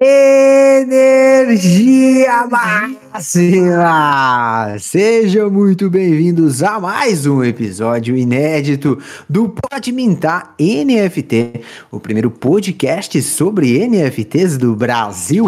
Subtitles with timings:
[0.00, 1.28] Energia
[3.12, 4.76] máxima!
[4.80, 8.98] Sejam muito bem-vindos a mais um episódio inédito
[9.30, 11.60] do Pode Mintar NFT,
[11.92, 15.46] o primeiro podcast sobre NFTs do Brasil.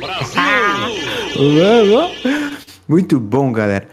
[0.00, 2.10] Brasil!
[2.88, 3.86] muito bom, galera.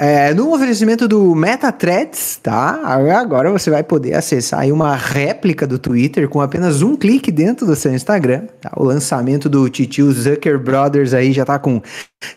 [0.00, 2.80] É, no oferecimento do MetaThreads, tá?
[2.84, 7.66] Agora você vai poder acessar aí uma réplica do Twitter com apenas um clique dentro
[7.66, 8.46] do seu Instagram.
[8.60, 8.70] Tá?
[8.76, 11.82] O lançamento do Titio Zucker Brothers aí já tá com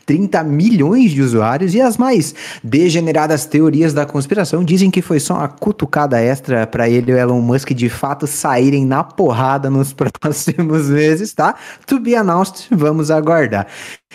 [0.06, 5.36] 30 milhões de usuários e as mais degeneradas teorias da conspiração dizem que foi só
[5.36, 9.94] uma cutucada extra para ele e o Elon Musk de fato saírem na porrada nos
[10.20, 11.56] próximos meses, tá?
[11.88, 13.68] To be announced, vamos aguardar.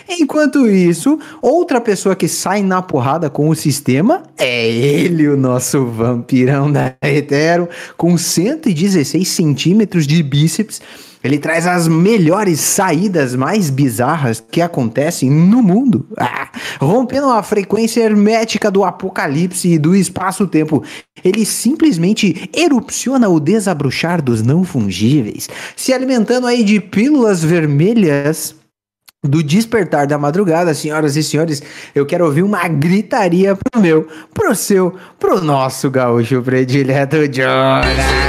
[0.09, 5.85] Enquanto isso, outra pessoa que sai na porrada com o sistema é ele, o nosso
[5.85, 10.81] vampirão da Ethereum, com 116 centímetros de bíceps.
[11.27, 16.47] Ele traz as melhores saídas mais bizarras que acontecem no mundo, ah,
[16.79, 20.85] rompendo a frequência hermética do apocalipse e do espaço-tempo.
[21.21, 28.55] Ele simplesmente erupciona o desabrochar dos não fungíveis, se alimentando aí de pílulas vermelhas
[29.21, 31.61] do despertar da madrugada, senhoras e senhores,
[31.93, 38.26] eu quero ouvir uma gritaria pro meu, pro seu, pro nosso gaúcho predileto, Jonathan.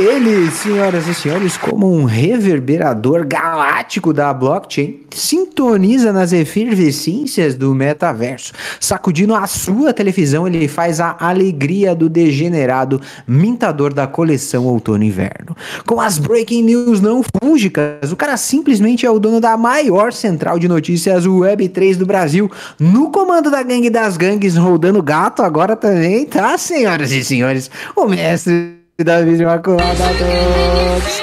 [0.00, 8.52] Ele, senhoras e senhores, como um reverberador galáctico da blockchain, sintoniza nas efervescências do metaverso.
[8.80, 15.54] Sacudindo a sua televisão, ele faz a alegria do degenerado mintador da coleção outono-inverno.
[15.86, 20.58] Com as breaking news não fúngicas, o cara simplesmente é o dono da maior central
[20.58, 26.24] de notícias Web3 do Brasil, no comando da gangue das gangues, rodando gato agora também,
[26.24, 27.70] tá, senhoras e senhores?
[27.94, 31.20] O mestre David Imaculada a todos.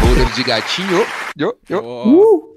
[0.00, 1.06] Holder de gatinho.
[1.38, 1.80] Yo, yo.
[1.80, 2.50] Uh!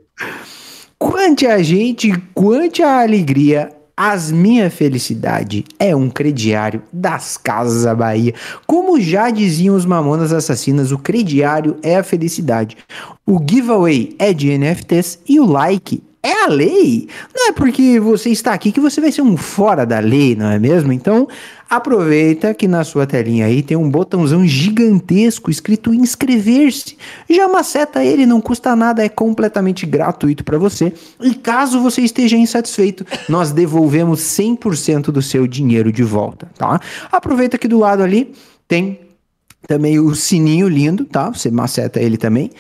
[0.97, 7.93] Quante a gente, quante a alegria as minha felicidade é um crediário das casas da
[7.93, 8.33] Bahia.
[8.65, 12.75] Como já diziam os mamonas assassinas, o crediário é a felicidade.
[13.25, 17.09] O giveaway é de NFTs e o like é a lei.
[17.35, 20.49] Não é porque você está aqui que você vai ser um fora da lei, não
[20.49, 20.93] é mesmo?
[20.93, 21.27] Então,
[21.69, 26.97] aproveita que na sua telinha aí tem um botãozão gigantesco escrito inscrever-se.
[27.29, 30.93] Já maceta ele, não custa nada, é completamente gratuito para você.
[31.21, 36.79] E caso você esteja insatisfeito, nós devolvemos 100% do seu dinheiro de volta, tá?
[37.11, 38.33] Aproveita que do lado ali
[38.65, 39.02] tem
[39.67, 41.29] também o sininho lindo, tá?
[41.29, 42.51] Você maceta ele também.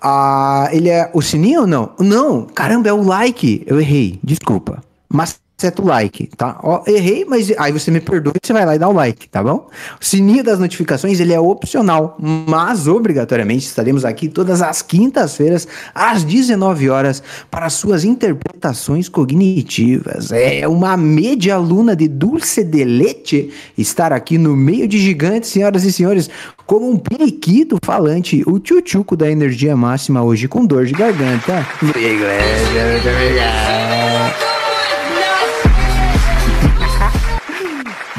[0.00, 1.92] Ah, ele é o sininho ou não?
[1.98, 3.62] Não, caramba, é o like.
[3.66, 4.82] Eu errei, desculpa.
[5.08, 6.58] Mas seta o like, tá?
[6.62, 9.28] Ó, errei, mas aí você me perdoa e você vai lá e dá o like,
[9.28, 9.68] tá bom?
[10.00, 16.24] O sininho das notificações, ele é opcional, mas obrigatoriamente estaremos aqui todas as quintas-feiras, às
[16.24, 20.32] 19 horas, para suas interpretações cognitivas.
[20.32, 25.84] É uma média aluna de Dulce de Leite estar aqui no meio de gigantes, senhoras
[25.84, 26.28] e senhores,
[26.66, 31.64] como um periquito falante, o tchutchuco da energia máxima hoje com dor de garganta.
[31.80, 34.31] Muito obrigado.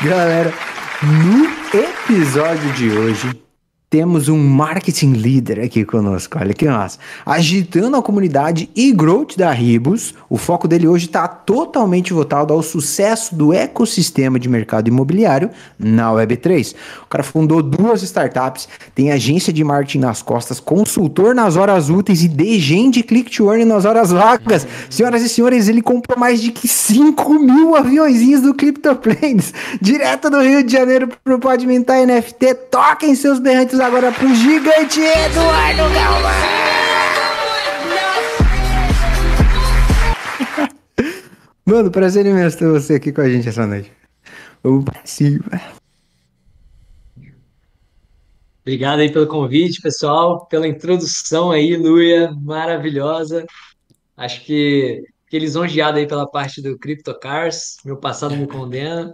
[0.03, 0.51] Galera,
[1.01, 1.45] no
[1.79, 3.42] episódio de hoje,
[3.93, 6.39] temos um marketing leader aqui conosco.
[6.41, 6.97] Olha que massa.
[7.23, 12.63] Agitando a comunidade e growth da Ribos, o foco dele hoje está totalmente voltado ao
[12.63, 16.73] sucesso do ecossistema de mercado imobiliário na Web3.
[17.03, 22.23] O cara fundou duas startups, tem agência de marketing nas costas, consultor nas horas úteis
[22.23, 24.65] e degen de click to earn nas horas vagas.
[24.89, 30.63] Senhoras e senhores, ele comprou mais de 5 mil aviãozinhos do CryptoPlanes, direto do Rio
[30.63, 32.55] de Janeiro para o Podimentar NFT.
[32.71, 36.31] Toquem seus berrantes agora pro gigante Eduardo Galvão.
[41.65, 43.91] Mano, prazer imenso ter você aqui com a gente essa noite.
[44.63, 45.43] Vamos pra cima.
[48.61, 53.45] Obrigado aí pelo convite, pessoal, pela introdução aí, Luia, maravilhosa.
[54.15, 59.11] Acho que fiquei lisonjeado aí pela parte do CryptoCars, meu passado me condena.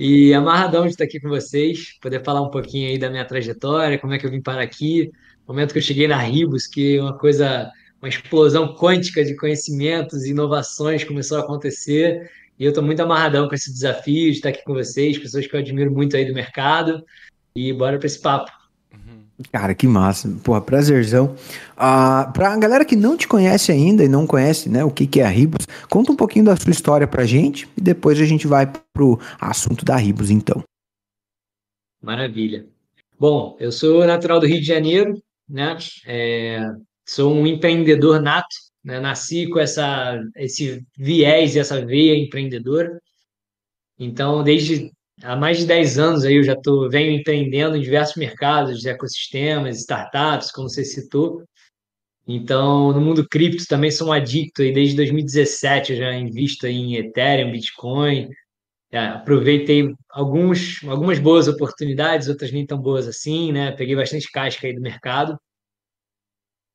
[0.00, 3.98] E amarradão de estar aqui com vocês, poder falar um pouquinho aí da minha trajetória,
[3.98, 5.10] como é que eu vim para aqui,
[5.48, 7.68] momento que eu cheguei na Ribos, que uma coisa,
[8.00, 12.30] uma explosão quântica de conhecimentos e inovações começou a acontecer.
[12.56, 15.56] E eu estou muito amarradão com esse desafio de estar aqui com vocês, pessoas que
[15.56, 17.02] eu admiro muito aí do mercado.
[17.56, 18.52] E bora para esse papo.
[19.52, 20.28] Cara, que massa.
[20.42, 21.36] Porra, prazerzão.
[21.76, 25.20] Ah, pra galera que não te conhece ainda e não conhece né, o que, que
[25.20, 28.46] é a Ribos, conta um pouquinho da sua história pra gente e depois a gente
[28.46, 30.62] vai pro assunto da Ribos, então.
[32.02, 32.66] Maravilha.
[33.18, 35.76] Bom, eu sou natural do Rio de Janeiro, né?
[36.06, 36.60] É,
[37.06, 38.54] sou um empreendedor nato,
[38.84, 38.98] né?
[39.00, 43.00] Nasci com essa, esse viés e essa veia empreendedora.
[43.98, 44.92] Então, desde
[45.22, 49.78] há mais de 10 anos aí eu já tô, venho empreendendo em diversos mercados, ecossistemas,
[49.78, 51.44] startups, como você citou.
[52.26, 56.96] Então, no mundo cripto também sou um adicto aí desde 2017 eu já invisto em
[56.96, 58.28] Ethereum, Bitcoin.
[58.90, 63.72] É, aproveitei alguns, algumas boas oportunidades, outras nem tão boas assim, né?
[63.72, 65.38] Peguei bastante casca aí do mercado.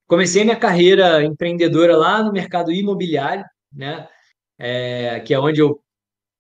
[0.08, 4.08] Comecei minha carreira empreendedora lá no mercado imobiliário, né?
[4.58, 5.84] É, que é onde eu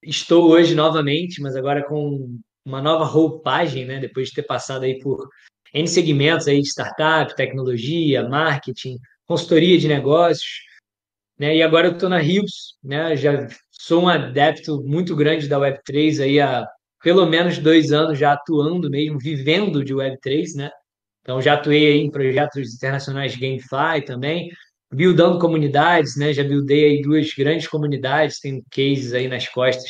[0.05, 3.99] estou hoje novamente, mas agora com uma nova roupagem, né?
[3.99, 5.27] Depois de ter passado aí por
[5.73, 10.61] N segmentos aí de startup, tecnologia, marketing, consultoria de negócios,
[11.37, 11.55] né?
[11.55, 13.15] E agora eu estou na Rios, né?
[13.15, 16.65] Já sou um adepto muito grande da Web3 aí há
[17.01, 20.71] pelo menos dois anos já atuando mesmo, vivendo de Web3, né?
[21.21, 24.49] Então já atuei em projetos internacionais de GameFi também,
[24.93, 26.33] buildando comunidades, né?
[26.33, 29.89] Já buildei aí duas grandes comunidades, tenho cases aí nas costas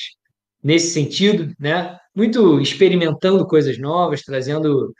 [0.63, 1.97] nesse sentido, né?
[2.15, 4.94] Muito experimentando coisas novas, trazendo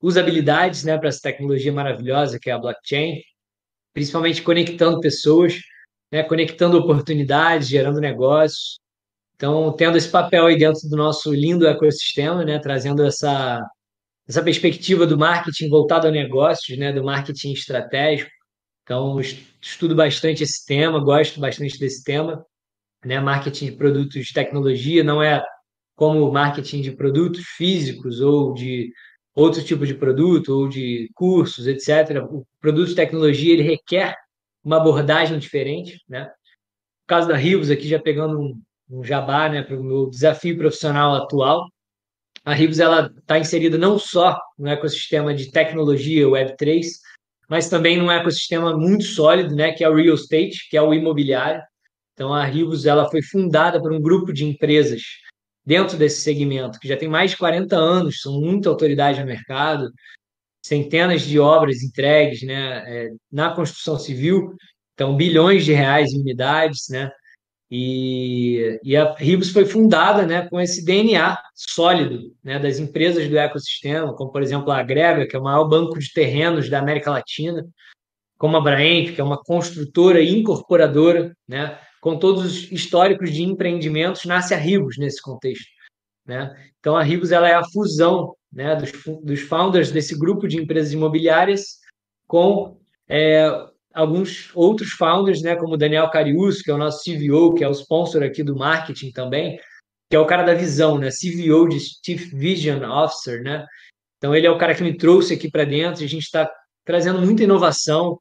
[0.00, 3.20] usabilidades, né, para essa tecnologia maravilhosa que é a blockchain,
[3.94, 5.54] principalmente conectando pessoas,
[6.10, 8.80] né, conectando oportunidades, gerando negócios.
[9.36, 13.60] Então, tendo esse papel aí dentro do nosso lindo ecossistema, né, trazendo essa
[14.28, 18.30] essa perspectiva do marketing voltado a negócios, né, do marketing estratégico.
[18.82, 19.20] Então,
[19.60, 22.44] estudo bastante esse tema, gosto bastante desse tema.
[23.04, 23.20] Né?
[23.20, 25.42] Marketing de produtos de tecnologia não é
[25.94, 28.92] como marketing de produtos físicos ou de
[29.34, 32.24] outro tipo de produto ou de cursos, etc.
[32.28, 34.16] O produto de tecnologia ele requer
[34.64, 36.24] uma abordagem diferente, né?
[36.24, 40.56] No caso da Rivos aqui já pegando um, um jabá, né, para o meu desafio
[40.56, 41.68] profissional atual,
[42.44, 46.84] a Rivos ela está inserida não só no ecossistema de tecnologia Web3,
[47.52, 50.94] mas também num ecossistema muito sólido, né, que é o real estate, que é o
[50.94, 51.60] imobiliário.
[52.14, 55.02] Então a Rivos ela foi fundada por um grupo de empresas
[55.62, 59.90] dentro desse segmento que já tem mais de 40 anos, são muita autoridade no mercado,
[60.64, 64.54] centenas de obras entregues, né, é, na construção civil,
[64.94, 67.10] então bilhões de reais em unidades, né,
[67.74, 73.38] e, e a Ribos foi fundada né, com esse DNA sólido né, das empresas do
[73.38, 77.10] ecossistema, como, por exemplo, a Agrega, que é o maior banco de terrenos da América
[77.10, 77.66] Latina,
[78.36, 83.42] como a Braemp, que é uma construtora e incorporadora, né, com todos os históricos de
[83.42, 85.64] empreendimentos, nasce a Ribos nesse contexto.
[86.26, 86.54] Né?
[86.78, 88.92] Então, a Ribos ela é a fusão né, dos,
[89.22, 91.78] dos founders desse grupo de empresas imobiliárias
[92.26, 92.78] com
[93.08, 93.48] é,
[93.94, 97.68] alguns outros founders, né, como o Daniel Carius, que é o nosso CVO, que é
[97.68, 99.58] o sponsor aqui do marketing também,
[100.10, 103.64] que é o cara da visão, né, CVO de Chief Vision Officer, né?
[104.18, 106.04] Então ele é o cara que me trouxe aqui para dentro.
[106.04, 106.48] A gente está
[106.84, 108.18] trazendo muita inovação,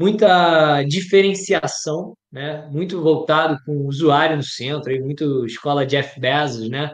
[0.00, 2.66] muita diferenciação, né?
[2.70, 6.90] Muito voltado com o usuário no centro, aí muito escola Jeff Bezos, né?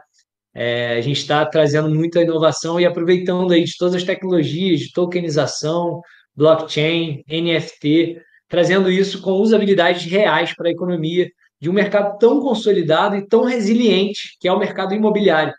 [0.54, 4.92] É, a gente está trazendo muita inovação e aproveitando aí de todas as tecnologias de
[4.92, 6.00] tokenização,
[6.38, 11.28] blockchain, NFT, trazendo isso com usabilidades reais para a economia
[11.60, 15.52] de um mercado tão consolidado e tão resiliente que é o mercado imobiliário.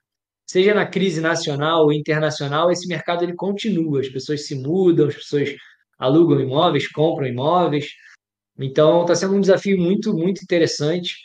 [0.50, 5.16] Seja na crise nacional ou internacional, esse mercado ele continua, as pessoas se mudam, as
[5.16, 5.54] pessoas
[6.00, 7.90] alugam imóveis, compram imóveis.
[8.58, 11.16] Então, está sendo um desafio muito, muito interessante.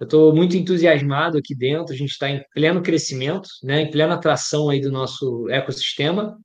[0.00, 1.92] Eu estou muito entusiasmado aqui dentro.
[1.92, 6.36] A gente está em pleno crescimento, né, em plena atração aí do nosso ecossistema.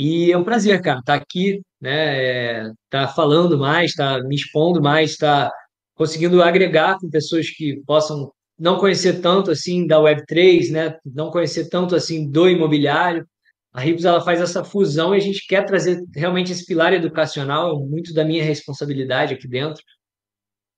[0.00, 2.62] E é um prazer, cara, estar tá aqui, né?
[2.70, 5.52] Estar tá falando mais, tá me expondo mais, estar
[5.94, 10.98] conseguindo agregar com pessoas que possam não conhecer tanto assim da Web3, né?
[11.04, 13.26] Não conhecer tanto assim do imobiliário.
[13.74, 17.76] A Ribos ela faz essa fusão e a gente quer trazer realmente esse pilar educacional,
[17.76, 19.82] é muito da minha responsabilidade aqui dentro.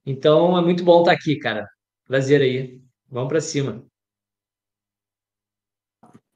[0.04, 1.64] Então é muito bom estar aqui, cara.
[2.08, 2.80] Prazer aí.
[3.08, 3.91] Vamos para cima.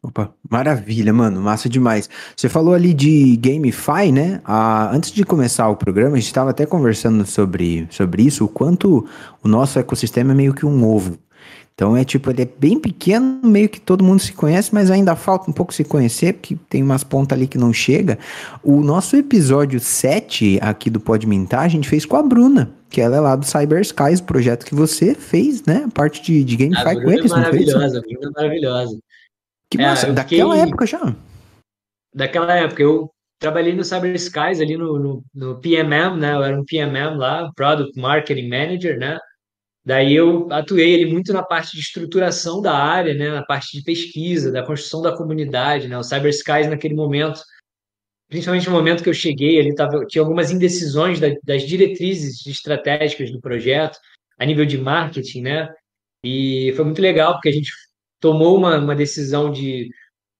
[0.06, 2.08] Opa, maravilha, mano, massa demais.
[2.36, 4.40] Você falou ali de GameFi, né?
[4.44, 8.48] Ah, antes de começar o programa, a gente estava até conversando sobre, sobre isso, o
[8.48, 9.04] quanto
[9.42, 11.18] o nosso ecossistema é meio que um ovo.
[11.74, 15.16] Então é tipo, ele é bem pequeno, meio que todo mundo se conhece, mas ainda
[15.16, 18.16] falta um pouco se conhecer, porque tem umas pontas ali que não chega.
[18.62, 23.00] O nosso episódio 7 aqui do Pode Mintar, a gente fez com a Bruna, que
[23.00, 25.86] ela é lá do Cyber Skies, projeto que você fez, né?
[25.92, 27.96] Parte de, de GameFi com eles, é maravilhosa, não fez?
[27.96, 28.98] A Bruna é maravilhosa.
[29.70, 30.68] Que massa, é, daquela fiquei...
[30.68, 31.16] época já.
[32.14, 32.82] daquela época.
[32.82, 36.34] Eu trabalhei no Cyber Skies ali no, no, no PMM, né?
[36.34, 39.18] Eu era um PMM lá, Product Marketing Manager, né?
[39.84, 43.30] Daí eu atuei ali muito na parte de estruturação da área, né?
[43.30, 45.96] Na parte de pesquisa, da construção da comunidade, né?
[45.98, 47.40] O Cyber Skies naquele momento,
[48.28, 53.30] principalmente no momento que eu cheguei, ali tava, tinha algumas indecisões da, das diretrizes estratégicas
[53.30, 53.98] do projeto
[54.38, 55.68] a nível de marketing, né?
[56.24, 57.70] E foi muito legal porque a gente
[58.20, 59.88] tomou uma, uma decisão de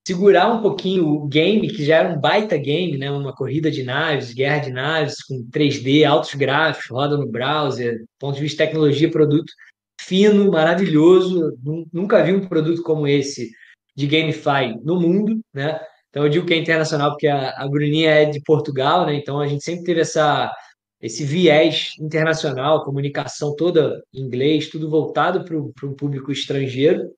[0.06, 3.10] segurar um pouquinho o game, que já era um baita game, né?
[3.10, 8.36] Uma corrida de naves, guerra de naves, com 3D, altos gráficos, roda no browser, ponto
[8.36, 9.52] de vista de tecnologia, produto
[10.00, 11.58] fino, maravilhoso.
[11.92, 13.50] Nunca vi um produto como esse
[13.96, 15.80] de GameFi no mundo, né?
[16.10, 19.14] Então eu digo que é internacional porque a, a Bruninha é de Portugal, né?
[19.14, 20.54] Então a gente sempre teve essa
[21.00, 27.10] esse viés internacional, comunicação toda em inglês, tudo voltado para um público estrangeiro.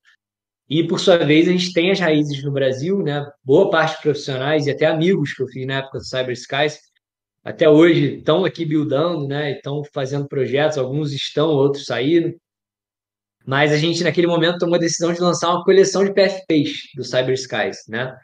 [0.69, 3.27] E, por sua vez, a gente tem as raízes no Brasil, né?
[3.43, 6.79] Boa parte de profissionais e até amigos que eu fiz na época do Cyber Skies,
[7.43, 9.53] até hoje estão aqui buildando, né?
[9.53, 12.35] Estão fazendo projetos, alguns estão, outros saíram.
[13.47, 17.03] Mas a gente, naquele momento, tomou a decisão de lançar uma coleção de PFPs do
[17.03, 18.15] Cyber Skies, né?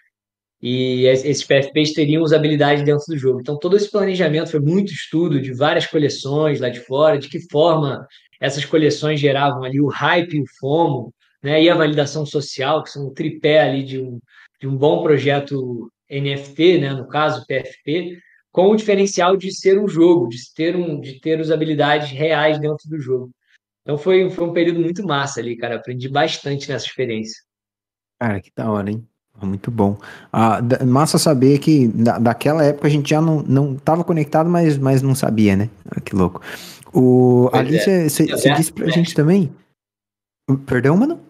[0.60, 3.40] E esses PFPs teriam usabilidade dentro do jogo.
[3.40, 7.40] Então, todo esse planejamento foi muito estudo de várias coleções lá de fora, de que
[7.50, 8.06] forma
[8.38, 13.08] essas coleções geravam ali o hype o FOMO, né, e a validação social, que são
[13.08, 14.18] um tripé ali de um,
[14.58, 18.18] de um bom projeto NFT, né, no caso PFP,
[18.50, 22.88] com o diferencial de ser um jogo, de ter, um, de ter usabilidades reais dentro
[22.88, 23.30] do jogo.
[23.82, 25.76] Então foi, foi um período muito massa ali, cara.
[25.76, 27.42] Aprendi bastante nessa experiência.
[28.18, 29.06] Cara, que da hora, hein?
[29.42, 29.98] Muito bom.
[30.32, 34.78] Ah, massa saber que da, daquela época a gente já não, não tava conectado, mas,
[34.78, 35.68] mas não sabia, né?
[35.90, 36.40] Ah, que louco.
[36.94, 38.54] O, ali você é.
[38.54, 39.52] disse pra gente também.
[40.64, 41.20] Perdão, mano?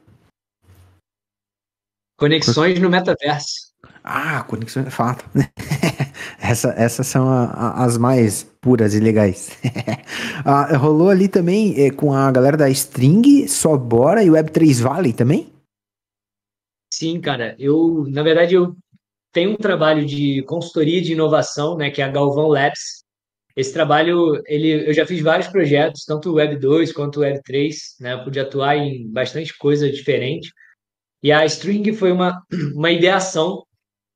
[2.17, 3.75] Conexões no metaverso.
[4.03, 5.25] Ah, conexões, fato.
[6.41, 9.57] Essa, essas são a, a, as mais puras e legais.
[10.45, 15.51] ah, rolou ali também é, com a galera da String, Sobora e Web3 Valley também?
[16.93, 17.57] Sim, cara.
[17.59, 18.77] Eu, na verdade, eu
[19.33, 23.03] tenho um trabalho de consultoria de inovação, né, que é a Galvão Labs.
[23.57, 28.13] Esse trabalho, ele, eu já fiz vários projetos, tanto Web 2 quanto Web 3, né,
[28.13, 30.53] eu pude atuar em bastante coisa diferente.
[31.25, 32.43] E a String foi uma,
[32.77, 33.65] uma ideação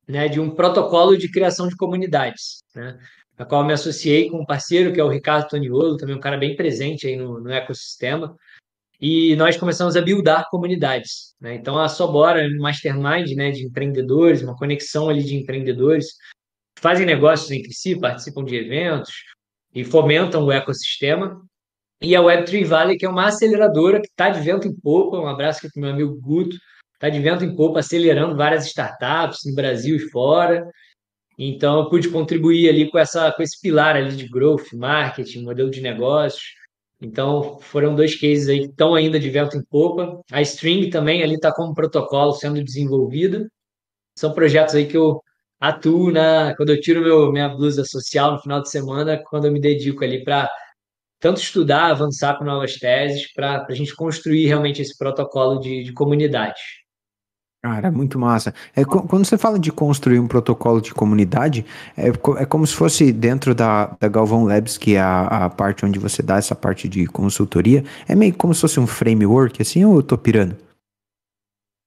[0.07, 2.99] né, de um protocolo de criação de comunidades, né,
[3.39, 6.37] a qual me associei com um parceiro, que é o Ricardo Toniolo, também um cara
[6.37, 8.37] bem presente aí no, no ecossistema,
[9.01, 11.35] e nós começamos a buildar comunidades.
[11.41, 11.55] Né?
[11.55, 16.09] Então, a Sobora é um mastermind né, de empreendedores, uma conexão ali de empreendedores
[16.79, 19.13] fazem negócios entre si, participam de eventos
[19.75, 21.41] e fomentam o ecossistema.
[22.03, 25.27] E a Web3 Valley, que é uma aceleradora que está de vento em popa, um
[25.27, 26.57] abraço aqui para o meu amigo Guto,
[26.99, 30.69] está de vento em popa, acelerando várias startups no Brasil e fora.
[31.39, 35.71] Então, eu pude contribuir ali com, essa, com esse pilar ali de growth, marketing, modelo
[35.71, 36.43] de negócios.
[37.01, 40.21] Então, foram dois cases aí que estão ainda de vento em popa.
[40.33, 43.49] A String também ali está como protocolo sendo desenvolvida.
[44.19, 45.23] São projetos aí que eu
[45.61, 49.53] atuo na, quando eu tiro meu, minha blusa social no final de semana, quando eu
[49.53, 50.51] me dedico ali para
[51.21, 55.93] tanto estudar, avançar com novas teses, para a gente construir realmente esse protocolo de, de
[55.93, 56.61] comunidade.
[57.61, 58.55] Cara, muito massa.
[58.75, 63.13] É, quando você fala de construir um protocolo de comunidade, é, é como se fosse
[63.13, 66.89] dentro da, da Galvão Labs, que é a, a, parte onde você dá essa parte
[66.89, 70.57] de consultoria, é meio como se fosse um framework, assim, ou eu tô pirando?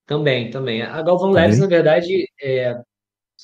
[0.06, 0.82] Também, também.
[0.82, 1.44] A Galvão também?
[1.44, 2.78] Labs, na verdade, é,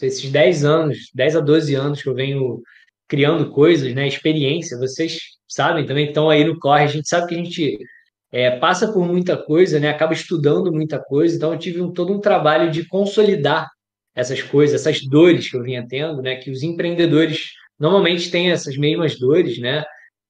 [0.02, 2.62] esses 10 anos, 10 a 12 anos que eu venho
[3.08, 5.18] criando coisas, né, experiência, vocês
[5.48, 7.78] sabem também, estão aí no corre, a gente sabe que a gente
[8.32, 9.90] é, passa por muita coisa, né?
[9.90, 13.68] acaba estudando muita coisa, então eu tive um, todo um trabalho de consolidar
[14.16, 16.36] essas coisas, essas dores que eu vinha tendo, né?
[16.36, 19.84] que os empreendedores normalmente têm essas mesmas dores, né?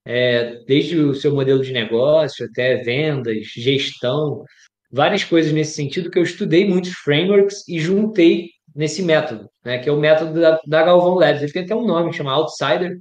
[0.10, 4.42] É, desde o seu modelo de negócio até vendas, gestão,
[4.90, 9.80] várias coisas nesse sentido que eu estudei muitos frameworks e juntei nesse método, né?
[9.80, 11.42] que é o método da, da Galvão Labs.
[11.42, 12.98] Ele tem até um nome, chama Outsider?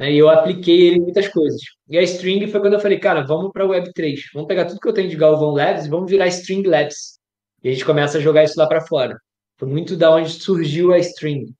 [0.00, 1.60] E eu apliquei ele em muitas coisas.
[1.86, 4.16] E a String foi quando eu falei, cara, vamos para Web3.
[4.32, 7.18] Vamos pegar tudo que eu tenho de Galvão Labs e vamos virar String Labs.
[7.62, 9.18] E a gente começa a jogar isso lá para fora.
[9.58, 11.54] Foi muito da onde surgiu a String.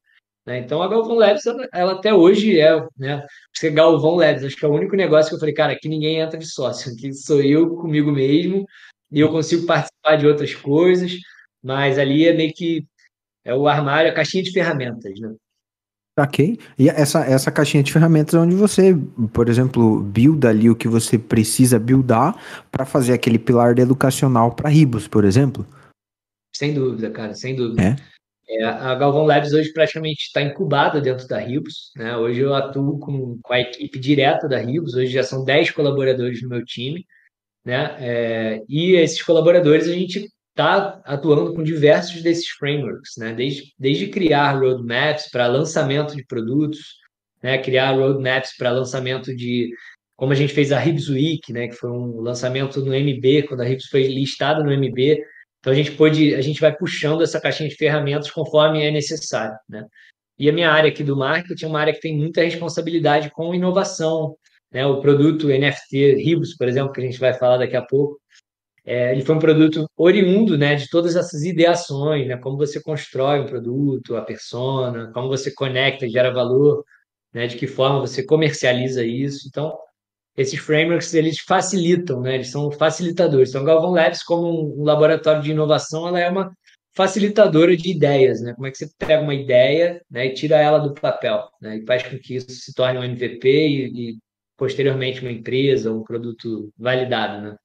[0.46, 0.58] Né?
[0.60, 3.22] Então a Galvão Labs, ela, ela, até hoje é, né?
[3.52, 6.18] Porque Galvão Labs, acho que é o único negócio que eu falei, cara, aqui ninguém
[6.20, 6.92] entra de sócio.
[6.92, 8.64] Aqui sou eu comigo mesmo
[9.12, 11.12] e eu consigo participar de outras coisas,
[11.62, 12.86] mas ali é meio que
[13.44, 15.34] é o armário, a caixinha de ferramentas, né?
[16.18, 16.58] Ok.
[16.78, 18.94] E essa, essa caixinha de ferramentas é onde você,
[19.32, 22.36] por exemplo, builda ali o que você precisa buildar
[22.70, 25.66] para fazer aquele pilar educacional para Ribos, por exemplo?
[26.54, 27.82] Sem dúvida, cara, sem dúvida.
[27.82, 27.96] É.
[28.52, 32.16] É, a Galvão Labs hoje praticamente está incubada dentro da Ribos, né?
[32.16, 36.42] Hoje eu atuo com, com a equipe direta da Ribos, hoje já são 10 colaboradores
[36.42, 37.06] no meu time,
[37.64, 37.96] né?
[38.00, 40.28] É, e esses colaboradores a gente
[40.60, 43.32] está atuando com diversos desses frameworks, né?
[43.32, 46.80] Desde, desde criar roadmaps para lançamento de produtos,
[47.42, 47.58] né?
[47.58, 49.70] Criar roadmaps para lançamento de
[50.20, 53.62] como a gente fez a Ribs Week, né, que foi um lançamento no MB, quando
[53.62, 55.18] a Ribs foi listada no MB,
[55.58, 59.56] então a gente pôde, a gente vai puxando essa caixinha de ferramentas conforme é necessário,
[59.66, 59.82] né?
[60.38, 63.54] E a minha área aqui do marketing é uma área que tem muita responsabilidade com
[63.54, 64.36] inovação,
[64.70, 64.86] né?
[64.86, 68.18] O produto NFT Ribos, por exemplo, que a gente vai falar daqui a pouco,
[68.84, 72.36] é, ele foi um produto oriundo, né, de todas essas ideações, né?
[72.36, 76.84] Como você constrói um produto, a persona, como você conecta gera valor,
[77.32, 77.46] né?
[77.46, 79.46] De que forma você comercializa isso.
[79.48, 79.76] Então,
[80.36, 82.36] esses frameworks eles facilitam, né?
[82.36, 83.50] Eles são facilitadores.
[83.50, 86.52] Então, Galvão Labs, como um laboratório de inovação, ela é uma
[86.94, 88.54] facilitadora de ideias, né?
[88.54, 91.78] Como é que você pega uma ideia, né, e tira ela do papel, né?
[91.78, 94.18] E faz com que isso se torne um MVP e, e
[94.56, 97.56] posteriormente uma empresa, um produto validado, né?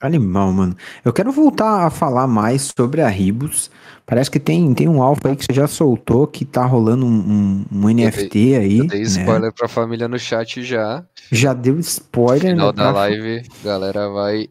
[0.00, 0.76] Animal, mano.
[1.04, 3.68] Eu quero voltar a falar mais sobre a Ribos.
[4.06, 7.08] Parece que tem, tem um alfa aí que você já soltou que tá rolando um,
[7.10, 8.78] um, um NFT aí.
[8.78, 9.06] Eu dei né?
[9.06, 11.04] spoiler pra família no chat já.
[11.32, 12.54] Já deu spoiler.
[12.54, 14.48] No final né, da pra- live, galera vai.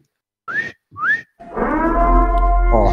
[2.70, 2.92] Ó,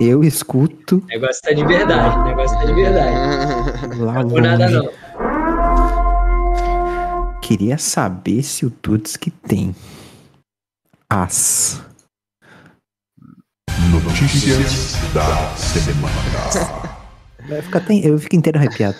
[0.00, 3.98] eu escuto O negócio tá de verdade, o negócio tá de verdade.
[4.00, 4.88] lá Não por nada não.
[7.42, 9.74] Queria saber se o Tuts que tem
[11.10, 11.80] as.
[13.90, 16.96] Notícias da semana.
[17.48, 18.96] Vai ficar ten- Eu fico inteiro arrepiado.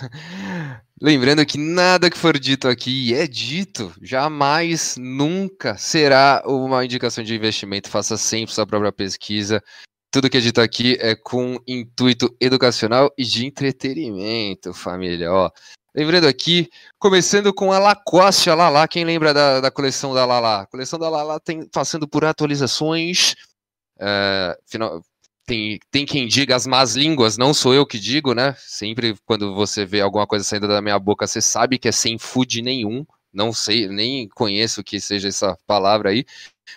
[1.00, 7.34] Lembrando que nada que for dito aqui é dito, jamais, nunca será uma indicação de
[7.34, 7.90] investimento.
[7.90, 9.62] Faça sempre sua própria pesquisa.
[10.10, 15.30] Tudo que é dito aqui é com intuito educacional e de entretenimento, família.
[15.30, 15.50] Ó,
[15.96, 18.86] lembrando aqui, começando com a Lacoste, a Lala.
[18.86, 20.62] Quem lembra da, da coleção da Lala?
[20.62, 23.34] A coleção da Lala tem passando por atualizações.
[23.98, 25.02] é, final-
[25.46, 28.54] tem, tem quem diga as más línguas, não sou eu que digo, né?
[28.58, 32.18] Sempre quando você vê alguma coisa saindo da minha boca, você sabe que é sem
[32.18, 33.06] food nenhum.
[33.32, 36.24] Não sei, nem conheço o que seja essa palavra aí.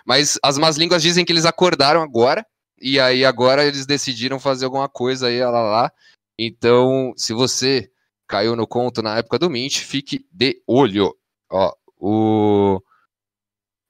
[0.06, 2.46] Mas as más línguas dizem que eles acordaram agora.
[2.82, 5.92] E aí agora eles decidiram fazer alguma coisa aí, lá, lá.
[6.38, 7.90] Então, se você
[8.30, 11.14] caiu no conto na época do Mint, fique de olho.
[11.52, 12.82] Ó, o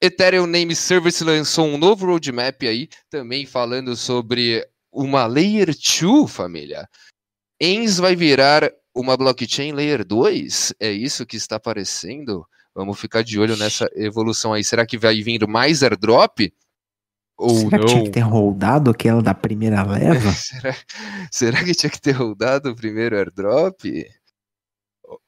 [0.02, 6.88] Ethereum Name Service lançou um novo roadmap aí, também falando sobre uma Layer 2, família.
[7.60, 10.74] ENS vai virar uma blockchain Layer 2?
[10.80, 12.48] É isso que está aparecendo?
[12.74, 14.64] Vamos ficar de olho nessa evolução aí.
[14.64, 16.50] Será que vai vir mais airdrop?
[17.38, 18.04] Ou Será que tinha não?
[18.06, 20.32] que ter rodado aquela da primeira leva?
[20.32, 20.76] será,
[21.30, 23.84] será que tinha que ter rodado o primeiro airdrop?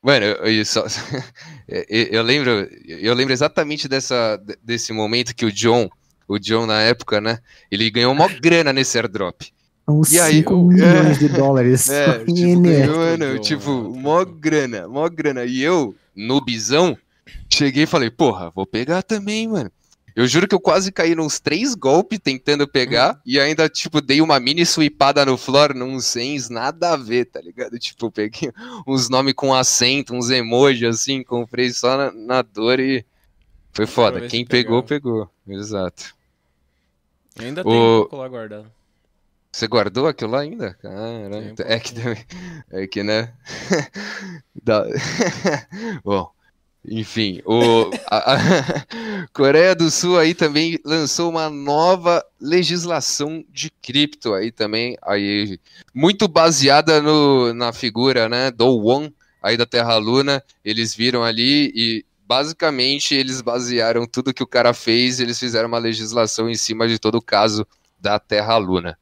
[0.01, 0.85] Mano, eu, eu só-
[1.67, 2.51] eu- lembro,
[2.85, 5.89] eu lembro exatamente dessa, desse momento que o John,
[6.27, 7.39] o John na época, né,
[7.71, 9.41] ele ganhou uma grana nesse airdrop.
[9.87, 11.89] Uns E aí, 5 o- milhões de dólares.
[11.89, 15.43] É, tipo, ganhou, mano, tipo, mó grana, mó grana.
[15.45, 16.95] E eu, noobzão,
[17.51, 19.71] cheguei e falei, porra, vou pegar também, mano.
[20.15, 24.21] Eu juro que eu quase caí nos três golpes tentando pegar e ainda, tipo, dei
[24.21, 27.77] uma mini sweepada no floor, num sens, nada a ver, tá ligado?
[27.79, 28.51] Tipo, eu peguei
[28.85, 33.05] uns nomes com acento, uns emojis assim, comprei só na, na dor e
[33.71, 34.27] foi foda.
[34.27, 35.27] Quem pegou, pegava.
[35.27, 35.57] pegou.
[35.59, 36.13] Exato.
[37.39, 38.71] Ainda O- tem um pouco lá guardado.
[39.53, 40.73] Você guardou aquilo lá ainda?
[40.75, 41.53] Caramba.
[41.55, 41.93] Tem É que.
[42.71, 43.33] É que, né?
[46.03, 46.31] Bom,
[46.87, 54.33] enfim, o, a, a Coreia do Sul aí também lançou uma nova legislação de cripto
[54.33, 55.59] aí também, aí
[55.93, 60.43] muito baseada no, na figura, né, do Won aí da Terra Luna.
[60.65, 65.79] Eles viram ali e basicamente eles basearam tudo que o cara fez, eles fizeram uma
[65.79, 67.67] legislação em cima de todo o caso
[67.99, 68.97] da Terra Luna.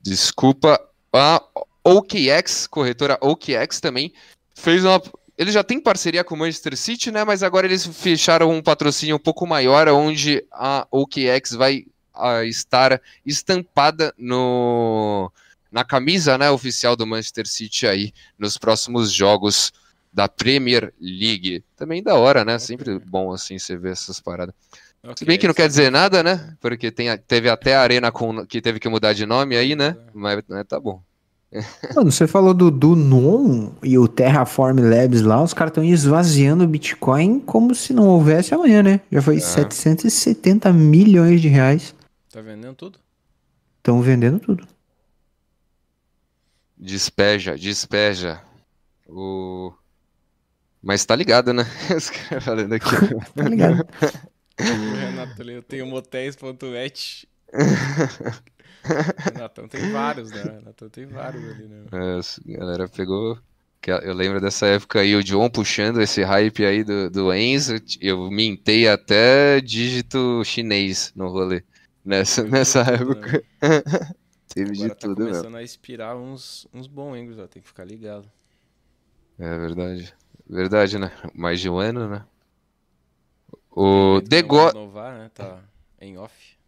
[0.00, 0.80] Desculpa.
[1.12, 1.42] A
[1.84, 4.12] OKX, corretora OKX também,
[4.54, 5.02] fez uma.
[5.40, 7.24] Eles já têm parceria com o Manchester City, né?
[7.24, 13.00] Mas agora eles fecharam um patrocínio um pouco maior, onde a OKX vai ah, estar
[13.24, 15.32] estampada no,
[15.72, 19.72] na camisa né, oficial do Manchester City aí nos próximos jogos
[20.12, 21.64] da Premier League.
[21.74, 22.58] Também da hora, né?
[22.58, 24.54] Sempre bom assim você ver essas paradas.
[25.16, 26.54] Se bem que não quer dizer nada, né?
[26.60, 29.74] Porque tem, a- teve até a Arena com, que teve que mudar de nome aí,
[29.74, 29.96] né?
[30.12, 31.02] Mas, mas tá bom.
[31.94, 36.62] Mano, você falou do, do NOM e o Terraform Labs lá, os caras estão esvaziando
[36.62, 39.00] o Bitcoin como se não houvesse amanhã, né?
[39.10, 41.94] Já foi 770 milhões de reais.
[42.32, 43.00] Tá vendendo tudo?
[43.78, 44.68] Estão vendendo tudo.
[46.76, 48.40] Despeja, despeja.
[49.08, 49.72] O...
[50.80, 51.66] Mas tá ligado, né?
[51.94, 52.88] Os caras falando aqui.
[53.34, 53.86] Tá ligado?
[54.60, 57.28] O Renato eu tenho motéis.net.
[59.32, 60.42] Renatão tem vários, né?
[60.42, 61.84] Renatão tem vários ali, né?
[61.92, 63.38] É, a galera pegou.
[64.02, 67.76] Eu lembro dessa época aí, o John puxando esse hype aí do, do Enzo.
[68.00, 71.62] Eu mintei até dígito chinês no rolê.
[72.04, 73.42] Nessa, nessa época.
[74.54, 75.32] Teve de Agora tá tudo mesmo.
[75.32, 77.46] começando a inspirar uns, uns bons Engels, ó.
[77.46, 78.30] Tem que ficar ligado.
[79.38, 80.14] É verdade.
[80.48, 81.10] Verdade, né?
[81.34, 82.24] Mais de um ano, né?
[83.70, 85.30] O que The, não Go- renovar, né?
[85.32, 85.58] Tá
[86.00, 86.58] em off.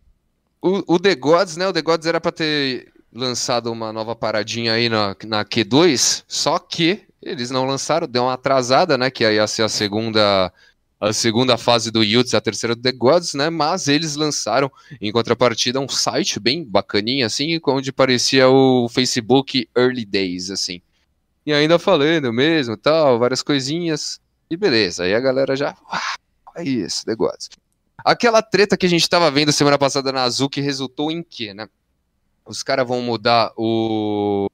[0.62, 1.66] O, The Gods, né?
[1.66, 6.58] O The Gods era pra ter lançado uma nova paradinha aí na, na Q2, só
[6.58, 9.10] que eles não lançaram, deu uma atrasada, né?
[9.10, 10.52] Que aí ia ser a segunda,
[11.00, 13.50] a segunda fase do Yuts, a terceira do The Gods, né?
[13.50, 14.70] Mas eles lançaram,
[15.00, 20.80] em contrapartida, um site bem bacaninha, assim, onde parecia o Facebook Early Days, assim.
[21.44, 24.20] E ainda falando mesmo, tal, várias coisinhas.
[24.48, 25.76] E beleza, aí a galera já.
[25.90, 26.00] "Uau,
[26.56, 27.48] é isso, The Gods.
[28.04, 31.54] Aquela treta que a gente tava vendo semana passada na Azul que resultou em quê,
[31.54, 31.68] né?
[32.44, 34.48] Os caras vão mudar o.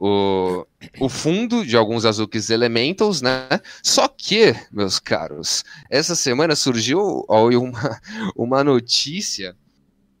[0.00, 0.64] O,
[1.00, 3.48] o fundo de alguns Azukis Elementals, né?
[3.82, 8.00] Só que, meus caros, essa semana surgiu ó, uma,
[8.36, 9.56] uma notícia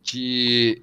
[0.02, 0.82] que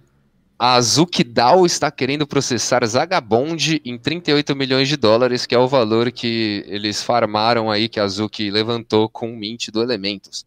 [0.57, 5.67] a Azuki DAO está querendo processar Zagabond em 38 milhões de dólares, que é o
[5.67, 10.45] valor que eles farmaram aí, que a Azuki levantou com o Mint do Elementos.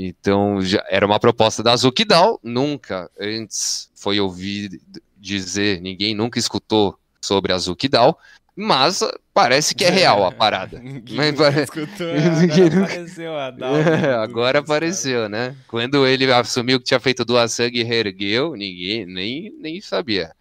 [0.00, 4.78] Então, já era uma proposta da Azuki DAO, nunca antes foi ouvido
[5.16, 8.16] dizer, ninguém nunca escutou sobre a Azuki DAO,
[8.54, 9.00] mas
[9.34, 10.78] parece que é real a parada.
[10.82, 15.56] Ninguém pare- escutou, Ninguém agora nunca- apareceu a Down É, do- agora apareceu, né?
[15.66, 20.32] Quando ele assumiu que tinha feito duas sangue e reergueu, ninguém nem, nem sabia.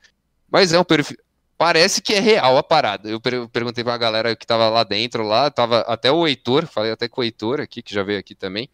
[0.51, 1.17] Mas é um perfil.
[1.57, 3.09] Parece que é real a parada.
[3.09, 6.91] Eu per- perguntei pra galera que tava lá dentro, lá, tava até o Heitor, falei
[6.91, 8.69] até com o Heitor aqui, que já veio aqui também.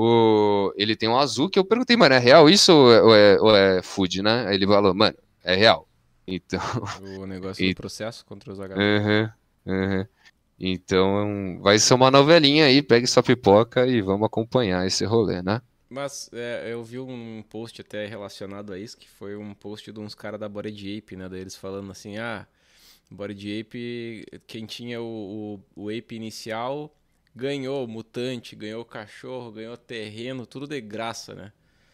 [0.00, 0.72] O...
[0.76, 3.40] Ele tem um azul que eu perguntei, mano, é real isso ou é, ou é,
[3.40, 4.46] ou é food, né?
[4.46, 5.88] Aí ele falou, mano, é real.
[6.30, 6.60] Então.
[7.18, 8.74] O negócio E- do processo contra os H.
[8.76, 9.30] Uhum,
[9.64, 10.06] uhum.
[10.60, 15.62] Então, vai ser uma novelinha aí, pegue sua pipoca e vamos acompanhar esse rolê, né?
[15.88, 19.98] Mas é, eu vi um post até relacionado a isso, que foi um post de
[19.98, 21.30] uns caras da Body Ape, né?
[21.30, 22.46] Daí eles falando assim, ah,
[23.10, 26.94] Body Ape, quem tinha o, o, o Ape inicial
[27.38, 31.52] ganhou mutante, ganhou cachorro, ganhou terreno, tudo de graça, né?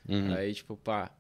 [0.08, 0.38] Uhum.
[0.38, 1.10] Aí, tipo, pá,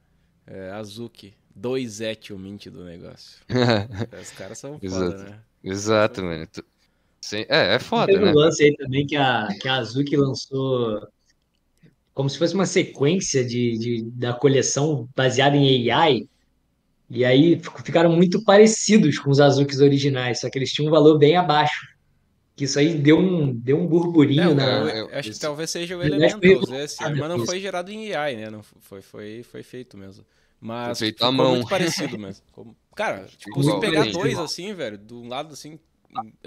[0.46, 2.00] é, Azuki, dois
[2.38, 3.40] mint do negócio.
[4.12, 5.24] Os caras são foda, Exato.
[5.24, 5.44] né?
[5.62, 6.46] Exato, mano.
[6.48, 6.64] Tu-
[7.22, 8.32] Sim, É, é foda, Teve né?
[8.32, 11.00] um lance aí também que a, que a Azuki lançou
[12.12, 16.28] como se fosse uma sequência de, de- da coleção baseada em AI.
[17.10, 20.92] E aí fic- ficaram muito parecidos com os Azukis originais, só que eles tinham um
[20.92, 21.86] valor bem abaixo.
[22.56, 24.62] Que isso aí deu um, deu um burburinho É, na.
[24.64, 26.14] eu, eu- eu acho que talvez seja o meio
[26.74, 27.46] esse, mas não isso.
[27.46, 28.50] foi gerado em AI, né?
[28.50, 30.24] Não foi, foi, foi feito mesmo.
[30.60, 31.56] Mas Foi feito à mão.
[31.56, 32.44] muito parecido mesmo.
[32.94, 35.78] Cara, tipo, se pegar dois assim, velho, de um lado assim,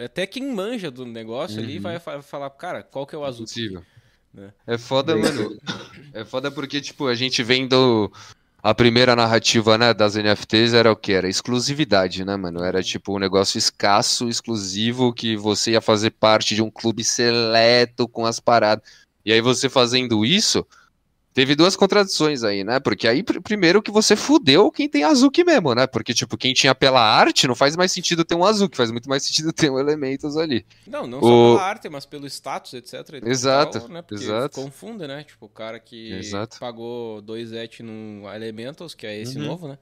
[0.01, 1.81] até quem manja do negócio ali Uhum.
[1.83, 3.45] vai fa- falar, cara, qual que é o azul?
[3.45, 3.83] Possível.
[4.33, 4.53] né?
[4.65, 5.57] É foda, mano.
[6.13, 8.09] É foda porque, tipo, a gente vendo
[8.61, 11.13] a primeira narrativa, né, das NFTs era o que?
[11.13, 12.63] Era exclusividade, né, mano?
[12.63, 18.07] Era tipo um negócio escasso, exclusivo, que você ia fazer parte de um clube seleto
[18.07, 18.83] com as paradas.
[19.23, 20.65] E aí você fazendo isso,
[21.37, 22.79] teve duas contradições aí, né?
[22.79, 25.85] Porque aí, pr- primeiro, que você fudeu quem tem Azuki mesmo, né?
[25.85, 29.07] Porque, tipo, quem tinha pela arte não faz mais sentido ter um Azuki, faz muito
[29.07, 30.65] mais sentido ter um Elementos ali.
[30.85, 33.21] Não, não O- só pela arte, mas pelo status, etc.
[33.21, 34.01] Exato, tal, né?
[34.01, 34.51] Porque exato.
[34.51, 35.23] confunde, né?
[35.23, 36.57] Tipo, o cara que Exato.
[36.57, 39.47] pagou dois et num Elementals, que é esse Uhum.
[39.47, 39.77] novo, né?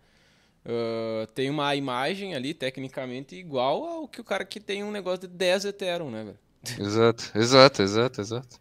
[0.66, 5.22] Ah, tem uma imagem ali, tecnicamente, igual ao que o cara que tem um negócio
[5.22, 6.40] de 10 Ethereum, né, velho?
[6.78, 8.60] Exato, exato, exato, exato.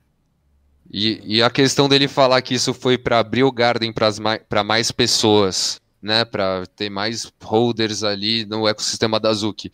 [0.90, 3.92] E, e a questão dele falar que isso foi para abrir o Garden
[4.48, 6.24] para mais pessoas, né?
[6.24, 9.72] Para ter mais holders ali no ecossistema da Azuki.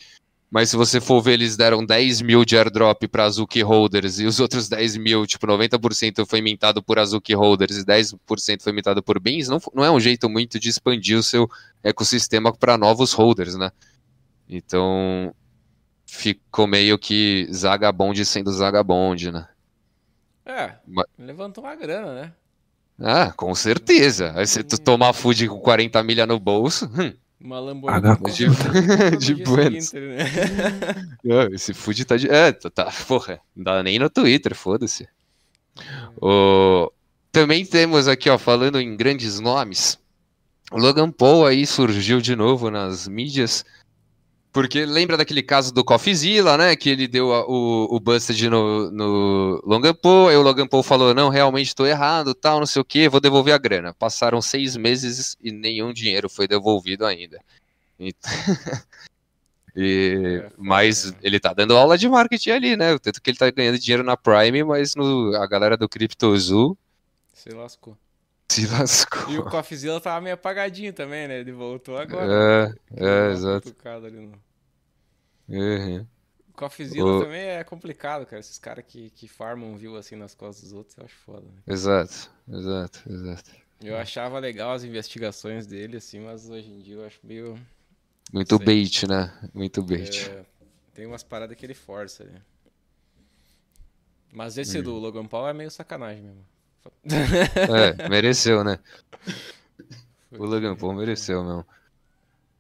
[0.51, 4.27] Mas se você for ver, eles deram 10 mil de airdrop para Azuki holders e
[4.27, 9.01] os outros 10 mil, tipo, 90% foi mintado por Azuki holders e 10% foi mintado
[9.01, 11.49] por bens, não, não é um jeito muito de expandir o seu
[11.85, 13.71] ecossistema para novos holders, né?
[14.49, 15.33] Então,
[16.05, 19.47] ficou meio que Zagabond sendo Zagabond, né?
[20.51, 22.33] É, Ma- levantou uma grana, né?
[23.01, 24.33] Ah, com certeza.
[24.37, 28.55] Aí se tu tomar food com 40 milha no bolso, hum, Uma Lamborghini.
[29.19, 29.87] De buenas.
[29.87, 30.15] seguinte,
[31.25, 31.49] né?
[31.55, 32.29] esse food tá de.
[32.29, 35.09] É, tá, tá- porra, não dá nem no Twitter, foda-se.
[36.21, 36.93] O...
[37.33, 39.99] Também temos aqui, ó, falando em grandes nomes,
[40.73, 43.65] o Logan Paul aí surgiu de novo nas mídias
[44.53, 46.75] Porque lembra daquele caso do Coffeezilla, né?
[46.75, 50.83] Que ele deu a- o, o Busted no, no Logan Paul, aí o Logan Paul
[50.83, 53.95] falou, não, realmente tô errado, tal, não sei o que, vou devolver a grana.
[53.95, 57.39] Passaram seis meses e nenhum dinheiro foi devolvido ainda.
[57.99, 58.13] E-
[59.77, 61.19] E- É, mas né?
[61.23, 62.99] ele tá dando aula de marketing ali, né?
[62.99, 66.77] Tanto que ele tá ganhando dinheiro na Prime, mas no, a galera do CryptoZoo
[67.33, 67.97] Se lascou.
[68.51, 69.31] Se lascou.
[69.31, 71.39] E o Coffeezilla tava meio apagadinho também, né?
[71.41, 72.29] Ele voltou agora.
[72.33, 73.75] É, Deu é, exato.
[74.07, 74.43] ali no-
[75.49, 76.07] Uhum.
[76.49, 78.41] O Coffeezilla O- também é complicado, cara.
[78.41, 81.63] Esses caras que, que farmam view assim nas costas dos outros, eu acho foda, né?
[81.67, 83.51] Exato, exato, exato.
[83.83, 87.59] Eu achava legal as investigações dele, assim, mas hoje em dia eu acho meio.
[88.33, 88.65] Muito Sei.
[88.65, 89.33] bait, né?
[89.55, 90.29] Muito bait.
[90.29, 90.45] é,
[90.95, 92.41] tem umas paradas que ele força ali.
[94.33, 94.83] Mas esse Hum.
[94.83, 96.45] do Logan Paul é meio sacanagem mesmo.
[97.05, 98.79] É, mereceu, né?
[100.31, 101.67] O Logan Paul mereceu mesmo.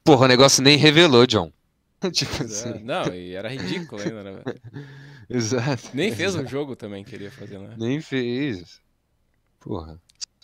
[0.04, 1.52] Porra, o negócio nem revelou, John.
[2.12, 2.78] tipo é, assim.
[2.80, 4.42] Não, e era ridículo ainda, né?
[5.28, 5.90] Exato.
[5.94, 7.74] Nem fez um jogo também, queria fazer, né?
[7.78, 8.80] Nem fez.
[9.60, 10.00] Porra.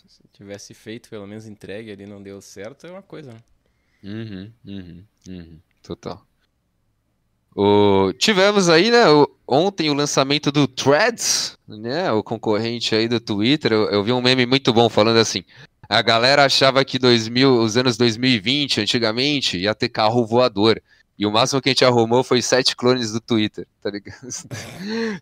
[0.07, 3.39] Se tivesse feito, pelo menos entregue ali, não deu certo, é uma coisa, né?
[4.03, 5.59] Uhum, uhum, uhum.
[5.81, 6.25] Total.
[7.57, 8.13] O...
[8.13, 13.71] Tivemos aí, né, o- ontem o lançamento do Threads, né, o concorrente aí do Twitter.
[13.71, 15.43] Eu, eu vi um meme muito bom falando assim.
[15.89, 20.79] A galera achava que 2000, os anos 2020, antigamente, ia ter carro voador.
[21.17, 24.27] E o máximo que a gente arrumou foi sete clones do Twitter, tá ligado?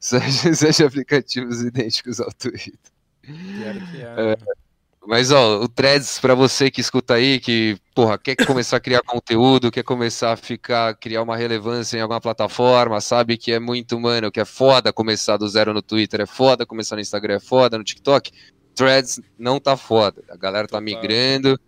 [0.02, 2.78] sete, sete aplicativos idênticos ao Twitter.
[3.22, 4.16] Pior que é.
[4.16, 4.36] né?
[5.08, 9.02] Mas, ó, o Threads, pra você que escuta aí, que, porra, quer começar a criar
[9.02, 14.00] conteúdo, quer começar a ficar, criar uma relevância em alguma plataforma, sabe que é muito,
[14.00, 17.40] mano, que é foda começar do zero no Twitter, é foda começar no Instagram, é
[17.40, 18.32] foda no TikTok.
[18.74, 20.24] Threads não tá foda.
[20.30, 21.60] A galera tá migrando,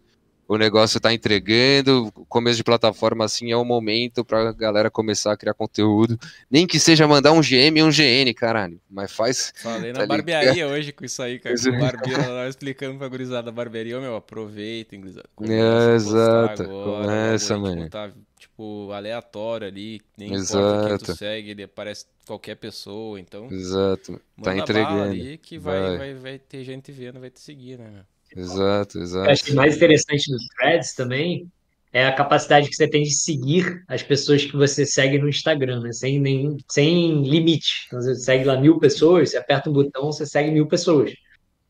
[0.48, 5.34] o negócio tá entregando, o começo de plataforma, assim, é o momento pra galera começar
[5.34, 6.18] a criar conteúdo.
[6.50, 8.80] Nem que seja mandar um GM e um GN, caralho.
[8.90, 9.54] Mas faz.
[9.62, 10.08] Falei na Tá ligado?
[10.08, 11.56] barbearia hoje com isso aí, cara.
[11.56, 11.80] Com o é.
[11.80, 13.52] barbeiro lá explicando pra gurizada.
[13.52, 15.28] Barbearia, meu, aproveitem, gurizada.
[15.42, 17.90] É, a exato, agora, começa, o algoritmo mano.
[17.90, 20.02] Tá, tipo, aleatório ali.
[20.18, 21.16] Nem importa quem tu Exato.
[21.18, 23.20] segue, ele aparece qualquer pessoa.
[23.20, 24.20] Então, Exato.
[24.42, 25.02] Tá entregando.
[25.04, 25.98] ali que vai, Vai.
[25.98, 26.14] vai.
[26.14, 28.04] Vai, ter gente vendo, vai te seguir, né, meu?
[28.36, 29.30] Exato, Eu exato.
[29.30, 31.48] achei mais interessante do Threads também
[31.94, 35.82] é a capacidade que você tem de seguir as pessoas que você segue no Instagram,
[35.82, 35.92] né?
[35.94, 37.86] Sem nenhum, sem limite.
[37.88, 41.12] Então você segue lá mil pessoas, você aperta um botão, você segue mil pessoas.
[41.12, 41.16] O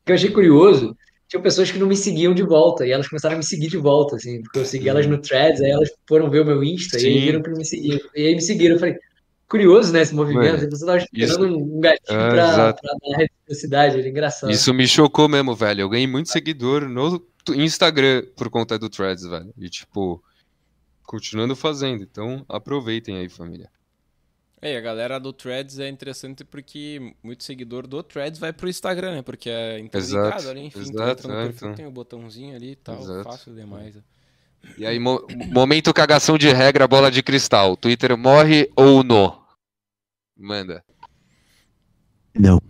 [0.04, 0.96] que eu achei curioso,
[1.28, 3.76] tinha pessoas que não me seguiam de volta e elas começaram a me seguir de
[3.76, 6.98] volta, assim, porque eu segui elas no Threads, aí elas foram ver o meu Insta
[6.98, 7.20] e aí Sim.
[7.20, 8.00] viram que não me seguiam.
[8.14, 8.74] E aí me seguiram.
[8.74, 8.96] Eu falei,
[9.48, 10.56] curioso, né, esse movimento.
[10.58, 14.50] Mano, Você estava esperando um gatilho É, pra, pra dar reciprocidade, era engraçado.
[14.50, 15.80] Isso me chocou mesmo, velho.
[15.82, 19.52] Eu ganhei muito seguidor no tu- Instagram por conta do Threads, velho.
[19.56, 20.22] E, tipo,
[21.04, 22.02] continuando fazendo.
[22.02, 23.70] Então, aproveitem aí, família.
[24.60, 29.12] É, a galera do Threads é interessante porque muito seguidor do Threads vai pro Instagram,
[29.16, 29.22] né?
[29.22, 31.76] Porque é interligado Exato, ali, enfim, tu exato, entra no é, perfil, então.
[31.76, 33.22] tem o botãozinho ali e tal, Exato.
[33.22, 33.94] fácil demais.
[33.94, 34.02] né?
[34.76, 37.76] E aí, mo- momento cagação de regra, bola de cristal.
[37.76, 39.44] Twitter morre ou não?
[40.36, 40.84] Manda.
[42.34, 42.60] Não.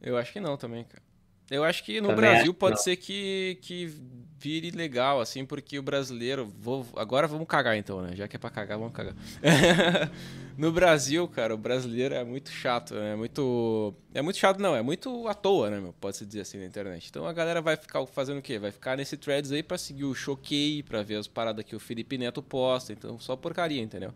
[0.00, 1.02] Eu acho que não também, cara.
[1.50, 2.82] Eu acho que no Também Brasil acho pode não.
[2.82, 3.92] ser que, que
[4.38, 6.46] vire legal, assim, porque o brasileiro.
[6.46, 8.14] Vou, agora vamos cagar então, né?
[8.14, 9.14] Já que é pra cagar, vamos cagar.
[10.56, 13.12] no Brasil, cara, o brasileiro é muito chato, né?
[13.12, 13.92] É muito.
[14.14, 15.92] É muito chato, não, é muito à toa, né, meu?
[15.92, 17.08] Pode-se dizer assim na internet.
[17.10, 18.56] Então a galera vai ficar fazendo o quê?
[18.58, 21.80] Vai ficar nesse threads aí pra seguir o choquei, pra ver as paradas que o
[21.80, 22.92] Felipe Neto posta.
[22.92, 24.14] Então, só porcaria, entendeu?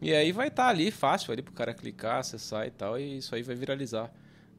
[0.00, 3.34] E aí vai estar ali fácil ali pro cara clicar, acessar e tal, e isso
[3.34, 4.10] aí vai viralizar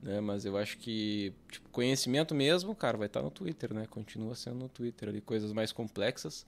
[0.04, 0.20] né?
[0.20, 3.88] Mas eu acho que tipo, conhecimento mesmo, cara, vai estar no Twitter, né?
[3.90, 6.46] Continua sendo no Twitter ali coisas mais complexas.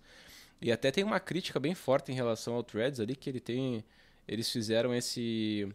[0.61, 3.83] E até tem uma crítica bem forte em relação ao Threads ali que ele tem,
[4.27, 5.67] eles fizeram esse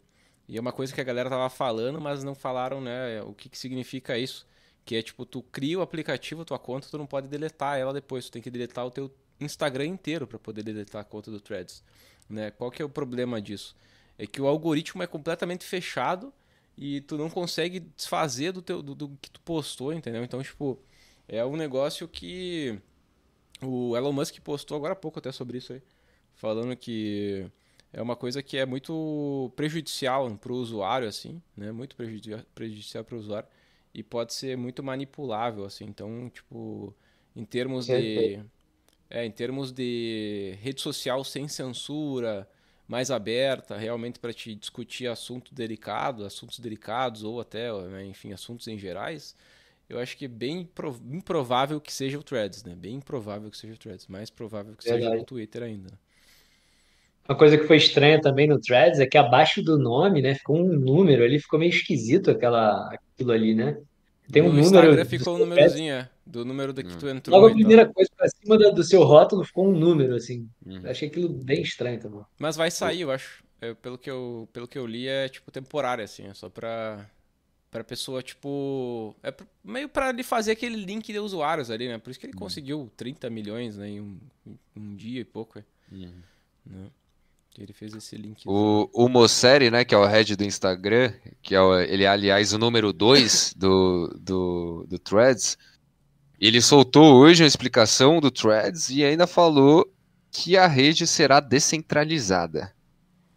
[0.49, 3.49] e é uma coisa que a galera tava falando, mas não falaram, né, o que
[3.49, 4.45] que significa isso,
[4.85, 8.27] que é tipo tu cria o aplicativo, tua conta, tu não pode deletar ela depois,
[8.27, 11.85] tu tem que deletar o teu Instagram inteiro para poder deletar a conta do Threads,
[12.29, 12.51] né?
[12.51, 13.77] Qual que é o problema disso?
[14.19, 16.33] É que o algoritmo é completamente fechado
[16.77, 20.25] e tu não consegue desfazer do, teu, do, do que tu postou, entendeu?
[20.25, 20.79] Então, tipo,
[21.29, 22.81] é um negócio que
[23.63, 25.83] o Elon Musk postou agora há pouco até sobre isso aí,
[26.35, 27.47] falando que
[27.93, 31.73] é uma coisa que é muito prejudicial para o usuário, assim, né?
[31.73, 33.49] Muito prejudici- prejudicial para o usuário
[33.95, 35.85] e pode ser muito manipulável, assim.
[35.87, 36.95] Então, tipo,
[37.37, 38.41] em termos de
[39.09, 42.49] é, em termos de rede social sem censura,
[42.91, 48.69] mais aberta, realmente para te discutir assunto delicado, assuntos delicados ou até, né, enfim, assuntos
[48.69, 49.37] em gerais,
[49.89, 52.75] eu acho que é bem pro- improvável que seja o Threads, né?
[52.77, 55.19] Bem improvável que seja o Threads, mais provável que seja Verdade.
[55.19, 55.91] o Twitter ainda.
[57.29, 60.57] Uma coisa que foi estranha também no Threads é que abaixo do nome, né, ficou
[60.59, 63.77] um número ali, ficou meio esquisito aquela, aquilo ali, né?
[64.33, 64.67] Tem um no número.
[64.67, 68.11] Instagram ficou um númerozinho, é, do número do que tu entrou Logo a primeira coisa,
[68.17, 70.49] pra cima do, do seu rótulo, ficou um número, assim.
[70.65, 70.81] Uhum.
[70.83, 72.23] Eu achei aquilo bem estranho também.
[72.39, 73.43] Mas vai sair, eu acho.
[73.61, 76.27] É, pelo, que eu, pelo que eu li, é tipo temporário, assim.
[76.27, 77.07] É só pra,
[77.71, 79.15] pra pessoa, tipo.
[79.23, 81.99] É meio pra ele fazer aquele link de usuários ali, né?
[81.99, 85.59] Por isso que ele conseguiu 30 milhões né, em um, em um dia e pouco,
[85.59, 85.65] é.
[85.93, 86.13] Uhum.
[86.67, 86.91] Né?
[87.59, 88.43] Ele fez esse link.
[88.47, 92.09] O, o Mosseri, né, que é o head do Instagram, que é o- ele é,
[92.09, 95.59] aliás, o número 2 do, do, do Threads,
[96.41, 99.87] ele soltou hoje uma explicação do Threads e ainda falou
[100.31, 102.73] que a rede será descentralizada.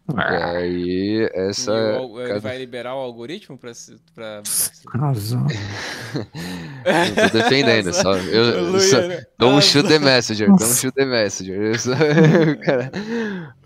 [0.06, 1.72] E aí, essa...
[1.72, 3.72] E o ele cada- vai liberar o algoritmo pra.
[4.14, 4.42] pra...
[5.00, 5.46] Razão.
[5.46, 8.14] Não tô defendendo, só...
[8.16, 8.98] Eu, eu só
[9.38, 10.80] don't shoot the messenger, don't Nossa.
[10.80, 11.56] shoot the messenger.
[11.58, 11.92] Eu só-
[12.62, 12.90] cara,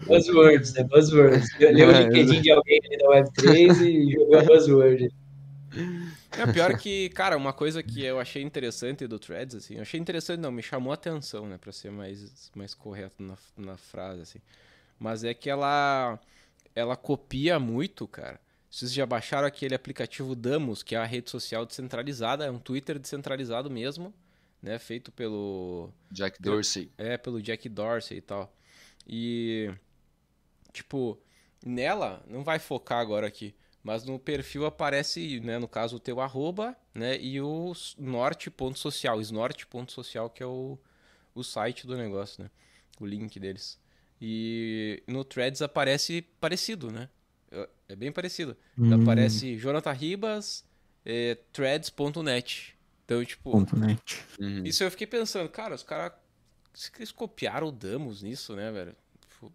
[0.07, 0.85] Buzzwords, né?
[0.85, 1.49] Buzzwords.
[1.59, 5.13] Leu o É, LinkedIn de alguém ali da Web3 e jogou a buzzword.
[6.39, 9.99] É pior que, cara, uma coisa que eu achei interessante do Threads, assim, eu achei
[9.99, 14.23] interessante, não, me chamou a atenção, né, pra ser mais, mais correto na, na frase,
[14.23, 14.39] assim.
[14.99, 16.19] Mas é que ela,
[16.75, 18.41] ela copia muito, cara.
[18.71, 22.99] Vocês já baixaram aquele aplicativo Damos, que é a rede social descentralizada, é um Twitter
[22.99, 24.13] descentralizado mesmo,
[24.63, 26.91] né, feito pelo, Jack Dorsey.
[26.99, 28.53] é, pelo Jack Dorsey e tal.
[29.07, 29.73] E,
[30.71, 31.19] tipo,
[31.65, 36.21] nela, não vai focar agora aqui, mas no perfil aparece, né, no caso, o teu
[36.21, 40.79] arroba, né, e o norte.social, snort.social, que é o,
[41.35, 42.51] o site do negócio, né,
[43.01, 43.81] o link deles.
[44.21, 47.09] E no Threads aparece parecido, né,
[47.89, 48.57] é bem parecido.
[48.77, 50.65] Hum, Aparece Jonathan Ribas,
[51.05, 52.77] é, threads.net.
[53.05, 54.23] Então, tipo, ponto net.
[54.39, 54.63] Uhum.
[54.65, 56.13] isso eu fiquei pensando, cara, os caras.
[56.97, 58.95] Eles copiaram o Damos nisso, né, velho?
[59.29, 59.53] Tipo,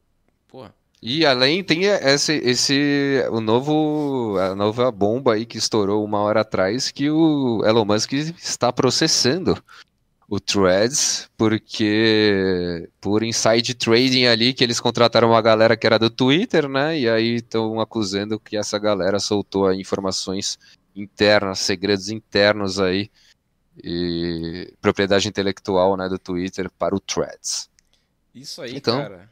[0.47, 0.73] Porra.
[1.01, 6.41] E além tem esse, esse o novo a nova bomba aí que estourou uma hora
[6.41, 9.61] atrás que o Elon Musk está processando
[10.33, 16.09] o Threads porque por inside trading ali que eles contrataram uma galera que era do
[16.09, 16.97] Twitter, né?
[16.99, 20.57] E aí estão acusando que essa galera soltou informações
[20.95, 23.11] internas, segredos internos aí
[23.77, 27.69] e propriedade intelectual, né, do Twitter para o Threads.
[28.33, 28.97] Isso aí, Então.
[28.97, 29.31] cara.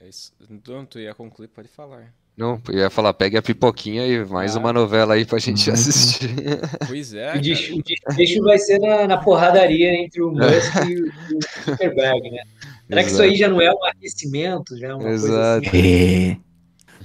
[0.00, 0.32] É isso.
[0.66, 2.12] Não, tu ia concluir, pode falar.
[2.36, 4.58] Não, eu ia falar, pegue a pipoquinha e mais Ah.
[4.58, 5.74] uma novela aí pra gente Uhum.
[5.74, 6.30] assistir.
[6.88, 11.40] Pois é, O desfecho vai ser na, na porradaria entre o Musk e o, o
[11.70, 12.42] Zuckerberg, né?
[12.88, 14.76] Será que isso aí já não é um aquecimento?
[14.78, 15.68] Já é uma coisa Exato.
[15.68, 15.78] assim?
[15.78, 16.36] É,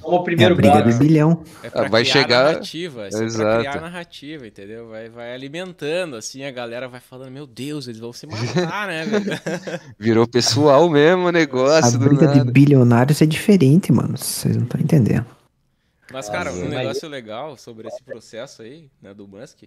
[0.07, 0.89] Como o é a primeiro briga bloco.
[0.89, 1.43] do bilhão.
[1.63, 3.59] É pra vai criar chegar- narrativa, é pra Exato.
[3.59, 4.87] criar narrativa, entendeu?
[4.89, 9.05] Vai, vai alimentando, assim, a galera vai falando, meu Deus, eles vão se matar, né,
[9.05, 9.25] velho?
[9.99, 14.17] Virou pessoal mesmo o A negócio do briga de bilionários é diferente, mano.
[14.17, 15.25] Vocês não estão entendendo.
[16.11, 19.63] Mas, cara, um negócio legal sobre esse processo aí, né, do Musk,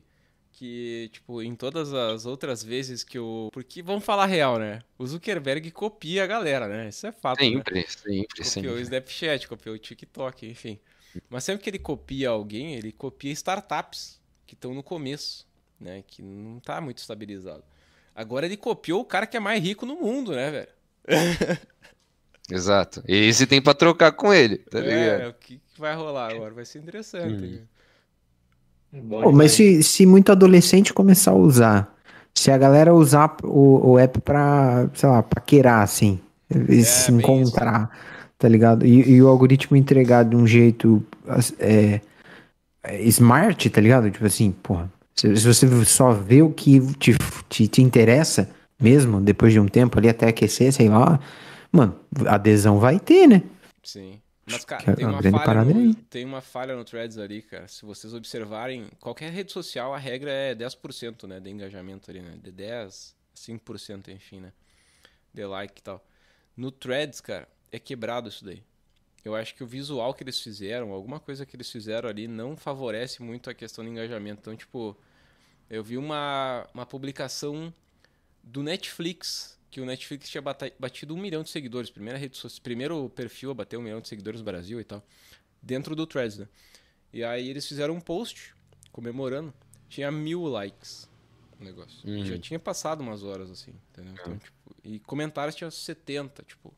[0.60, 3.48] que, tipo, em todas as outras vezes que o...
[3.50, 4.80] Porque, vamos falar real, né?
[4.98, 6.90] O Zuckerberg copia a galera, né?
[6.90, 7.64] Isso é fato, né?
[7.64, 8.82] Sempre, sempre, Copiou o sempre.
[8.82, 10.78] Snapchat, copiou o TikTok, enfim.
[11.30, 15.46] Mas sempre que ele copia alguém, ele copia startups que estão no começo,
[15.80, 16.04] né?
[16.06, 17.64] Que não tá muito estabilizado.
[18.14, 20.68] Agora ele copiou o cara que é mais rico no mundo, né, velho?
[22.50, 23.02] Exato.
[23.08, 25.30] E esse tem pra trocar com ele, tá É, ligado?
[25.30, 26.52] o que, que vai rolar agora?
[26.52, 27.44] Vai ser interessante.
[27.44, 27.66] Hum.
[28.92, 29.00] Né?
[29.02, 31.96] Bom, mas se, se muito adolescente começar a usar,
[32.34, 36.18] se a galera usar o, o app pra, sei lá, paquerar, assim,
[36.50, 37.90] se É, bem encontrar,
[38.38, 38.84] tá ligado?
[38.86, 41.04] E, e o algoritmo entregar de um jeito
[41.58, 42.00] é,
[42.82, 44.10] é, smart, tá ligado?
[44.10, 47.16] Tipo assim, porra, se, se você só vê o que te,
[47.48, 48.48] te, te interessa
[48.80, 51.20] mesmo, depois de um tempo ali até aquecer, sei lá,
[51.70, 51.94] mano,
[52.26, 53.42] adesão vai ter, né?
[53.82, 54.19] Sim.
[54.50, 57.68] Mas, cara, a- tem uma, falha é no, tem uma falha no Threads ali, cara.
[57.68, 61.40] Se vocês observarem, qualquer rede social, a regra é 10%, né?
[61.40, 62.38] De engajamento ali, né?
[62.42, 64.52] De 10% a 5%, enfim, né?
[65.32, 66.04] De like e tal.
[66.56, 68.62] No Threads, cara, é quebrado isso daí.
[69.24, 72.56] Eu acho que o visual que eles fizeram, alguma coisa que eles fizeram ali, não
[72.56, 74.40] favorece muito a questão do engajamento.
[74.40, 74.96] Então, tipo,
[75.68, 77.72] eu vi uma, uma publicação
[78.42, 80.42] do Netflix, que o Netflix tinha
[80.78, 81.90] batido um milhão de seguidores.
[81.90, 85.04] Primeira rede social, primeiro perfil a bater um milhão de seguidores no Brasil e tal.
[85.62, 86.48] Dentro do Threads, né?
[87.12, 88.54] E aí eles fizeram um post
[88.92, 89.52] comemorando.
[89.88, 91.10] Tinha mil likes
[91.60, 92.08] o negócio.
[92.08, 92.24] E Uhum.
[92.24, 94.14] Já tinha passado umas horas, assim, entendeu?
[94.14, 96.74] Então, tipo, e comentários tinha 70, tipo.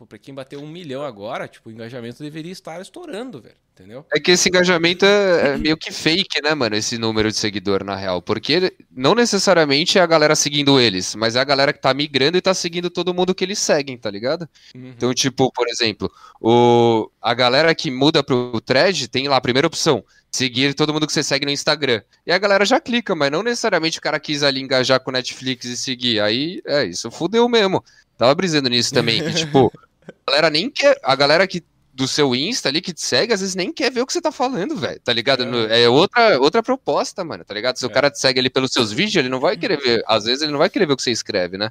[0.00, 3.54] Pô, pra quem bateu um milhão agora, tipo, o engajamento deveria estar estourando, velho.
[3.74, 4.04] Entendeu?
[4.12, 6.74] É que esse engajamento é, é meio que fake, né, mano?
[6.74, 8.20] Esse número de seguidor, na real.
[8.20, 12.36] Porque não necessariamente é a galera seguindo eles, mas é a galera que tá migrando
[12.36, 14.48] e tá seguindo todo mundo que eles seguem, tá ligado?
[14.74, 14.88] Uhum.
[14.88, 19.66] Então, tipo, por exemplo, o, a galera que muda pro thread tem lá a primeira
[19.66, 20.02] opção.
[20.30, 22.02] Seguir todo mundo que você segue no Instagram.
[22.26, 25.66] E a galera já clica, mas não necessariamente o cara quis ali engajar com Netflix
[25.66, 26.20] e seguir.
[26.20, 27.82] Aí, é, isso fudeu mesmo.
[28.16, 29.24] Tava brisando nisso também.
[29.24, 29.72] Que, tipo,
[30.26, 30.98] a galera nem quer.
[31.02, 34.00] A galera que do seu Insta ali que te segue, às vezes nem quer ver
[34.00, 34.98] o que você tá falando, velho.
[35.00, 35.44] Tá ligado?
[35.68, 35.82] É.
[35.82, 37.76] É outra, outra proposta, mano, tá ligado?
[37.76, 37.92] Se o É.
[37.92, 40.02] cara te segue ali pelos seus vídeos, ele não vai querer ver.
[40.06, 41.70] Às vezes ele não vai querer ver o que você escreve, né?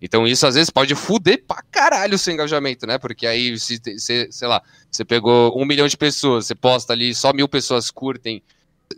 [0.00, 2.98] Então isso às vezes pode fuder pra caralho o seu engajamento, né?
[2.98, 4.60] Porque aí, se, se, sei lá,
[4.90, 8.42] você pegou um milhão de pessoas, você posta ali, só mil pessoas curtem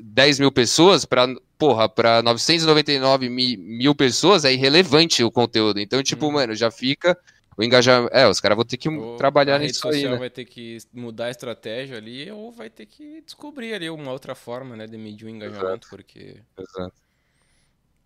[0.00, 1.28] 10 mil pessoas, pra,
[1.58, 5.78] porra, pra 999 mi- mil pessoas é irrelevante o conteúdo.
[5.78, 6.32] Então, tipo, Uhum.
[6.32, 7.16] mano, já fica
[7.56, 8.14] o engajamento.
[8.14, 10.18] É, os caras vão ter que Ou trabalhar nisso aí, social né?
[10.18, 14.34] vai ter que mudar a estratégia ali, ou vai ter que descobrir ali uma outra
[14.34, 16.94] forma, né, de medir o engajamento, porque Exato.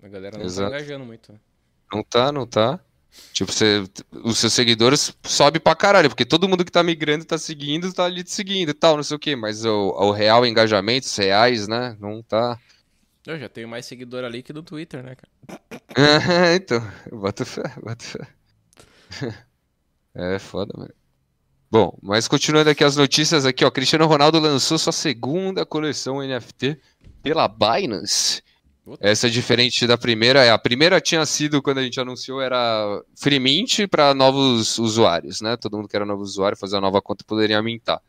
[0.03, 0.71] a galera não Exato.
[0.71, 1.33] tá engajando muito.
[1.33, 1.41] né?
[1.93, 2.81] Não tá, não tá.
[3.33, 3.83] Tipo, você,
[4.13, 8.05] os seus seguidores sobe pra caralho, porque todo mundo que tá migrando, tá seguindo, tá
[8.05, 9.35] ali te seguindo e tal, não sei o quê.
[9.35, 11.97] Mas o, o real engajamento, os reais, né?
[12.01, 12.59] Não tá.
[13.27, 15.33] Eu já tenho mais seguidor ali que no Twitter, né, cara?
[16.57, 16.81] então,
[17.13, 18.38] bota fé, bota fé.
[20.15, 20.93] É foda, mano.
[21.71, 23.71] Bom, mas continuando aqui as notícias aqui, ó.
[23.71, 26.81] Cristiano Ronaldo lançou sua segunda coleção NFT
[27.23, 28.43] pela Binance.
[29.01, 30.45] Essa é diferente da primeira.
[30.45, 35.41] É, A primeira tinha sido, quando a gente anunciou, era free mint para novos usuários,
[35.41, 35.57] né?
[35.57, 38.01] Todo mundo que era novo usuário, fazer a nova conta poderia mintar.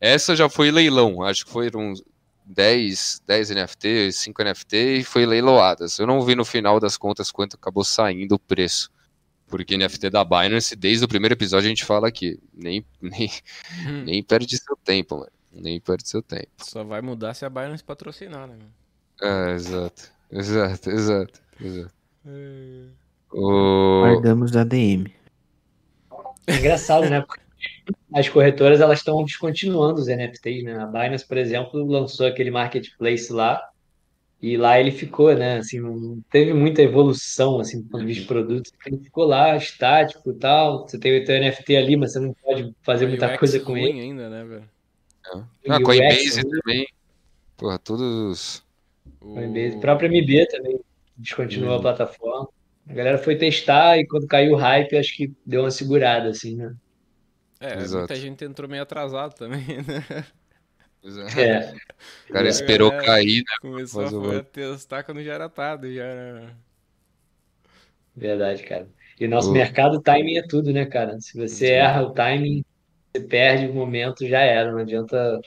[0.00, 2.02] Essa já foi leilão, acho que foram uns
[2.46, 5.98] 10, 10 NFT, 5 NFT e foi leiloadas.
[5.98, 8.90] Eu não vi no final das contas quanto acabou saindo o preço.
[9.48, 13.30] Porque NFT da Binance, desde o primeiro episódio a gente fala aqui, nem, nem,
[13.86, 14.04] Hum.
[14.04, 15.32] nem perde seu tempo, mano.
[15.52, 16.48] Nem perde seu tempo.
[16.58, 18.54] Só vai mudar se a Binance patrocinar, né?
[18.56, 19.48] mano?
[19.50, 20.10] É, exato.
[20.30, 21.94] Exato, exato, exato.
[23.32, 24.02] O...
[24.02, 25.12] Guardamos a DM.
[26.46, 27.22] É engraçado, né?
[27.22, 27.42] Porque
[28.14, 30.78] as corretoras elas estão descontinuando os NFTs, né?
[30.78, 33.60] A Binance, por exemplo, lançou aquele marketplace lá
[34.40, 35.58] e lá ele ficou, né?
[35.58, 38.70] Assim, não teve muita evolução assim do ponto de vista de produto.
[38.86, 40.86] Ele ficou lá estático e tal.
[40.88, 43.60] Você tem o teu NFT ali, mas você não pode fazer O muita UX coisa
[43.60, 44.00] com ruim ele.
[44.00, 44.70] ainda, né, velho?
[45.64, 46.86] E Ah, Coinbase UX, também.
[47.56, 48.64] Porra, todos.
[49.20, 49.34] O...
[49.34, 50.80] Coinbase, o próprio MB também
[51.16, 51.78] descontinuou Uhum.
[51.78, 52.48] a plataforma.
[52.88, 56.56] A galera foi testar e quando caiu o hype, acho que deu uma segurada, assim,
[56.56, 56.74] né?
[57.60, 57.98] É, Exato.
[57.98, 60.04] muita gente entrou meio atrasado também, né?
[61.36, 61.74] É,
[62.28, 62.48] O cara É.
[62.48, 62.92] esperou É.
[62.92, 63.56] cair, né?
[63.60, 66.56] Começou Mas a eu testar quando já era tarde, já era...
[68.14, 68.88] verdade, cara.
[69.20, 71.20] E o nosso O- mercado, o timing é tudo, né, cara?
[71.20, 71.72] Se você Sim.
[71.72, 72.64] erra o timing,
[73.14, 74.72] você perde o momento, já era.
[74.72, 75.40] Não adianta.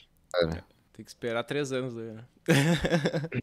[0.94, 2.26] Tem que esperar três anos daí, né?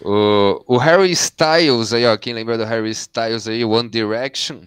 [0.00, 2.16] o, o Harry Styles aí, ó.
[2.16, 4.62] Quem lembra do Harry Styles aí, One Direction?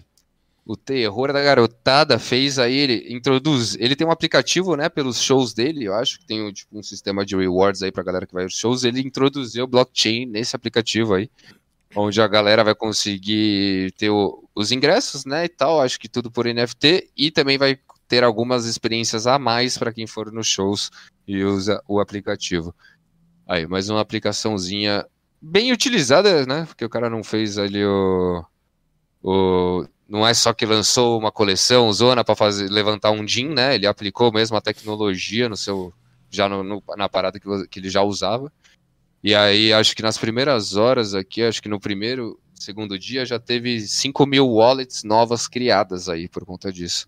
[0.68, 3.76] O terror da garotada fez aí, ele introduz.
[3.78, 6.82] Ele tem um aplicativo, né, pelos shows dele, eu acho que tem um, tipo, um
[6.82, 8.82] sistema de rewards aí pra galera que vai aos shows.
[8.82, 11.30] Ele introduziu blockchain nesse aplicativo aí,
[11.94, 15.80] onde a galera vai conseguir ter o- os ingressos, né, e tal.
[15.80, 20.06] Acho que tudo por NFT e também vai ter algumas experiências a mais para quem
[20.06, 20.90] for nos shows
[21.28, 22.74] e usa o aplicativo.
[23.48, 25.06] Aí, mais uma aplicaçãozinha
[25.40, 26.64] bem utilizada, né?
[26.66, 28.44] Porque o cara não fez ali o.
[29.22, 33.74] o não é só que lançou uma coleção zona para fazer levantar um DIN, né?
[33.74, 35.92] Ele aplicou mesmo a tecnologia no seu
[36.30, 38.52] já no- no- na parada que, que ele já usava.
[39.22, 43.38] E aí acho que nas primeiras horas aqui, acho que no primeiro, segundo dia já
[43.38, 47.06] teve 5 mil wallets novas criadas aí por conta disso.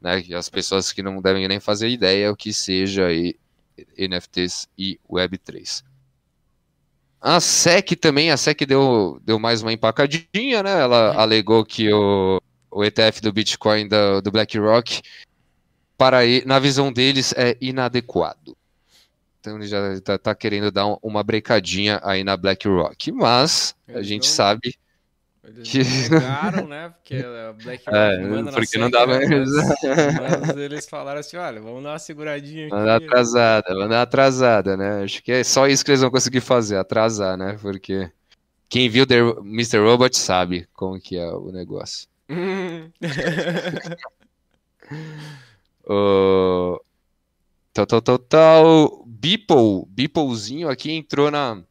[0.00, 0.24] Né?
[0.34, 3.34] As pessoas que não devem nem fazer ideia o que seja aí
[3.96, 5.82] NFTs e Web3.
[7.22, 10.80] A SEC também, a SEC deu, deu mais uma empacadinha, né?
[10.80, 15.00] Ela alegou que o, o ETF do Bitcoin da- do BlackRock,
[15.96, 18.56] para na visão deles, é inadequado.
[19.40, 23.12] Então ele já tá, tá querendo dar um- uma brecadinha aí na BlackRock.
[23.12, 24.74] Mas a gente sabe
[25.44, 25.78] Eles Que-
[26.08, 26.90] negaram, né?
[26.90, 29.50] Porque a BlackRock É, manda porque não dava- né, Mas,
[30.46, 32.74] mas eles falaram assim, olha, vamos dar uma seguradinha aqui.
[32.76, 35.02] Mandar atrasada, mandar atrasada, né?
[35.02, 37.58] Acho que é só isso que eles vão conseguir fazer, atrasar, né?
[37.60, 38.08] Porque
[38.68, 39.78] quem viu The Mr.
[39.78, 42.06] Robot sabe como que é o negócio.
[45.84, 46.80] O...
[47.72, 49.04] Tal, tal, tal, tal.
[49.06, 51.62] Beeple, Beeplezinho aqui entrou na,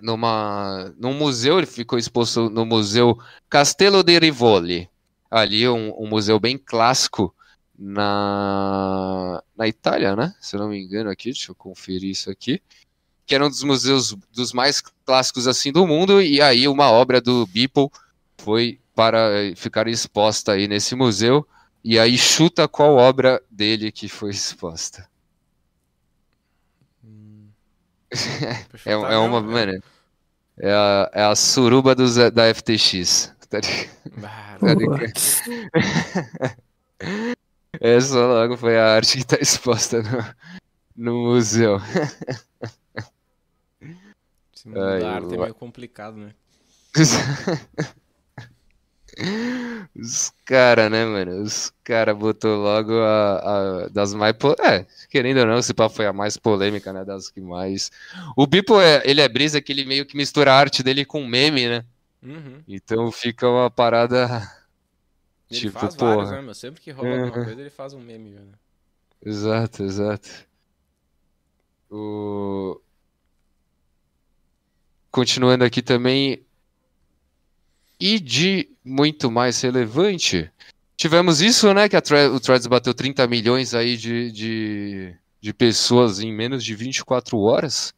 [0.00, 3.18] numa, num museu, ele ficou exposto no museu
[3.48, 4.88] Castelo de Rivoli.
[5.30, 7.34] ali um, um museu bem clássico
[7.78, 10.34] na, na Itália, né?
[10.40, 12.62] Se eu não me engano aqui, deixa eu conferir isso aqui.
[13.26, 17.20] Que era um dos museus dos mais clássicos assim do mundo, e aí uma obra
[17.20, 17.88] do Beeple
[18.38, 21.46] foi para ficar exposta aí nesse museu.
[21.82, 25.08] E aí chuta qual obra dele que foi exposta.
[27.04, 27.48] Hum,
[28.86, 29.72] É, é uma, mano,
[30.58, 33.32] é a, é a suruba dos, da FTX.
[33.48, 33.90] Tá ligado?
[34.20, 34.28] Tá.
[37.80, 40.34] Essa logo foi a arte que está exposta no,
[40.96, 41.78] no museu.
[44.54, 46.34] Esse mundo Ai, da arte é eu- meio complicado, né?
[49.96, 51.42] Os cara, né, mano?
[51.42, 54.34] Os cara botou logo a, a- das mais.
[54.60, 57.04] É, querendo ou não, esse papo foi a mais polêmica, né?
[57.04, 57.90] Das que mais.
[58.36, 61.26] O Bipo, é, ele é brisa que ele meio que mistura a arte dele com
[61.26, 61.84] meme, né?
[62.22, 62.64] Uhum.
[62.68, 64.28] Então fica uma parada.
[65.48, 66.30] Ele Tipo, faz vários, porra.
[66.30, 66.54] né, meu?
[66.54, 67.40] Sempre que rouba alguma Uhum.
[67.40, 68.58] coisa, ele faz um meme, velho.
[69.20, 70.46] Exato, exato.
[71.90, 72.82] O...
[75.10, 76.43] Continuando aqui também.
[78.04, 80.50] E de muito mais relevante,
[80.94, 81.88] tivemos isso, né?
[81.88, 87.38] Que o Threads bateu 30 milhões aí de, de, de pessoas em menos de 24
[87.38, 87.94] horas.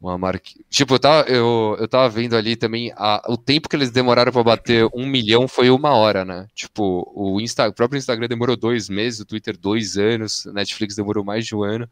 [0.00, 0.50] Uma marca.
[0.70, 4.30] Tipo, eu tava, eu, eu tava vendo ali também a- o tempo que eles demoraram
[4.32, 6.46] pra bater um milhão foi uma hora, né?
[6.54, 11.24] Tipo, o, Insta, o próprio Instagram demorou dois meses, o Twitter dois anos, Netflix demorou
[11.24, 11.88] mais de um ano.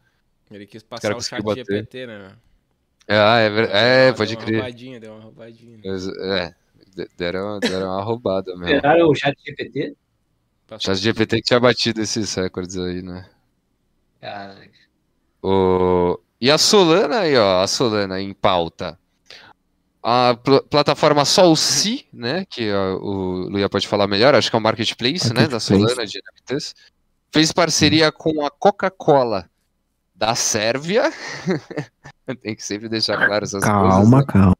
[0.50, 1.40] Ele quis passar o chat.
[1.54, 2.32] GPT, né?
[3.08, 4.56] Ah, é, é uma- pode deu uma crer.
[4.60, 5.76] roubadinha, deu uma roubadinha.
[5.76, 5.82] né?
[5.84, 6.54] É,
[7.16, 8.74] deram, deram uma roubada mesmo.
[8.76, 9.96] Esperaram o chat GPT?
[10.78, 13.28] Chat GPT que tinha batido esses recordes aí, né?
[14.20, 14.70] Caraca.
[15.42, 16.18] O...
[16.40, 18.98] E a Solana aí, ó, a Solana em pauta.
[20.02, 24.58] A pl- plataforma Solsi, né, que ó, o Luia pode falar melhor, acho que é
[24.58, 25.60] um marketplace, né, da Marketplace.
[25.60, 26.74] Solana de NFTs,
[27.30, 29.50] fez parceria com a Coca-Cola
[30.14, 31.12] da Sérvia.
[32.42, 33.90] Tem que sempre deixar claro essas coisas.
[33.90, 34.24] Calma, né?
[34.26, 34.56] calma.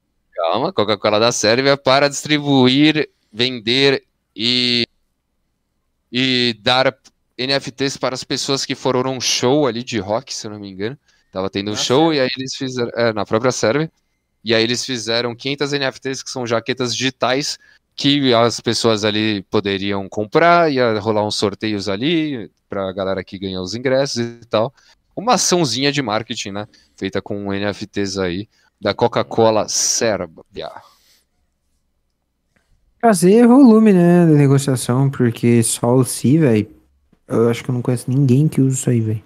[0.50, 4.02] Calma, Coca-Cola da Sérvia para distribuir, vender
[4.34, 4.84] e,
[6.10, 6.92] e dar
[7.38, 10.68] NFTs para as pessoas que foram num show ali de rock, se eu não me
[10.68, 10.98] engano.
[11.30, 13.88] Tava tendo um show e aí eles fizeram, é, na própria Sérvia,
[14.42, 17.56] e aí eles fizeram 500 NFTs que são jaquetas digitais
[17.94, 23.60] que as pessoas ali poderiam comprar, ia rolar uns sorteios ali pra galera que ganha
[23.60, 24.74] os ingressos e tal.
[25.14, 26.68] Uma açãozinha de marketing, né?
[26.96, 28.48] Feita com NFTs aí
[28.80, 30.70] da Coca-Cola Sérvia.
[33.00, 36.68] Trazer volume, né, da negociação, porque só o Si, velho,
[37.26, 39.24] eu acho que eu não conheço ninguém que usa isso aí, velho.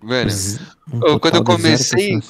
[0.00, 0.60] Mano, Z-
[0.92, 2.20] um quando eu comecei-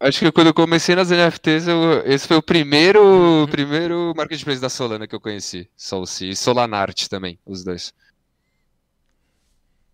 [0.00, 4.70] acho que quando eu comecei nas NFTs, eu- esse foi o primeiro, primeiro marketplace da
[4.70, 5.68] Solana que eu conheci.
[5.76, 7.92] Solsi e Solanart também, os dois.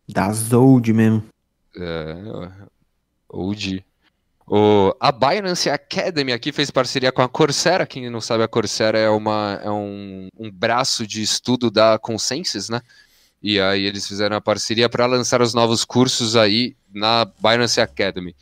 [0.08, 1.24] Das old mesmo.
[1.76, 2.14] É,
[3.28, 3.84] OG.
[4.46, 7.86] O, a Binance Academy aqui fez parceria com a Coursera.
[7.86, 12.68] Quem não sabe, a Coursera é, uma, é um, um braço de estudo da Consensus,
[12.68, 12.82] né?
[13.42, 18.34] E aí eles fizeram a parceria para lançar os novos cursos aí na Binance Academy.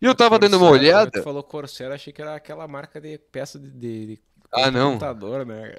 [0.00, 1.22] E eu tava dando uma olhada.
[1.22, 4.20] Falou Corsair, achei que era aquela marca de peça de, de, de
[4.52, 4.92] Ah, não.
[4.92, 5.72] computador, né?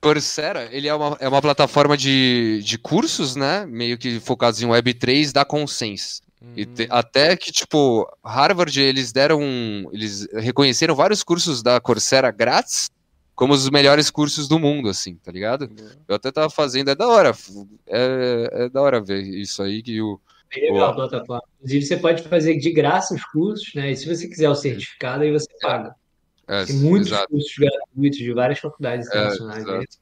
[0.00, 3.64] Coursera, ele é uma, é uma plataforma de, de cursos, né?
[3.66, 6.22] Meio que focados em Web3 da Consensus.
[6.54, 9.40] E Hum, te- até que, tipo, Harvard, eles deram.
[9.92, 12.90] Eles reconheceram vários cursos da Coursera grátis
[13.34, 15.70] como os melhores cursos do mundo, assim, tá ligado?
[16.08, 17.32] Eu até tava fazendo, é da hora.
[17.86, 20.20] É, é da hora ver isso aí que o.
[20.54, 21.42] Bem legal a plataforma.
[21.56, 23.90] Inclusive, você pode fazer de graça os cursos, né?
[23.90, 25.94] E se você quiser o certificado, aí você paga.
[26.48, 27.28] É, Tem muitos exato.
[27.28, 29.98] cursos gratuitos de várias faculdades internacionais.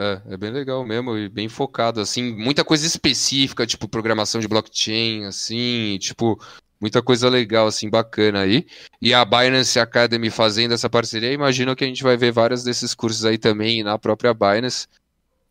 [0.00, 4.46] É, é bem legal mesmo e bem focado, assim, muita coisa específica, tipo programação de
[4.46, 6.40] blockchain, assim, tipo,
[6.80, 8.64] muita coisa legal, assim, bacana aí.
[9.02, 12.94] E a Binance Academy fazendo essa parceria, imagino que a gente vai ver vários desses
[12.94, 14.86] cursos aí também na própria Binance.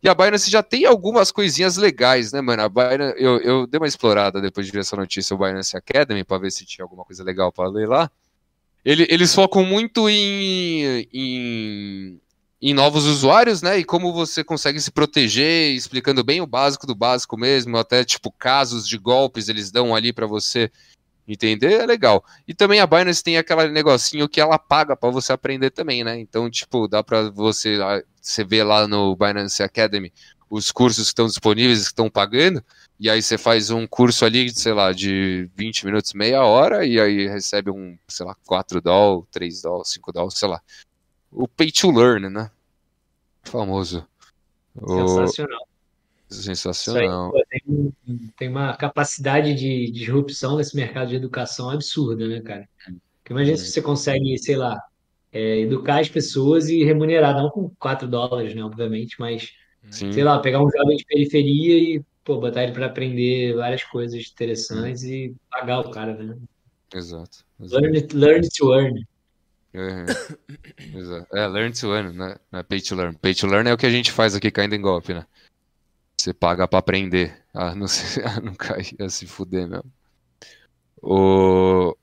[0.02, 2.62] E a Binance já tem algumas coisinhas legais, né, mano?
[2.62, 6.24] A Binance, eu, eu dei uma explorada depois de ver essa notícia, o Binance Academy,
[6.24, 8.10] pra ver se tinha alguma coisa legal pra ler lá.
[8.86, 12.22] Ele- eles focam muito em, em,
[12.62, 13.78] em novos usuários, né?
[13.78, 18.32] E como você consegue se proteger, explicando bem o básico do básico mesmo, até tipo
[18.32, 20.72] casos de golpes eles dão ali pra você
[21.28, 22.24] entender, é legal.
[22.47, 26.18] E também a Binance tem aquele negocinho que ela paga pra você aprender também, né?
[26.20, 30.12] Então, tipo, dá pra você ah, você ver lá no Binance Academy
[30.49, 32.64] os cursos que estão disponíveis, que estão pagando,
[32.97, 36.99] e aí você faz um curso ali, sei lá, de 20 minutos, meia hora, e
[36.99, 40.62] aí recebe um, sei lá, 4 doll, 3 doll, 5 doll, sei lá.
[41.32, 42.52] O pay to learn, né?
[43.46, 44.08] Famoso.
[44.76, 45.68] O- Sensacional.
[46.94, 47.28] Aí Sensacional.
[47.30, 52.68] pô, tem, tem uma capacidade de disrupção nesse mercado de educação absurda, né, cara?
[53.24, 54.80] Porque imagina se você consegue, sei lá,
[55.32, 59.52] é, educar as pessoas e remunerar, não com 4 dólares, né, obviamente, mas,
[60.12, 63.84] sei Sim, lá, pegar um jovem de periferia e, pô, botar ele para aprender várias
[63.86, 66.36] coisas interessantes e pagar o cara, né?
[66.94, 67.46] exato.
[67.60, 67.82] exato.
[67.82, 69.06] Learn, it- learn to earn.
[69.74, 70.05] Uhum.
[70.99, 71.36] Exato.
[71.38, 72.38] É, learn to earn, né?
[72.51, 73.18] É pay to learn.
[73.18, 75.26] Pay to learn é o que a gente faz aqui caindo em golpe, né?
[76.20, 77.38] Você paga pra aprender.
[77.59, 79.91] Ah, não, sei, ah, não cair, a se fuder mesmo.
[81.01, 81.97] O...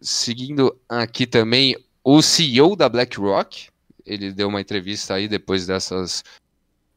[0.00, 3.68] Seguindo aqui também, o CEO da BlackRock,
[4.04, 6.24] ele deu uma entrevista aí depois dessas,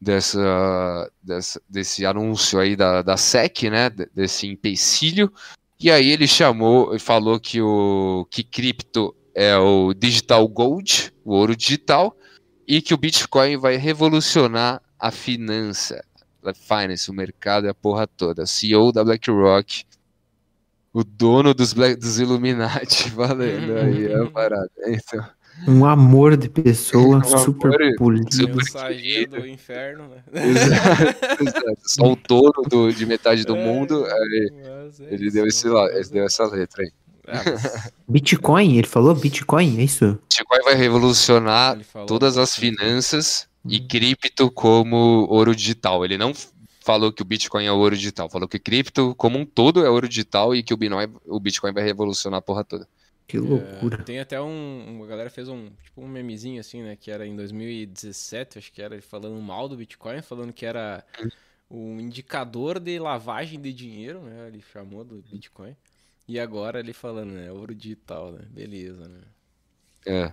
[0.01, 3.91] dessa, dessa, desse anúncio aí da, da SEC, né?
[3.91, 5.31] de- Desse empecilho.
[5.79, 11.31] E aí ele chamou e falou que o que cripto é o digital gold, o
[11.35, 12.17] ouro digital,
[12.67, 16.03] e que o Bitcoin vai revolucionar a finança,
[16.43, 18.47] a finance, o mercado e a porra toda.
[18.47, 19.83] CEO da BlackRock,
[20.91, 24.71] o dono dos, Black, dos Illuminati, valendo aí a parada.
[24.88, 25.23] Então,
[25.67, 28.33] Um amor de pessoa, Um super amor polido.
[28.33, 30.23] super do inferno, né?
[30.33, 31.77] exato, exato.
[31.85, 35.67] Só o dono do- de metade do mundo, aí Mas é ele isso, deu, esse,
[35.67, 36.91] ele deu é- essa letra aí.
[37.28, 40.17] Mas Bitcoin, ele falou Bitcoin, é isso?
[40.30, 46.05] Bitcoin vai revolucionar todas as finanças e cripto como ouro digital.
[46.05, 46.34] Ele não
[46.82, 50.07] falou que o Bitcoin é ouro digital, falou que cripto como um todo é ouro
[50.07, 52.88] digital e que o Bitcoin, o Bitcoin vai revolucionar a porra toda.
[53.28, 53.99] Que loucura.
[53.99, 55.01] É, tem até um.
[55.03, 55.69] A galera fez um.
[55.84, 56.95] Tipo um memezinho assim, né?
[56.95, 61.05] Que era em 2017, acho que era ele falando mal do Bitcoin, falando que era
[61.69, 64.47] um indicador de lavagem de dinheiro, né?
[64.47, 65.75] Ele chamou do Bitcoin.
[66.28, 67.51] E agora ele falando, né?
[67.51, 68.41] Ouro digital, né?
[68.49, 69.19] Beleza, né?
[70.05, 70.32] É.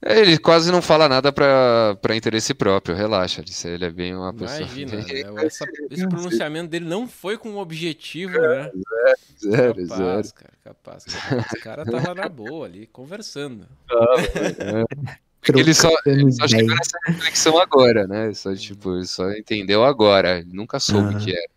[0.00, 3.42] É, Ele quase não fala nada pra, pra interesse próprio, relaxa.
[3.42, 4.60] Ele, ele é bem uma pessoa.
[4.60, 5.02] Imagina, né?
[5.44, 8.70] Essa- esse pronunciamento dele não foi com o objetivo, né?
[9.40, 10.34] Zero, Capaz, zero.
[10.34, 11.04] cara, capaz.
[11.04, 11.52] capaz.
[11.52, 13.66] O cara tava na boa ali, conversando.
[15.54, 18.32] Ele só, ele só chegou nessa reflexão agora, né?
[18.34, 20.38] Só, tipo, ele só entendeu agora.
[20.38, 21.48] Ele nunca soube o que era.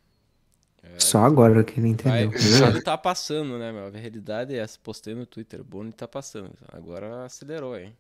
[0.96, 2.68] É, Só agora que ele Vai, entendeu.
[2.68, 3.88] o Boni tá passando, né, meu?
[3.88, 4.78] A realidade é essa.
[4.82, 5.62] Postei no Twitter.
[5.62, 6.52] O Boni tá passando.
[6.72, 7.96] Agora acelerou, hein?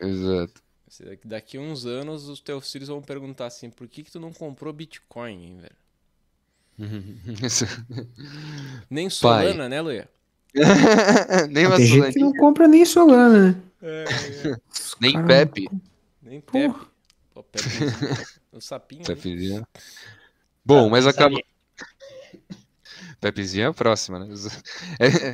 [0.00, 0.62] Exato.
[1.04, 4.32] Daqui- Daqui uns anos os teus filhos vão perguntar assim: por que que tu não
[4.32, 5.76] comprou Bitcoin, hein, velho?
[8.90, 10.08] Nem Solana, né, Luia?
[11.50, 13.62] Nem Tem gente que não compra nem Solana, né?
[14.70, 15.68] Os nem cara- Pepe.
[16.22, 16.40] Nem.
[16.40, 16.74] Pepe.
[17.34, 17.64] Pô, Pepe.
[18.52, 19.02] o sapinho.
[19.04, 19.14] ali.
[19.14, 19.66] Pepezinho.
[20.64, 21.36] Bom, mas acaba.
[23.24, 24.28] Pepezinho é a próxima, né?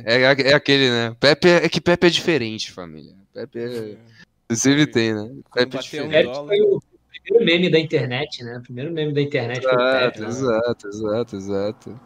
[0.05, 1.15] É, é, é aquele, né?
[1.19, 3.13] Pepe é, é que Pepe é diferente, família.
[3.33, 4.55] Pepe é.
[4.55, 5.29] Sempre tem, né?
[5.53, 6.11] Pepe é um diferente.
[6.11, 6.47] Pepe dólar.
[6.47, 6.81] foi o
[7.11, 8.59] primeiro meme da internet, né?
[8.59, 10.19] O primeiro meme da internet foi o Exato, Pepe.
[10.21, 10.27] né?
[10.29, 11.99] exato, exato, exato.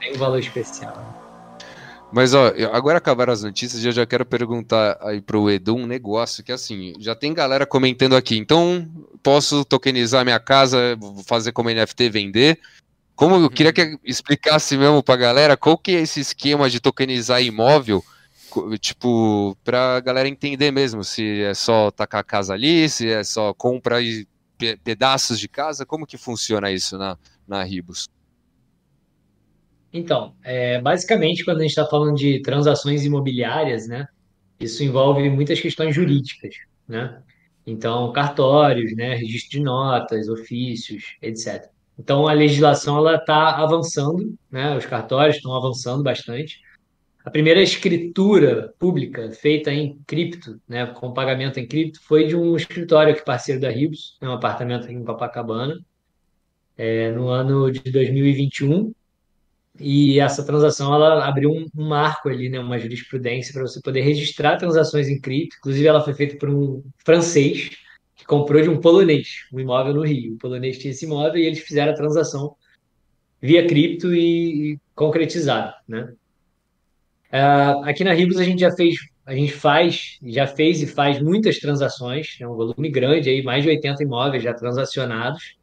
[0.00, 1.22] Tem um valor especial.
[2.10, 5.86] Mas ó, agora acabaram as notícias e eu já quero perguntar aí pro Edu um
[5.86, 8.38] negócio que assim, já tem galera comentando aqui.
[8.38, 8.88] Então,
[9.22, 12.58] posso tokenizar minha casa, vou fazer como NFT vender?
[13.16, 17.42] Como eu queria que explicasse mesmo pra galera qual que é esse esquema de tokenizar
[17.42, 18.04] imóvel,
[18.80, 23.54] tipo, pra galera entender mesmo se é só tacar a casa ali, se é só
[23.54, 23.98] compra
[24.58, 28.06] pe- pedaços de casa, como que funciona isso na, na Ribos?
[29.92, 34.06] Então, é, basicamente, quando a gente está falando de transações imobiliárias, né,
[34.60, 36.54] isso envolve muitas questões jurídicas,
[36.88, 37.22] né?
[37.66, 41.72] Então, cartórios, né, registro de notas, ofícios, etc.
[41.98, 44.76] Então, a legislação ela está avançando, né?
[44.76, 46.60] Os cartórios estão avançando bastante.
[47.24, 52.54] A primeira escritura pública feita em cripto, né, com pagamento em cripto, foi de um
[52.54, 55.76] escritório aqui parceiro da Ribos, um apartamento aqui em Copacabana,
[56.76, 58.92] é, no ano de 2021.
[59.80, 64.02] E essa transação ela abriu um, um marco ali, né, uma jurisprudência para você poder
[64.02, 65.56] registrar transações em cripto.
[65.58, 67.70] Inclusive, ela foi feita por um francês
[68.26, 70.34] comprou de um polonês um imóvel no Rio.
[70.34, 72.56] O polonês tinha esse imóvel e eles fizeram a transação
[73.40, 76.12] via cripto e, e concretizada, né?
[77.30, 81.20] Ah, aqui na Ribos a gente já fez, a gente faz, já fez e faz
[81.20, 85.56] muitas transações, é um volume grande aí, mais de 80 imóveis já transacionados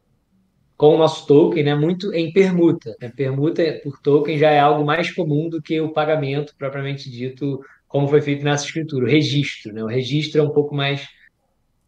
[0.76, 2.95] com o nosso token, né, muito em permuta.
[2.99, 3.09] né?
[3.16, 8.07] Permuta por token já é algo mais comum do que o pagamento propriamente dito, como
[8.07, 9.72] foi feito nessa escritura, o registro.
[9.72, 9.84] Né?
[9.84, 11.07] O registro é um pouco mais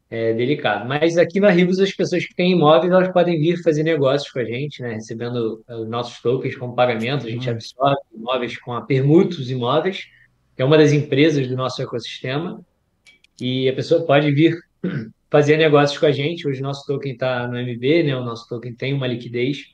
[0.10, 0.88] é, delicado.
[0.88, 4.40] Mas aqui na Ribos, as pessoas que têm imóveis, elas podem vir fazer negócios com
[4.40, 4.94] a gente, né?
[4.94, 7.26] recebendo eh, os nossos tokens como pagamento.
[7.26, 10.06] A gente absorve imóveis com a Permutos Imóveis,
[10.56, 12.62] que é uma das empresas do nosso ecossistema.
[13.40, 14.56] E a pessoa pode vir
[15.30, 16.48] fazer negócios com a gente.
[16.48, 18.16] Hoje nosso token está no MB, né?
[18.16, 19.74] O nosso token tem uma liquidez.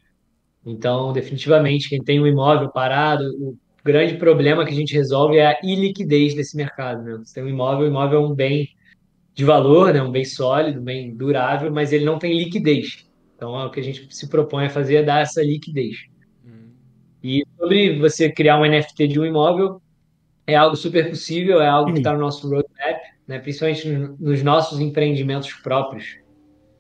[0.66, 5.48] Então, definitivamente, quem tem um imóvel parado, o grande problema que a gente resolve é
[5.48, 7.18] a iliquidez desse mercado, né?
[7.18, 8.70] Você tem um imóvel, o imóvel é um bem
[9.34, 10.02] de valor, né?
[10.02, 13.06] Um bem sólido, bem durável, mas ele não tem liquidez.
[13.36, 16.12] Então, é o que a gente se propõe a fazer é dar essa liquidez.
[17.24, 19.82] E sobre você criar um NFT de um imóvel,
[20.48, 23.40] é algo super possível, é algo que está no nosso roadmap, né?
[23.40, 23.88] principalmente
[24.20, 26.18] nos nossos empreendimentos próprios.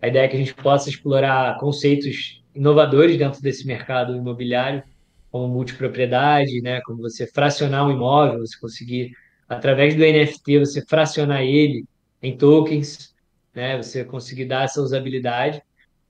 [0.01, 4.83] A ideia é que a gente possa explorar conceitos inovadores dentro desse mercado imobiliário,
[5.29, 6.81] como multipropriedade, né?
[6.81, 9.11] como você fracionar um imóvel, você conseguir,
[9.47, 11.85] através do NFT, você fracionar ele
[12.21, 13.13] em tokens,
[13.53, 13.81] né?
[13.81, 15.61] você conseguir dar essa usabilidade.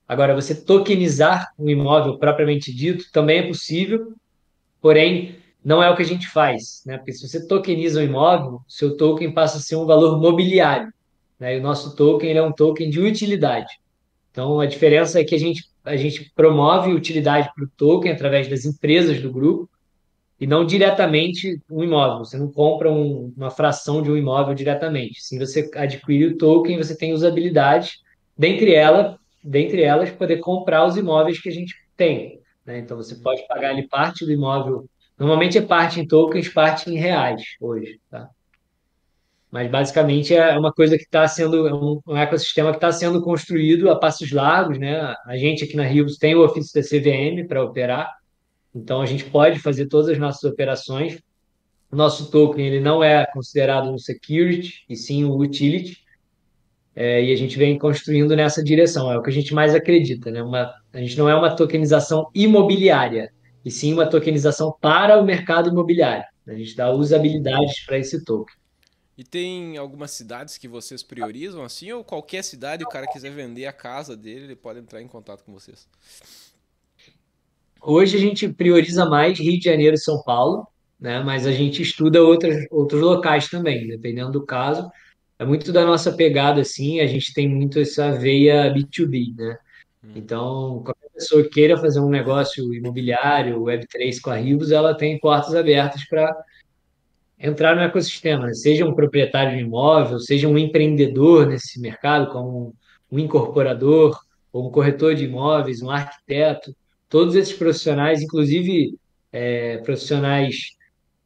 [0.06, 4.14] Agora, você tokenizar um imóvel propriamente dito também é possível,
[4.80, 6.98] porém não é o que a gente faz, né?
[6.98, 10.92] Porque se você tokeniza um imóvel, seu token passa a ser um valor mobiliário,
[11.38, 11.56] né?
[11.56, 13.80] E o nosso token é um token de utilidade.
[14.30, 18.48] Então a diferença é que a gente a gente promove utilidade para o token através
[18.48, 19.68] das empresas do grupo
[20.42, 22.24] e não diretamente um imóvel.
[22.24, 25.22] Você não compra um, uma fração de um imóvel diretamente.
[25.22, 27.92] Se você adquire o token, você tem usabilidade,
[28.36, 32.40] dentre ela, dentre elas poder comprar os imóveis que a gente tem.
[32.66, 32.80] Né?
[32.80, 36.98] Então você pode pagar ali parte do imóvel Normalmente é parte em tokens, parte em
[36.98, 38.28] reais hoje, tá?
[39.52, 43.22] Mas basicamente é uma coisa que está sendo, é um, um ecossistema que está sendo
[43.22, 45.14] construído a passos largos, né?
[45.24, 48.12] A gente aqui na Rios tem o ofício da CVM para operar,
[48.74, 51.20] então a gente pode fazer todas as nossas operações.
[51.90, 56.02] Nosso token ele não é considerado um security, e sim um utility,
[56.94, 60.30] é, e a gente vem construindo nessa direção, é o que a gente mais acredita,
[60.30, 60.42] né?
[60.42, 63.32] Uma, a gente não é uma tokenização imobiliária,
[63.64, 66.24] e sim uma tokenização para o mercado imobiliário.
[66.46, 68.54] A gente dá usabilidades para esse token.
[69.16, 73.66] E tem algumas cidades que vocês priorizam assim, ou qualquer cidade o cara quiser vender
[73.66, 75.86] a casa dele, ele pode entrar em contato com vocês?
[77.84, 80.66] Hoje a gente prioriza mais Rio de Janeiro e São Paulo,
[81.00, 81.20] né?
[81.22, 84.88] mas a gente estuda outros, outros locais também, dependendo do caso.
[85.38, 89.58] É muito da nossa pegada, assim, a gente tem muito essa veia B2B, né?
[90.14, 95.18] Então, qualquer pessoa que queira fazer um negócio imobiliário, Web3 com a Ribos, ela tem
[95.18, 96.36] portas abertas para
[97.38, 98.54] entrar no ecossistema, né?
[98.54, 102.74] seja um proprietário de imóvel, seja um empreendedor nesse mercado, como
[103.10, 104.20] um incorporador,
[104.52, 106.74] ou um corretor de imóveis, um arquiteto,
[107.12, 108.98] todos esses profissionais, inclusive
[109.30, 110.70] é, profissionais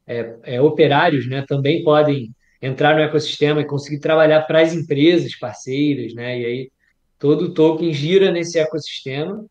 [0.05, 2.29] é, é, operários, né, também podem
[2.61, 6.71] entrar no ecossistema e conseguir trabalhar para as empresas parceiras, né, e aí
[7.17, 9.45] todo o token gira nesse ecossistema,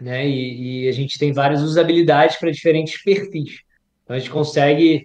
[0.00, 3.58] né, e, e a gente tem várias usabilidades para diferentes perfis.
[4.04, 5.04] Então a gente consegue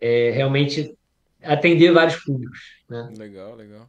[0.00, 0.92] é, realmente
[1.40, 2.58] atender vários públicos.
[2.90, 3.08] Né?
[3.16, 3.88] Legal, legal.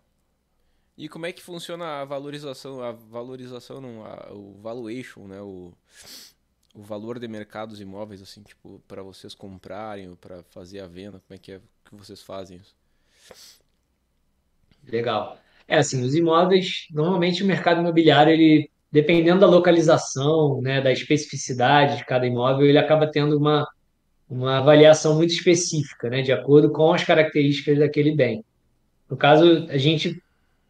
[0.97, 5.73] E como é que funciona a valorização, a valorização, não, a, o valuation, né, o,
[6.75, 11.35] o valor de mercados imóveis, assim, tipo, para vocês comprarem, para fazer a venda, como
[11.35, 12.75] é que é que vocês fazem isso?
[14.87, 15.37] Legal.
[15.67, 21.97] É assim, os imóveis, normalmente o mercado imobiliário, ele, dependendo da localização, né, da especificidade
[21.97, 23.67] de cada imóvel, ele acaba tendo uma,
[24.29, 28.45] uma avaliação muito específica, né, de acordo com as características daquele bem.
[29.09, 30.21] No caso, a gente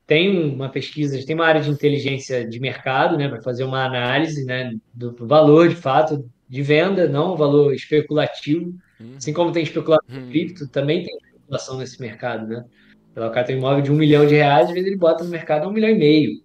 [0.05, 3.63] tem uma pesquisa, a gente tem uma área de inteligência de mercado, né, para fazer
[3.63, 8.73] uma análise, né, do valor de fato de venda, não o valor especulativo.
[8.99, 9.15] Uhum.
[9.17, 12.65] Assim como tem especulação em cripto, também tem especulação nesse mercado, né?
[13.15, 15.29] O cara tem um imóvel de um milhão de reais, às vezes ele bota no
[15.29, 16.41] mercado um milhão e meio,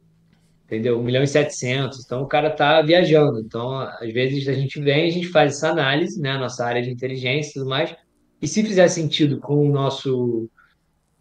[0.67, 0.99] entendeu?
[0.99, 2.05] Um milhão e setecentos.
[2.05, 3.41] Então o cara tá viajando.
[3.41, 6.37] Então, às vezes a gente vem, a gente faz essa análise, né?
[6.37, 7.95] Nossa área de inteligência e tudo mais.
[8.41, 10.49] E se fizer sentido com o nosso,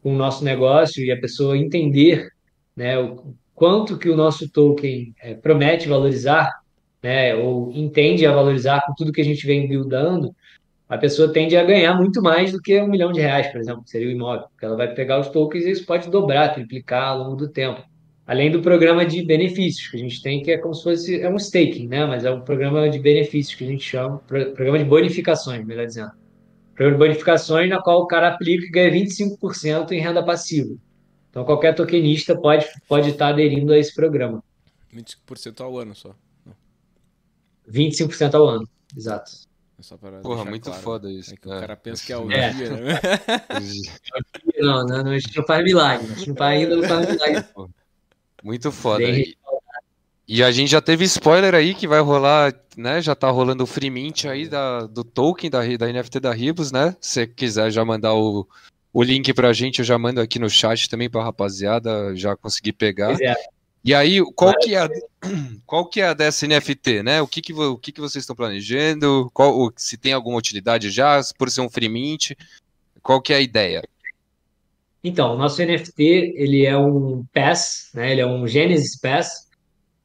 [0.01, 2.29] com o nosso negócio e a pessoa entender,
[2.75, 2.97] né?
[2.97, 6.51] O quanto que o nosso token é, promete valorizar,
[7.01, 7.35] né?
[7.35, 10.35] Ou entende a valorizar com tudo que a gente vem buildando,
[10.89, 13.83] a pessoa tende a ganhar muito mais do que um milhão de reais, por exemplo,
[13.83, 17.09] que seria o imóvel, porque ela vai pegar os tokens e isso pode dobrar, triplicar
[17.09, 17.83] ao longo do tempo.
[18.25, 21.29] Além do programa de benefícios que a gente tem, que é como se fosse é
[21.29, 22.05] um staking, né?
[22.05, 26.11] Mas é um programa de benefícios que a gente chama, programa de bonificações, melhor dizendo.
[26.77, 30.75] Programa de bonificações na qual o cara aplica e ganha 25% em renda passiva.
[31.29, 34.43] Então qualquer tokenista pode, pode estar aderindo a esse programa.
[34.93, 36.15] 25% ao ano só.
[37.69, 39.31] 25% ao ano, exato.
[39.79, 40.81] É Só para Porra, muito claro.
[40.81, 41.33] foda isso.
[41.33, 42.51] É que o cara pensa que é o É.
[42.51, 42.99] dia, né?
[44.59, 46.07] Não, não, não, a gente não faz milagre.
[46.11, 47.45] A gente não faz ainda, não faz milagre.
[48.43, 49.05] Muito foda.
[49.05, 49.35] Bem
[50.27, 53.01] E, a gente já teve spoiler aí que vai rolar, né?
[53.01, 56.71] Já tá rolando o free mint aí da, do token da, da NFT da Ribos,
[56.71, 56.95] né?
[56.99, 58.45] Se você quiser já mandar o,
[58.91, 62.73] o link pra gente, eu já mando aqui no chat também pra rapaziada, já consegui
[62.73, 63.15] pegar.
[63.21, 63.35] É.
[63.85, 64.89] E aí, qual que é a,
[65.65, 67.21] qual que é a dessa NFT, né?
[67.21, 69.31] O que que, o que que vocês estão planejando?
[69.33, 72.31] Qual, o- se tem alguma utilidade já, por ser um free mint?
[73.01, 73.81] Qual que é a ideia?
[75.01, 76.03] Então, o nosso NFT,
[76.35, 78.11] ele é um Pass, né?
[78.11, 79.46] Ele é um Genesis Pass.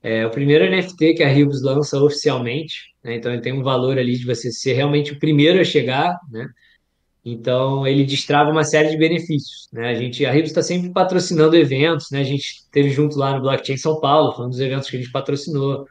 [0.03, 3.14] É o primeiro NFT que a Ribos lança oficialmente, né?
[3.16, 6.48] Então, ele tem um valor ali de você ser realmente o primeiro a chegar, né?
[7.24, 9.90] Então, ele destrava uma série de benefícios, né?
[9.90, 12.20] A gente, a Ribos está sempre patrocinando eventos, né?
[12.20, 15.00] A gente esteve junto lá no Blockchain São Paulo, foi um dos eventos que a
[15.00, 15.86] gente patrocinou.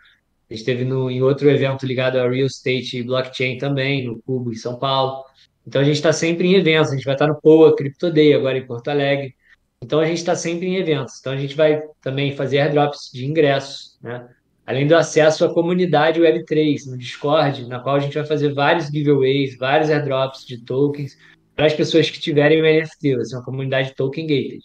[0.50, 4.22] A gente esteve no, em outro evento ligado a Real Estate e Blockchain também, no
[4.24, 5.24] Cubo, em São Paulo.
[5.66, 6.92] Então, a gente está sempre em eventos.
[6.92, 9.34] A gente vai estar no POA Crypto Day agora em Porto Alegre.
[9.82, 11.20] Então, a gente está sempre em eventos.
[11.20, 14.28] Então, a gente vai também fazer airdrops de ingressos, né?
[14.66, 18.88] Além do acesso à comunidade Web3 no Discord, na qual a gente vai fazer vários
[18.88, 21.18] giveaways, vários airdrops de tokens
[21.56, 23.16] para as pessoas que tiverem o NFT.
[23.16, 24.64] Vai ser uma comunidade token gated.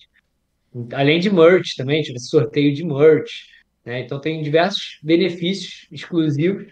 [0.92, 3.46] Além de merch também, ter sorteio de merch,
[3.84, 4.00] né?
[4.00, 6.66] Então tem diversos benefícios exclusivos.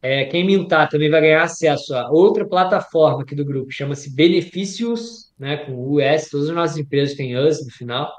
[0.00, 5.32] É, quem mintar também vai ganhar acesso a outra plataforma aqui do grupo, chama-se Benefícios,
[5.36, 5.56] né?
[5.56, 8.12] Com US, todas as nossas empresas têm US no final.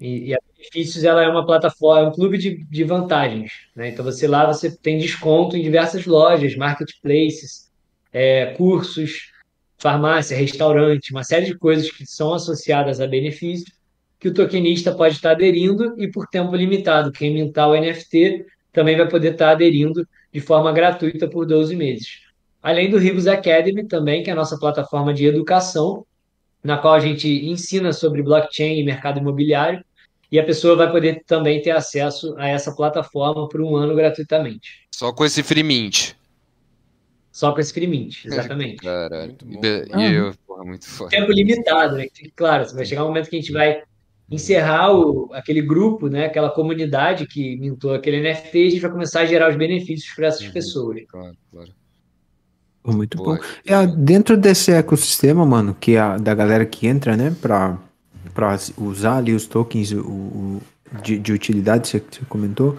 [0.00, 3.88] E, e a Benefícios ela é uma plataforma, é um clube de, de vantagens, né?
[3.90, 7.70] Então você lá você tem desconto em diversas lojas, marketplaces,
[8.12, 9.32] é, cursos,
[9.78, 13.70] farmácia, restaurante, uma série de coisas que são associadas a benefícios
[14.18, 17.12] que o tokenista pode estar aderindo e por tempo limitado.
[17.12, 22.20] Quem mintar o NFT também vai poder estar aderindo de forma gratuita por 12 meses.
[22.62, 26.06] Além do Ribos Academy também, que é a nossa plataforma de educação,
[26.64, 29.84] na qual a gente ensina sobre blockchain e mercado imobiliário,
[30.32, 34.88] e a pessoa vai poder também ter acesso a essa plataforma por um ano gratuitamente.
[34.92, 36.14] Só com esse free mint.
[37.30, 38.76] Só com esse free mint, exatamente.
[38.82, 39.26] Caralho.
[39.28, 39.60] Muito bom,
[40.00, 40.10] E.
[40.10, 41.10] E eu, porra, muito foda.
[41.10, 42.06] tempo limitado, né?
[42.34, 43.82] Claro, vai chegar um momento que a gente vai
[44.30, 46.26] encerrar o, aquele grupo, né?
[46.26, 50.14] Aquela comunidade que mintou aquele NFT e a gente vai começar a gerar os benefícios
[50.14, 50.52] para essas Uhum.
[50.52, 51.00] pessoas.
[51.08, 51.70] Claro, claro.
[52.86, 53.38] Muito Pô, bom.
[53.64, 57.78] É, dentro desse ecossistema, mano, que é a, da galera que entra, né, pra,
[58.34, 60.62] pra usar ali os tokens o, o-
[61.02, 62.76] de, de utilidade, você, você comentou,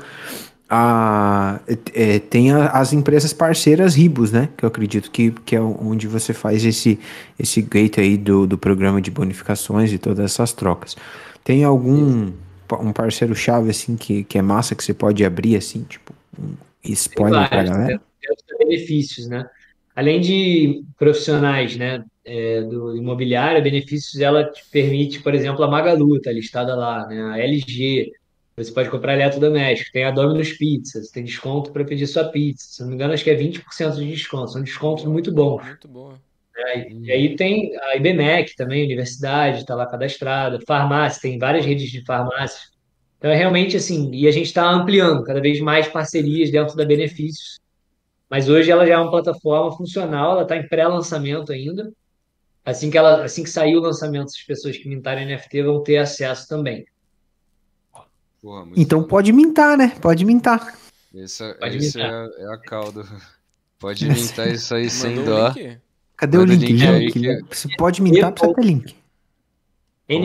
[0.69, 1.59] a,
[1.93, 6.07] é, tem a- as empresas parceiras Ribos, né, que eu acredito que, que é onde
[6.07, 6.99] você faz esse,
[7.39, 10.95] esse gate aí do, do programa de bonificações e todas essas trocas.
[11.43, 12.31] Tem algum
[12.81, 17.47] um parceiro-chave, assim, que, que é massa, que você pode abrir, assim, tipo, um spoiler
[17.47, 18.01] pra vários, galera?
[18.21, 19.47] Tem os benefícios, né?
[19.95, 26.17] Além de profissionais, né, é, do imobiliário, benefícios ela te permite, por exemplo, a Magalu
[26.17, 27.21] está listada lá, né?
[27.21, 28.11] A LG,
[28.57, 32.65] você pode comprar eletrodoméstico, tem a Domino's Pizza, você tem desconto para pedir sua pizza.
[32.67, 35.63] Se não me engano, acho que é 20% de desconto, são descontos muito bons.
[35.65, 36.19] Muito boa.
[36.55, 36.87] né?
[37.01, 42.03] E aí tem a IBMEC também, universidade, está lá cadastrada, farmácia, tem várias redes de
[42.03, 42.69] farmácia.
[43.17, 46.85] Então é realmente assim, e a gente está ampliando cada vez mais parcerias dentro da
[46.85, 47.59] Benefícios.
[48.35, 51.89] Mas hoje ela já é uma plataforma funcional, ela está em pré-lançamento ainda.
[52.65, 55.95] Assim que ela, assim que sair o lançamento, as pessoas que mintarem NFT vão ter
[55.99, 56.85] acesso também.
[58.41, 59.09] Porra, Então foda.
[59.09, 59.97] pode mintar, né?
[60.01, 60.77] Pode mintar.
[61.15, 62.11] Essa, Pode esse mintar.
[62.37, 63.05] é, é a cauda.
[63.79, 65.47] Pode mintar isso aí sem dó.
[65.47, 65.77] link?
[66.17, 66.73] Cadê Manda o link?
[66.73, 67.55] link aí Link, que- link.
[67.55, 68.83] Você pode mintar, precisa ter link.
[68.83, 70.21] Como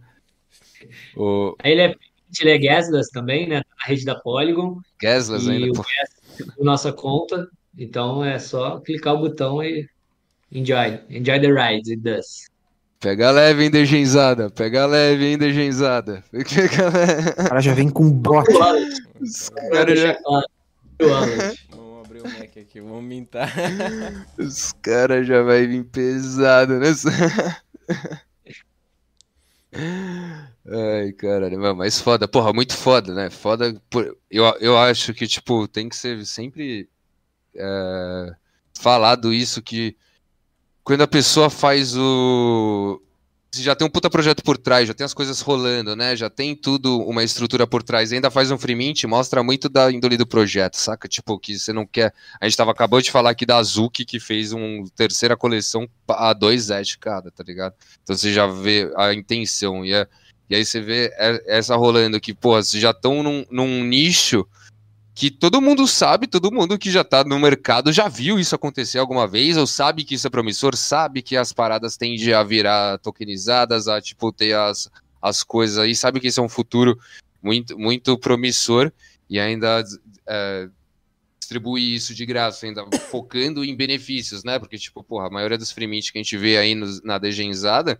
[1.16, 1.96] O Aí ele é,
[2.42, 3.58] ele é gasless também, né?
[3.58, 4.80] Na rede da Polygon.
[5.02, 5.72] Gaslas E ainda.
[5.72, 5.84] o pô.
[6.56, 7.48] por nossa conta.
[7.78, 9.88] Então é só clicar o botão e
[10.52, 11.00] enjoy.
[11.10, 12.48] Enjoy the ride with us.
[13.00, 14.50] Pega leve, hein, Degenzada.
[14.50, 16.24] Pega leve, hein, Degenzada.
[16.32, 17.30] Pega leve.
[17.32, 18.48] O cara já vem com bot.
[19.22, 21.66] Os Pra caras já, o wallet.
[22.76, 23.50] Aqui, vamos mintar.
[24.38, 26.88] os cara já vai vir pesado, né?
[30.68, 33.30] Ai, caralho, mas foda, porra, muito foda, né?
[33.30, 36.90] Foda, por- eu, eu acho que, tipo, tem que ser sempre
[37.56, 38.36] é,
[38.78, 39.96] falado isso que
[40.84, 43.02] quando a pessoa faz o.
[43.56, 46.14] Se já tem um puta projeto por trás, já tem as coisas rolando, né?
[46.14, 49.90] Já tem tudo, uma estrutura por trás, ainda faz um free mint, mostra muito da
[49.90, 51.08] índole do projeto, saca?
[51.08, 52.14] Tipo, que você não quer.
[52.42, 56.34] A gente tava acabou de falar aqui da Azuki, que fez uma terceira coleção a
[56.34, 57.74] dois Zet cada, tá ligado?
[58.04, 59.86] Então você já vê a intenção.
[59.86, 60.06] E, é-
[60.50, 64.46] e aí você vê é- essa rolando que, pô, vocês já estão num, num nicho
[65.16, 69.00] que todo mundo sabe, todo mundo que já tá no mercado já viu isso acontecer
[69.00, 73.00] alguma vez, ou sabe que isso é promissor, sabe que as paradas tendem a virar
[73.00, 74.92] tokenizadas, a tipo ter as,
[75.22, 77.00] as coisas aí, sabe que isso é um futuro
[77.42, 78.92] muito, muito promissor,
[79.30, 79.82] e ainda
[80.28, 80.68] é,
[81.40, 84.60] distribuir isso de graça, ainda focando em benefícios, né?
[84.60, 88.00] Porque, tipo, porra, a maioria dos free que a gente vê aí nos- na degenzada,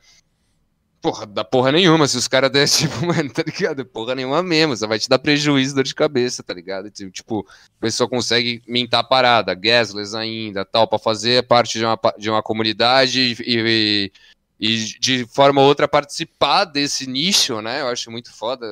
[1.06, 2.08] porra, dá porra nenhuma.
[2.08, 3.86] Se os caras der, tipo, mano, tá ligado?
[3.86, 4.76] Porra nenhuma mesmo.
[4.76, 6.90] Só vai te dar prejuízo, dor de cabeça, tá ligado?
[6.90, 12.00] Tipo, o pessoal consegue mintar a parada, gasless ainda, tal, pra fazer parte de uma,
[12.18, 14.12] de uma comunidade e,
[14.60, 17.82] e de forma ou outra participar desse nicho, né?
[17.82, 18.66] Eu acho muito foda.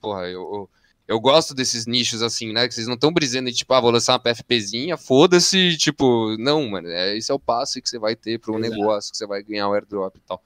[0.00, 0.70] Porra, eu, eu,
[1.08, 2.68] eu gosto desses nichos assim, né?
[2.68, 6.68] Que vocês não estão brisando em tipo, ah, vou lançar uma PFPzinha, foda-se, tipo, não,
[6.68, 9.26] mano, é, esse é o passo que você vai ter para um negócio, que você
[9.26, 10.40] vai ganhar o airdrop e tal.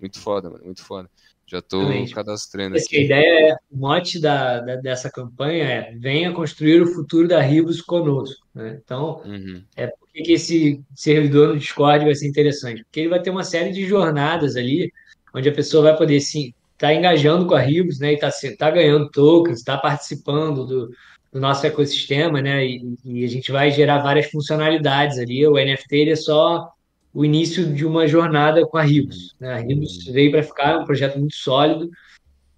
[0.00, 1.10] Muito foda, mano, muito foda.
[1.46, 2.14] Já tô Exatamente.
[2.14, 3.04] cadastrando Essa aqui.
[3.04, 7.80] ideia é, o mote da, da- dessa campanha é venha construir o futuro da Ribos
[7.80, 8.78] conosco, né?
[8.84, 12.84] Então, Uhum, por que esse servidor no Discord vai ser interessante?
[12.84, 14.92] Porque ele vai ter uma série de jornadas ali,
[15.34, 18.12] onde a pessoa vai poder sim estar engajando com a Ribos, né?
[18.12, 20.88] E tá, se- tá ganhando tokens, está participando do,
[21.32, 22.64] do nosso ecossistema, né?
[22.66, 25.46] E, e a gente vai gerar várias funcionalidades ali.
[25.46, 26.68] O NFT ele é só
[27.14, 29.54] o início de uma jornada com a Ribos, né?
[29.54, 31.88] A Ribos veio para ficar, é um projeto muito sólido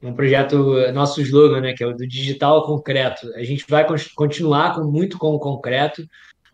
[0.02, 3.30] um projeto, eh, nosso slogan, né, que é o do digital ao concreto.
[3.34, 6.02] A gente vai con- continuar com muito com o concreto.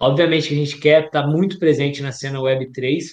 [0.00, 3.04] Obviamente que a gente quer estar muito presente na cena Web3,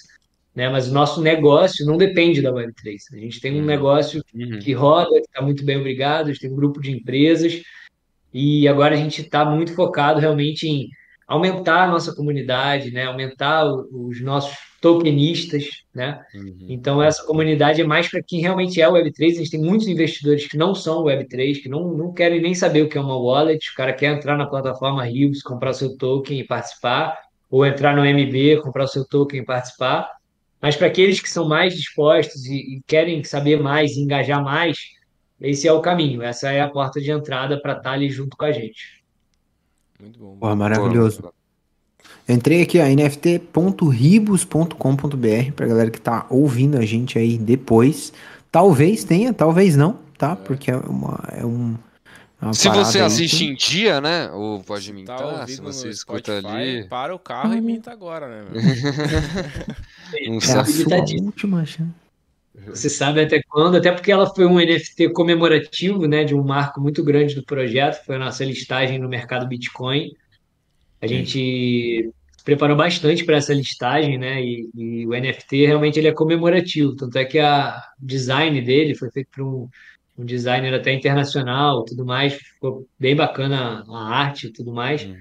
[0.55, 2.97] né, mas o nosso negócio não depende da Web3.
[3.13, 3.65] A gente tem um Uhum.
[3.65, 6.91] negócio uhum, que roda, que está muito bem obrigado, a gente tem um grupo de
[6.91, 7.61] empresas
[8.33, 10.89] e agora a gente está muito focado realmente em
[11.27, 16.65] aumentar a nossa comunidade, né, aumentar os nossos tokenistas, né, uhum.
[16.67, 19.31] então, essa comunidade é mais para quem realmente é Web3.
[19.31, 22.81] A gente tem muitos investidores que não são Web3, que não, não querem nem saber
[22.81, 23.71] o que é uma wallet.
[23.71, 27.17] O cara quer entrar na plataforma Rios, comprar o seu token e participar,
[27.49, 30.11] ou entrar no MB, comprar o seu token e participar.
[30.61, 34.77] Mas para aqueles que são mais dispostos e, e querem saber mais, e engajar mais,
[35.39, 36.21] esse é o caminho.
[36.21, 39.01] Essa é a porta de entrada para estar ali junto com a gente.
[39.97, 40.35] Muito bom.
[40.35, 41.33] Porra, maravilhoso.
[42.27, 48.13] Entrei aqui, ó, nft.ribos.com.br pra galera que tá ouvindo a gente aí depois.
[48.51, 50.35] Talvez tenha, talvez não, tá?
[50.35, 51.75] Porque é uma, é um,
[52.41, 54.29] é uma Se você assiste em dia, né?
[54.31, 56.87] Ou pode Tá mintar, se você escuta Spotify, ali.
[56.87, 58.45] para o carro e minta agora, né?
[58.49, 58.61] meu?
[60.31, 61.91] Não É a sua última chance.
[62.67, 66.79] Você sabe até quando, até porque ela foi um NFT comemorativo, né, de um marco
[66.79, 70.11] muito grande do projeto, foi a nossa listagem no mercado Bitcoin.
[71.03, 76.07] A gente se preparou bastante para essa listagem, né, e, e o NFT realmente ele
[76.07, 79.69] é comemorativo, tanto é que a o design dele foi feito por um,
[80.17, 85.03] um designer até internacional, tudo mais, ficou bem bacana a arte e tudo mais.
[85.03, 85.17] Hum.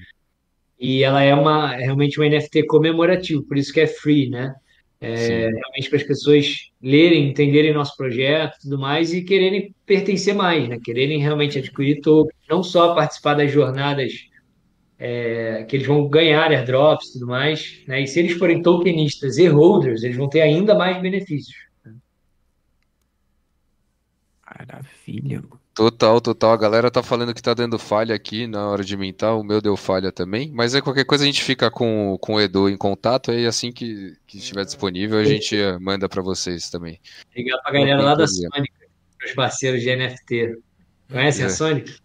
[0.78, 4.55] E ela é uma é realmente um NFT comemorativo, por isso que é free, né?
[5.01, 10.33] É, realmente para as pessoas lerem, entenderem nosso projeto e tudo mais e quererem pertencer
[10.33, 10.78] mais, né?
[10.83, 14.12] Quererem realmente adquirir tokens, não só participar das jornadas
[15.05, 18.03] é, que eles vão ganhar airdrops e tudo mais, né?
[18.03, 21.57] E se eles forem tokenistas e holders, eles vão ter ainda mais benefícios.
[24.46, 25.61] Maravilha, mano.
[25.74, 26.53] Total, total.
[26.53, 29.36] A galera tá falando que tá dando falha aqui na hora de mintar.
[29.36, 30.53] O meu deu falha também.
[30.53, 33.32] Mas é qualquer coisa a gente fica com, com o Edu em contato.
[33.32, 37.00] Aí assim que, que estiver disponível, a gente manda pra vocês também.
[37.34, 38.28] Ligar para a galera lá da.
[38.28, 38.72] Sonic,
[39.24, 40.59] os parceiros de NFT.
[41.11, 41.46] Conhecem É.
[41.46, 41.96] a Sonic?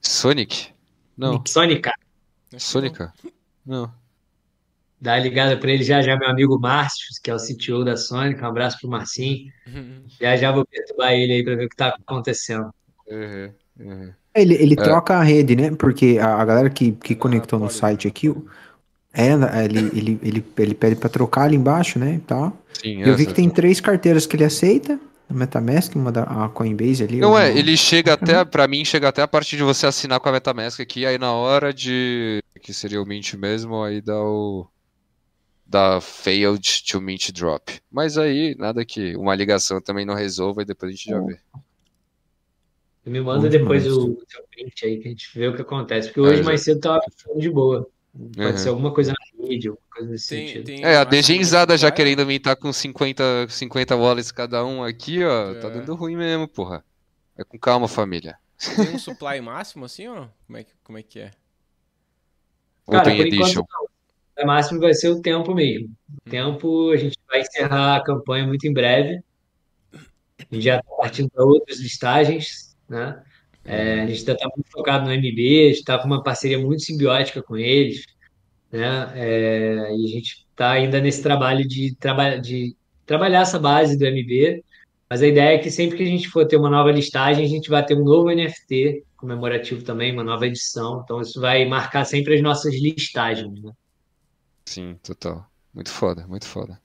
[0.00, 0.68] Sonic?
[1.16, 1.42] Não.
[2.58, 3.12] Sônica.
[3.12, 3.14] Sônica?
[3.66, 3.92] Não.
[5.00, 8.40] Dá ligada para ele já já, meu amigo Márcio, que é o CTO da Sonic.
[8.40, 9.52] Um abraço pro Marcinho.
[10.20, 12.72] Já já vou perturbar ele aí para ver o que tá acontecendo.
[13.08, 14.14] Uhum, uhum.
[14.34, 14.76] Ele, ele É.
[14.76, 15.70] troca a rede, né?
[15.76, 17.68] Porque a, a galera que, que conectou no Polygon.
[17.68, 18.28] site aqui,
[19.12, 19.32] é,
[19.64, 22.20] ele, ele, ele, ele pede pra trocar ali embaixo, né?
[22.26, 22.56] tal.
[22.72, 24.98] Sim, Eu vi que tem três carteiras que ele aceita.
[25.32, 27.16] A MetaMask, uma da a Coinbase ali.
[27.16, 30.28] Não é, ele chega até, pra mim, chega até a parte de você assinar com
[30.28, 34.68] a MetaMask aqui, aí na hora de, que seria o Mint mesmo, aí dá o,
[35.64, 37.80] dá failed to Mint Drop.
[37.90, 41.38] Mas aí, nada que uma ligação também não resolva e depois a gente já vê.
[43.06, 46.08] Me manda depois o seu print aí, que a gente vê o que acontece.
[46.08, 47.88] Porque hoje É, mais cedo tava ficando de boa.
[48.14, 48.56] Pode Uhum.
[48.58, 50.66] ser alguma coisa na rede, alguma coisa nesse Tem, sentido.
[50.66, 55.54] tem, É, a degenzada já querendo mintar com 50, 50 wallets cada um aqui, ó,
[55.54, 55.70] tá É.
[55.70, 56.84] dando ruim mesmo, porra.
[57.36, 58.36] É com calma, família.
[58.76, 60.30] Tem um supply máximo assim ou não?
[60.46, 61.30] Como é que, como é, que é?
[62.86, 63.64] Cara, Open por enquanto Edition.
[63.70, 63.92] não.
[64.44, 65.90] O máximo vai ser o tempo mesmo.
[66.26, 69.22] O tempo, a gente vai encerrar a campanha muito em breve.
[69.94, 73.22] A gente já está partindo para outras listagens, né?
[73.64, 76.82] É, a gente está muito focado no MB, a gente está com uma parceria muito
[76.82, 78.04] simbiótica com eles,
[78.70, 79.12] né?
[79.14, 84.04] É, e a gente está ainda nesse trabalho de, traba de trabalhar essa base do
[84.06, 84.64] MB
[85.08, 87.48] Mas a ideia é que sempre que a gente for ter uma nova listagem, a
[87.48, 91.02] gente vai ter um novo NFT comemorativo também, uma nova edição.
[91.04, 93.72] Então isso vai marcar sempre as nossas listagens, né?
[94.64, 95.46] Sim, total.
[95.72, 96.80] Muito foda, muito foda.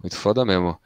[0.00, 0.78] Muito foda mesmo.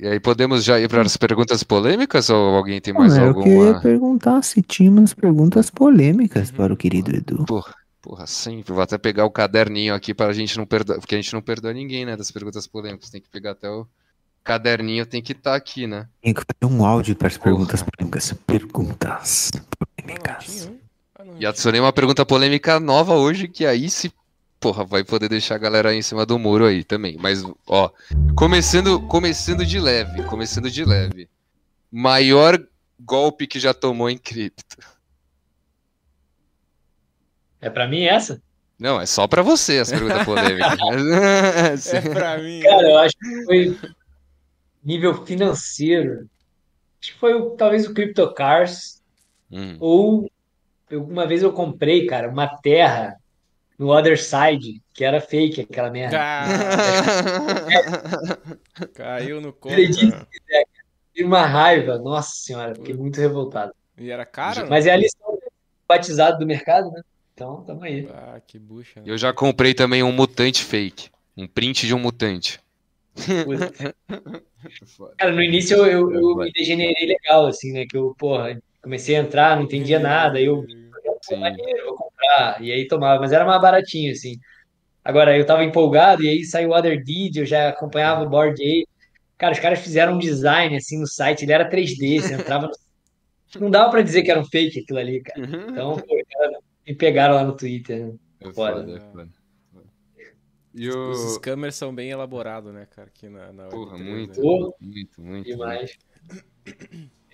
[0.00, 3.34] E aí podemos já ir para as perguntas polêmicas ou alguém tem mais Mano, eu
[3.34, 3.80] queria alguma?
[3.80, 7.44] perguntar se tínhamos perguntas polêmicas para o querido Edu.
[7.44, 8.72] Porra, porra, sempre.
[8.72, 11.42] Vou até pegar o caderninho aqui para a gente não perdoar, porque a gente não
[11.42, 13.10] perdoa ninguém, né, das perguntas polêmicas.
[13.10, 13.86] Tem que pegar até o
[14.44, 16.08] caderninho, tem que estar aqui, né?
[16.22, 18.32] Tem que fazer um áudio para as perguntas polêmicas.
[18.46, 20.70] Perguntas não polêmicas.
[21.14, 24.12] Ah, não E adicionei uma pergunta polêmica nova hoje, que aí se.
[24.60, 27.16] Porra, vai poder deixar a galera aí em cima do muro aí também.
[27.18, 27.90] Mas, ó,
[28.36, 31.30] começando, começando de leve, começando de leve.
[31.90, 32.62] Maior
[33.00, 34.76] golpe que já tomou em cripto.
[37.60, 38.42] É pra mim essa?
[38.78, 40.78] Não, é só pra você as perguntas polêmicas.
[41.94, 42.60] É pra mim.
[42.60, 43.78] Cara, eu acho que foi
[44.84, 46.28] nível financeiro.
[47.02, 49.02] Acho que foi o- talvez o CryptoCars.
[49.50, 49.76] Hum.
[49.80, 50.30] Ou
[50.90, 53.16] eu- uma vez eu comprei, cara, uma terra
[53.80, 56.18] no Other Side, que era fake aquela merda.
[56.20, 56.44] Ah,
[58.92, 59.72] caiu no conto.
[59.72, 60.28] Acredite cara.
[61.14, 63.72] Tive uma raiva, nossa senhora, fiquei muito revoltado.
[63.96, 64.66] E era cara?
[64.66, 65.40] Mas é a lição do
[65.88, 67.00] batizado do mercado, né?
[67.32, 68.06] Então, tamo aí.
[68.12, 69.00] Ah, que bucha.
[69.00, 69.06] né?
[69.06, 71.08] Eu já comprei também um mutante fake.
[71.34, 72.60] Um print de um mutante.
[75.16, 77.86] Cara, no início eu, eu, eu me degenerei legal, assim, né?
[77.86, 80.66] Que eu, porra, comecei a entrar, não entendia nada, aí eu
[81.20, 81.36] Sim.
[81.36, 82.62] maneiro, vou comprar.
[82.62, 84.38] E aí tomava, mas era mais baratinho, assim.
[85.04, 88.62] Agora, eu tava empolgado, e aí saiu o Other Deed, eu já acompanhava o Board
[88.62, 88.88] Ape.
[89.38, 92.72] Cara, os caras fizeram um design, assim, no site, ele era 3D, você entrava no...
[93.58, 95.40] Não dava pra dizer que era um fake aquilo ali, cara.
[95.40, 98.14] Então, pô, cara, me pegaram lá no Twitter, né?
[98.40, 98.80] É Foda.
[98.80, 99.40] foda, é foda.
[100.72, 101.34] E Os o.
[101.34, 103.08] scammers são bem elaborados, né, cara?
[103.08, 104.36] Aqui na, na Porra, Web3, muito, né?
[104.40, 105.46] Pô, muito, muito.
[105.46, 105.98] demais.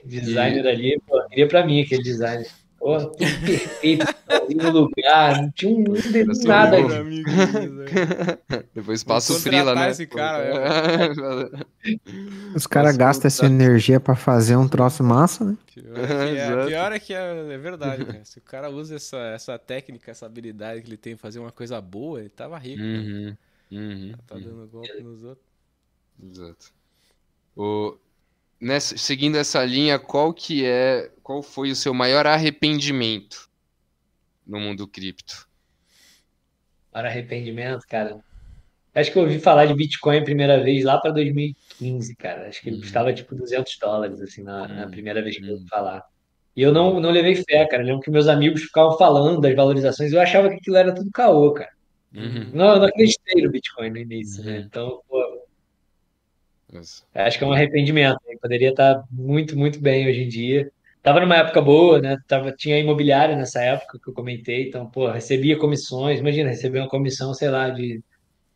[0.05, 2.47] Designer ali, pô, queria pra mim aquele design.
[2.79, 5.95] Pô, tudo perfeito, ali no lugar, não tinha um
[6.47, 8.39] nada né?
[8.75, 9.91] Depois passa o frila, né?
[9.91, 11.51] esse cara,
[12.55, 15.57] Os caras gastam essa energia pra fazer um troço massa, né?
[15.75, 16.67] Pior é, que é, Exato.
[16.69, 18.25] pior é que é, é verdade, cara.
[18.25, 21.53] Se o cara usa essa, essa técnica, essa habilidade que ele tem de fazer uma
[21.53, 22.79] coisa boa, ele tava rico.
[22.79, 22.89] cara.
[22.89, 23.37] Uhum,
[23.73, 24.41] uhum, Tá uhum.
[24.43, 25.47] dando golpe nos outros.
[26.23, 26.73] Exato.
[27.57, 27.97] O,
[28.61, 33.49] nessa, seguindo essa linha, qual que é, qual foi o seu maior arrependimento
[34.47, 35.47] no mundo cripto?
[36.91, 38.19] Para arrependimento, cara.
[38.95, 42.49] Acho que eu ouvi falar de Bitcoin a primeira vez lá para 2015, cara.
[42.49, 42.83] Acho que ele Uhum.
[42.83, 44.91] custava tipo 200 dólares, assim, na, na Uhum.
[44.91, 45.69] primeira vez que eu ouvi Uhum.
[45.69, 46.03] falar.
[46.57, 47.83] E eu não, não levei fé, cara.
[47.83, 50.13] Eu lembro que meus amigos ficavam falando das valorizações.
[50.13, 51.71] Eu achava que aquilo era tudo caô, cara.
[52.15, 52.51] Uhum.
[52.55, 54.53] Não, eu não acreditei no Bitcoin no início, né?
[54.61, 54.65] Uhum.
[54.65, 55.26] Então, pô,
[57.15, 58.19] Acho que é um arrependimento.
[58.27, 58.37] né?
[58.41, 60.71] Poderia estar muito, muito bem hoje em dia.
[61.03, 62.17] Tava numa época boa, né?
[62.27, 64.69] Tava, tinha imobiliária nessa época que eu comentei.
[64.69, 66.19] Então, pô, recebia comissões.
[66.21, 68.03] Imagina, receber uma comissão, sei lá, de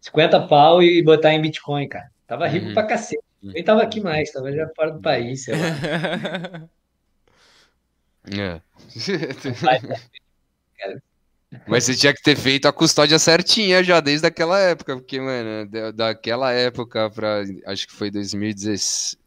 [0.00, 2.10] 50 pau e botar em Bitcoin, cara.
[2.26, 2.74] Tava rico Uhum.
[2.74, 3.22] pra cacete.
[3.42, 5.60] Nem tava aqui mais, tava já fora do país, sei lá.
[8.30, 8.60] É.
[10.78, 11.02] Cara,
[11.66, 15.68] Mas você tinha que ter feito a custódia certinha já desde aquela época, porque, mano,
[15.68, 17.42] da- daquela época pra.
[17.66, 19.18] Acho que foi 2016.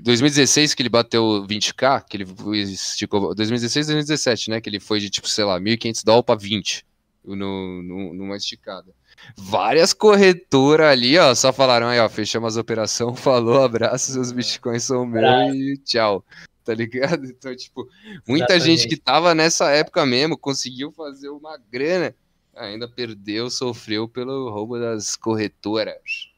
[0.00, 2.26] 2016 que ele bateu 20k, que ele
[2.62, 3.34] esticou.
[3.34, 4.60] 2016, 2017, né?
[4.60, 6.84] Que ele foi de tipo, sei lá, 1.500 dólares pra 20
[7.24, 8.88] no, no, numa esticada.
[9.36, 14.82] Várias corretoras ali, ó, só falaram aí, ó, fechamos as operações, falou, abraço, seus bitcoins
[14.82, 16.24] são meus e tchau.
[16.64, 17.22] Tá ligado?
[17.32, 17.88] Então, tipo,
[18.26, 18.88] muita gente Exatamente.
[18.88, 22.14] que tava nessa época mesmo conseguiu fazer uma grana,
[22.54, 26.30] ainda perdeu, sofreu pelo roubo das corretoras.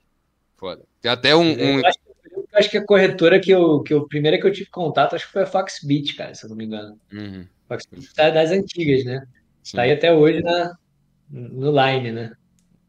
[0.56, 0.82] Foda.
[1.00, 1.42] Tem até um.
[1.42, 4.46] um- eu acho, que- eu acho que a corretora que eu, que eu, primeira que
[4.46, 6.98] eu tive contato, acho que foi a Foxbit, cara, se eu não me engano.
[7.12, 9.26] Uhum, Foxbit tá das antigas, né?
[9.62, 9.76] sim.
[9.76, 10.72] Tá aí até hoje na,
[11.28, 12.32] no Line, né?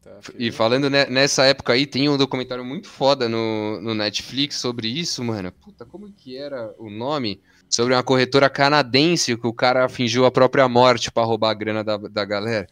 [0.06, 4.54] Tá, E falando ne- nessa época aí, tem um documentário muito foda no, no Netflix
[4.56, 5.50] sobre isso, mano.
[5.50, 7.40] Puta, como que era o nome?
[7.68, 11.82] Sobre uma corretora canadense que o cara fingiu a própria morte pra roubar a grana
[11.82, 12.68] da, da galera.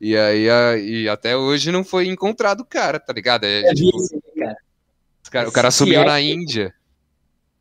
[0.00, 3.44] E aí, a- e até hoje não foi encontrado o cara, tá ligado?
[3.44, 4.56] É, vi tipo, isso cara.
[5.30, 6.74] cara- o cara sumiu é na que- Índia.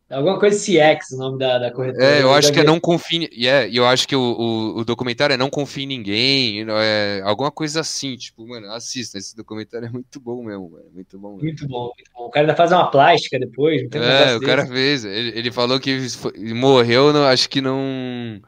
[0.10, 2.04] Alguma coisa CX, o nome da, da corretora.
[2.04, 3.30] É, eu acho que é não confie.
[3.32, 6.66] E é, e eu acho que o, o, o documentário é não confie em ninguém.
[6.68, 9.20] É, alguma coisa assim, tipo, mano, assista.
[9.20, 10.86] Esse documentário é muito bom mesmo, mano.
[10.92, 11.44] Muito bom mesmo.
[11.44, 12.26] Muito bom, muito bom.
[12.26, 15.06] O cara ainda faz uma plástica depois, não tem É, o cara fez.
[15.06, 18.42] Ele, ele falou que foi- morreu, no, acho que num,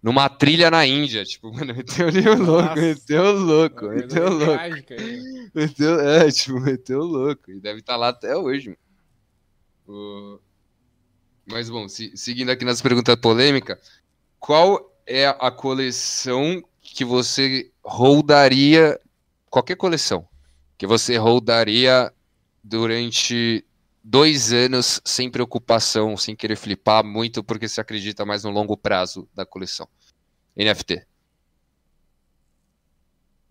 [0.00, 1.24] numa trilha na Índia.
[1.24, 2.80] Tipo, mano, meteu ali o louco, Nossa.
[2.80, 4.44] meteu o louco, meteu louco.
[4.52, 4.96] trágica.
[5.52, 7.50] Meteu, é, tipo, meteu o louco.
[7.50, 8.78] E deve estar lá até hoje, mano.
[9.88, 10.47] O-
[11.50, 13.78] Mas bom, se- seguindo aqui nas perguntas polêmicas,
[14.38, 19.00] qual é a coleção que você holdaria,
[19.48, 20.28] qualquer coleção,
[20.76, 22.12] que você holdaria
[22.62, 23.64] durante
[24.04, 29.28] dois anos sem preocupação, sem querer flipar muito, porque você acredita mais no longo prazo
[29.34, 29.88] da coleção?
[30.54, 31.06] NFT.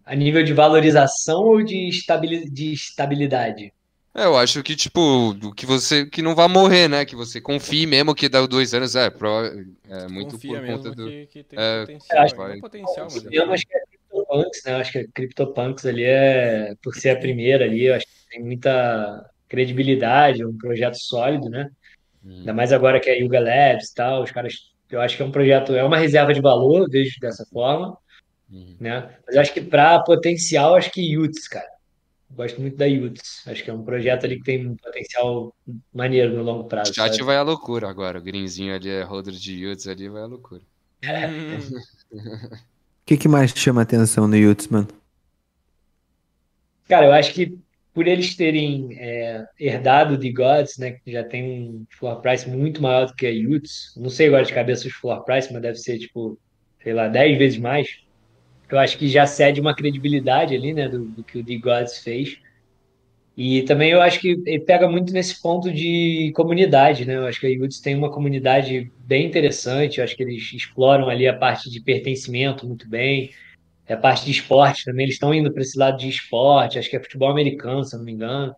[0.05, 3.73] A nível de valorização ou de estabili- de estabilidade?
[4.17, 7.05] É, eu acho que, tipo, que você que não vai morrer, né?
[7.05, 9.53] Que você confie mesmo que dá dois anos, é, prova-
[9.87, 11.07] é muito Confia por mesmo conta do.
[11.07, 12.23] que, que tem é, potencial.
[12.23, 14.71] acho potencial, mas Eu acho que é CryptoPunks, né?
[14.73, 18.29] Eu acho que a CryptoPunks ali é, por ser a primeira ali, eu acho que
[18.31, 21.69] tem muita credibilidade, é um projeto sólido, né?
[22.25, 24.55] Hum, Ainda mais agora que é a Yuga Labs e tal, os caras,
[24.89, 27.95] eu acho que é um projeto, é uma reserva de valor, vejo dessa forma,
[28.51, 28.75] hum.
[28.79, 29.15] né?
[29.27, 31.76] Mas eu acho que para potencial, acho que Yuts, cara.
[32.29, 33.45] Gosto muito da Yuts.
[33.47, 35.55] Acho que é um projeto ali que tem um potencial
[35.93, 37.23] maneiro no longo O prazo, chat sabe?
[37.23, 38.19] vai à loucura agora.
[38.19, 40.61] O Grinzinho ali é holder de Yuts ali, vai à loucura.
[41.03, 41.81] Hum,
[43.01, 44.87] O que, que mais chama atenção no Yuts, mano?
[46.87, 47.57] Cara, eu acho que
[47.93, 52.81] por eles terem é, herdado de Gods, né, que já tem um floor price muito
[52.81, 55.77] maior do que a Yuts, não sei agora de cabeça os floor price, mas deve
[55.77, 56.39] ser tipo,
[56.83, 57.99] sei lá, 10 vezes mais.
[58.69, 61.99] Eu acho que já cede uma credibilidade ali, né, do, do que o The Gods
[61.99, 62.37] fez.
[63.37, 67.17] E também eu acho que ele pega muito nesse ponto de comunidade, né?
[67.17, 71.07] Eu acho que a Yuts tem uma comunidade bem interessante, eu acho que eles exploram
[71.07, 73.29] ali a parte de pertencimento muito bem,
[73.85, 76.89] é a parte de esporte também, eles estão indo para esse lado de esporte, acho
[76.89, 78.55] que é futebol americano, se não me engano.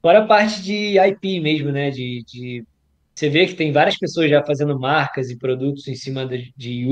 [0.00, 1.90] Fora a parte de IP mesmo, né?
[1.90, 2.64] De, de...
[3.14, 6.86] Você vê que tem várias pessoas já fazendo marcas e produtos em cima de, de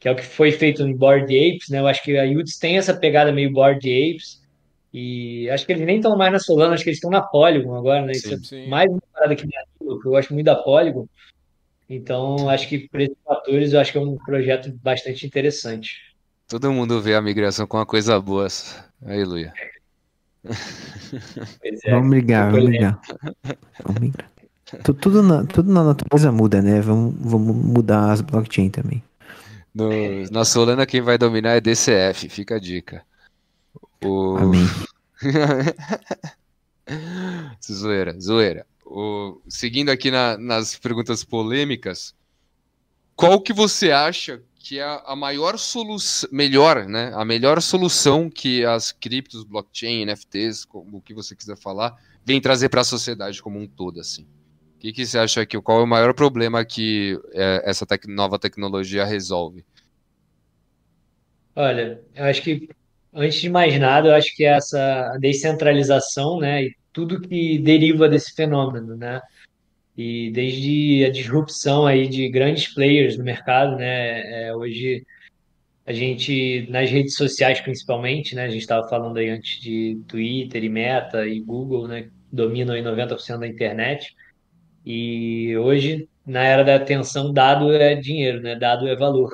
[0.00, 1.78] que é o que foi feito em Bored Apes, né?
[1.78, 4.40] Eu acho que a Yuts tem essa pegada meio Bored Apes,
[4.92, 7.76] e acho que eles nem estão mais na Solana, acho que eles estão na Polygon
[7.76, 8.12] agora, né?
[8.12, 8.34] Isso Sim.
[8.34, 8.68] é Sim.
[8.68, 11.06] mais uma parada que me anima, porque eu gosto muito da Polygon.
[11.88, 15.96] Então, acho que por esses fatores, eu acho que é um projeto bastante interessante.
[16.48, 18.46] Todo mundo vê a migração com uma coisa boa.
[19.04, 19.52] Aí, Luia.
[20.42, 21.90] Pois é.
[21.90, 23.00] Vamos brigar, vamos brigar.
[23.84, 24.30] Vamos brigar.
[24.82, 26.80] Tu- Tudo na, tudo na natureza muda, né?
[26.80, 29.02] Vamos, vamos mudar as blockchain também.
[29.74, 29.88] No,
[30.30, 33.04] na Solana, quem vai dominar é DCF, fica a dica.
[34.04, 34.36] O...
[34.36, 34.66] Amém.
[37.72, 38.66] zoeira, zoeira.
[38.84, 42.14] O- Seguindo aqui na- nas perguntas polêmicas,
[43.14, 47.12] qual que você acha que é a, maior solução, melhor, né?
[47.14, 52.40] A melhor solução que as criptos, blockchain, NFTs, como o que você quiser falar, vem
[52.40, 54.26] trazer para a sociedade como um todo, assim?
[54.80, 58.06] O que, que você acha que qual é o maior problema que é, essa tec-
[58.06, 59.62] nova tecnologia resolve?
[61.54, 62.66] Olha, eu acho que
[63.12, 68.34] antes de mais nada, eu acho que essa descentralização, né, e tudo que deriva desse
[68.34, 69.20] fenômeno, né,
[69.94, 75.04] e desde a disrupção aí de grandes players no mercado, né, é, hoje
[75.84, 80.64] a gente nas redes sociais principalmente, né, a gente estava falando aí antes de Twitter
[80.64, 84.16] e Meta e Google, né, dominam aí 90% da internet.
[84.84, 88.56] E hoje, na era da atenção, dado é dinheiro, né?
[88.56, 89.30] Dado é valor.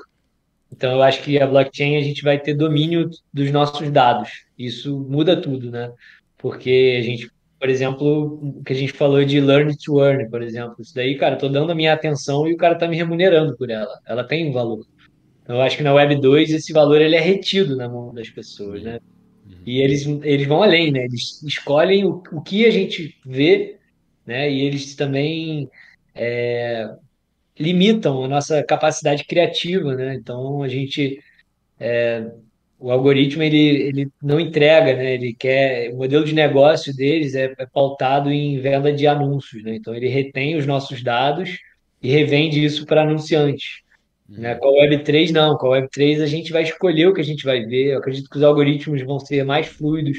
[0.70, 4.44] Então, eu acho que a blockchain a gente vai ter domínio dos nossos dados.
[4.58, 5.92] Isso muda tudo, né?
[6.36, 10.42] Porque a gente, por exemplo, o que a gente falou de learn to earn, por
[10.42, 10.76] exemplo.
[10.80, 13.56] Isso daí, cara, eu tô dando a minha atenção e o cara tá me remunerando
[13.56, 14.00] por ela.
[14.06, 14.84] Ela tem um valor.
[15.42, 18.28] Então, eu acho que na Web 2 esse valor ele é retido na mão das
[18.28, 18.98] pessoas, né?
[19.64, 21.04] E eles, eles vão além, né?
[21.04, 23.78] Eles escolhem o, o que a gente vê,
[24.26, 24.50] né?
[24.50, 25.70] E eles também
[26.14, 26.90] é,
[27.58, 30.14] limitam a nossa capacidade criativa, né?
[30.14, 31.22] Então a gente,
[32.78, 35.14] o algoritmo ele, ele não entrega, né?
[35.14, 39.76] Ele quer, o modelo de negócio deles é, é pautado em venda de anúncios, né?
[39.76, 41.58] Então ele retém os nossos dados
[42.02, 43.86] e revende isso para anunciantes.
[44.28, 44.54] Né?
[44.56, 45.56] Com a Web3, não.
[45.56, 47.92] Com a Web3, a gente vai escolher o que a gente vai ver.
[47.92, 50.18] Eu acredito que os algoritmos vão ser mais fluidos.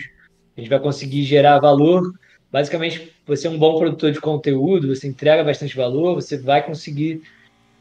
[0.56, 2.04] A gente vai conseguir gerar valor.
[2.52, 7.22] Basicamente, você é um bom produtor de conteúdo, você entrega bastante valor, você vai conseguir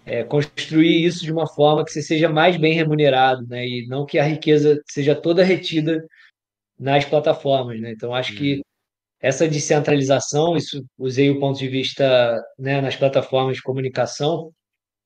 [0.05, 3.67] é, construir isso de uma forma que você seja mais bem remunerado, né?
[3.67, 6.05] E não que a riqueza seja toda retida
[6.79, 7.93] nas plataformas, né?
[7.93, 8.61] Então, acho que
[9.21, 14.53] essa descentralização, isso usei o ponto de vista né, nas plataformas de comunicação,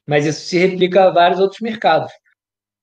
[0.07, 2.13] mas isso se replica a vários outros mercados,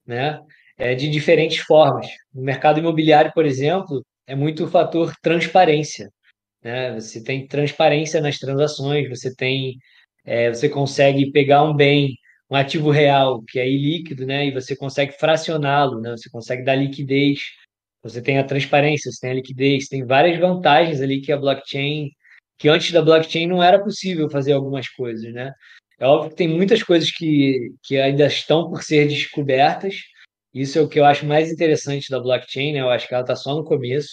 [0.06, 0.40] né?
[0.78, 2.08] É, de diferentes formas.
[2.34, 6.10] No mercado imobiliário, por exemplo, é muito o fator transparência,
[6.68, 6.94] né?
[6.99, 9.77] Você tem transparência nas transações, você tem,
[10.26, 12.15] é, você consegue pegar um bem,
[12.49, 14.48] um ativo real que é ilíquido, né?
[14.48, 16.11] E você consegue fracioná-lo, né?
[16.11, 17.39] Você consegue dar liquidez.
[18.03, 22.10] Você tem a transparência, você tem a liquidez, tem várias vantagens ali que a blockchain
[22.57, 25.53] que antes da blockchain não era possível fazer algumas coisas, né?
[25.99, 29.95] É óbvio que tem muitas coisas que, que ainda estão por ser descobertas.
[30.53, 32.81] Isso é o que eu acho mais interessante da blockchain, né?
[32.81, 34.10] Eu acho que ela está só no começo.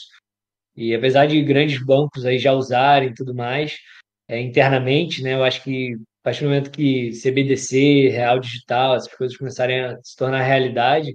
[0.76, 3.76] E apesar de grandes bancos aí já usarem tudo mais,
[4.28, 5.34] é, internamente, né?
[5.34, 9.98] Eu acho que a partir do momento que CBDC, real digital, essas coisas começarem a
[10.02, 11.14] se tornar realidade,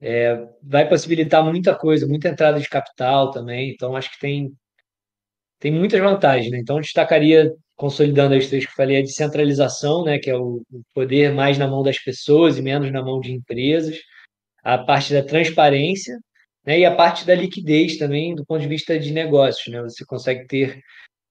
[0.00, 3.70] é, vai possibilitar muita coisa, muita entrada de capital também.
[3.70, 4.52] Então, acho que tem,
[5.58, 6.58] tem muitas vantagens, né?
[6.58, 10.18] Então, destacaria, consolidando as três que falei, a descentralização, né?
[10.18, 10.62] Que é o
[10.94, 13.98] poder mais na mão das pessoas e menos na mão de empresas.
[14.62, 16.18] A parte da transparência,
[16.66, 16.80] né?
[16.80, 19.82] E a parte da liquidez também, do ponto de vista de negócios, né?
[19.82, 20.82] Você consegue ter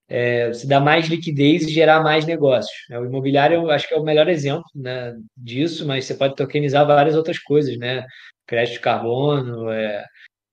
[0.08, 2.76] é, se dá mais liquidez e gerar mais negócios.
[2.90, 3.00] né?
[3.00, 6.86] O imobiliário, eu acho que é o melhor exemplo né, disso, mas você pode tokenizar
[6.86, 8.06] várias outras coisas, né?
[8.48, 10.06] Crédito de carbono, é,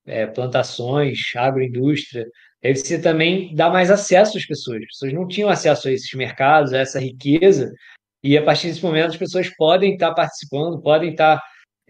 [0.07, 2.27] é, plantações, agroindústria.
[2.65, 4.79] Aí você também dá mais acesso às pessoas.
[4.83, 7.71] As pessoas não tinham acesso a esses mercados, a essa riqueza,
[8.23, 11.43] e a partir desse momento as pessoas podem estar participando, podem estar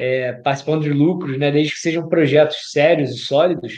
[0.02, 1.52] é, participando de lucros, né?
[1.52, 3.74] desde que sejam projetos sérios e sólidos,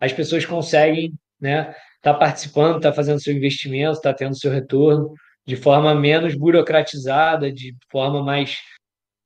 [0.00, 5.12] as pessoas conseguem né, está participando, está fazendo seu investimento, está tendo seu retorno
[5.44, 8.58] de forma menos burocratizada, de forma mais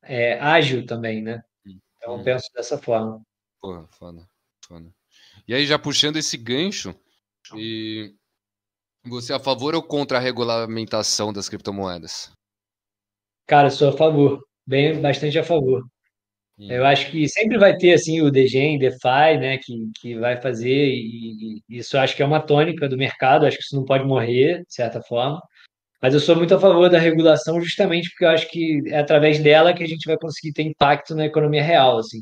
[0.02, 1.43] é, ágil também, né?
[1.64, 2.24] Então, eu Hum.
[2.24, 3.20] penso dessa forma.
[3.60, 4.27] Porra, foda,
[4.66, 4.93] foda.
[5.47, 6.94] E aí, já puxando esse gancho,
[7.56, 8.14] e
[9.05, 12.32] você é a favor ou contra a regulamentação das criptomoedas?
[13.47, 15.85] Cara, sou a favor, bem, bastante a favor.
[16.68, 20.89] Eu acho que sempre vai ter assim o DGEM, DeFi, né, que, que vai fazer
[20.89, 24.05] e, e isso acho que é uma tônica do mercado, acho que isso não pode
[24.05, 25.40] morrer, de certa forma.
[26.01, 29.39] Mas eu sou muito a favor da regulação justamente porque eu acho que é através
[29.40, 32.20] dela que a gente vai conseguir ter impacto na economia real, assim.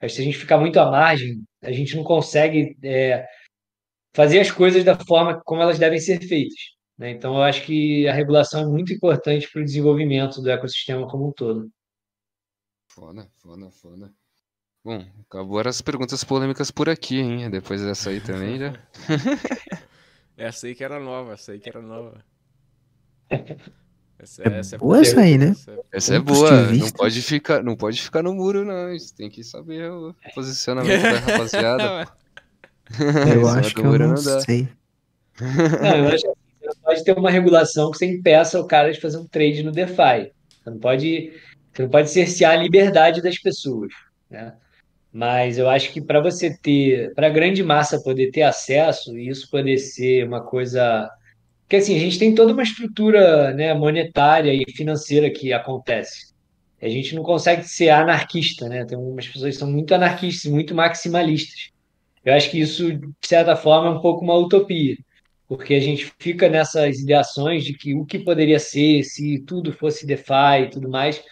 [0.00, 3.26] Acho que se a gente ficar muito à margem, a gente não consegue é,
[4.14, 6.58] fazer as coisas da forma como elas devem ser feitas.
[6.98, 7.10] Né?
[7.10, 11.28] Então, eu acho que a regulação é muito importante para o desenvolvimento do ecossistema como
[11.28, 11.68] um todo.
[12.98, 14.10] Foda, foda, foda.
[14.84, 17.48] Bom, acabou as perguntas polêmicas por aqui, hein?
[17.50, 18.72] Depois dessa aí também já.
[20.36, 22.24] Essa aí que era nova, essa aí que era nova.
[24.20, 25.50] Essa, É essa boa essa aí, né?
[25.50, 26.72] essa é- Essa é boa.
[26.72, 28.92] Não pode ficar, não pode ficar no muro, não.
[28.92, 32.12] Você tem que saber o posicionamento da rapaziada.
[32.98, 34.68] Eu Em cima acho que eu não sei.
[35.40, 38.92] Não, eu acho que você não pode ter uma regulação que você impeça o cara
[38.92, 40.32] de fazer um trade no DeFi.
[40.64, 41.32] Você não pode,
[41.78, 43.92] você não pode cercear a liberdade das pessoas,
[44.28, 44.54] né?
[45.12, 49.28] Mas eu acho que para você ter, para a grande massa poder ter acesso e
[49.28, 51.08] isso poder ser uma coisa,
[51.62, 56.34] porque assim, a gente tem toda uma estrutura, né, monetária e financeira que acontece.
[56.82, 58.84] A gente não consegue ser anarquista, né?
[58.84, 61.70] Tem umas pessoas que são muito anarquistas, muito maximalistas.
[62.24, 64.96] Eu acho que isso, de certa forma, é um pouco uma utopia
[65.48, 70.06] porque a gente fica nessas ideações de que o que poderia ser se tudo fosse
[70.06, 71.24] DeFi e tudo mais.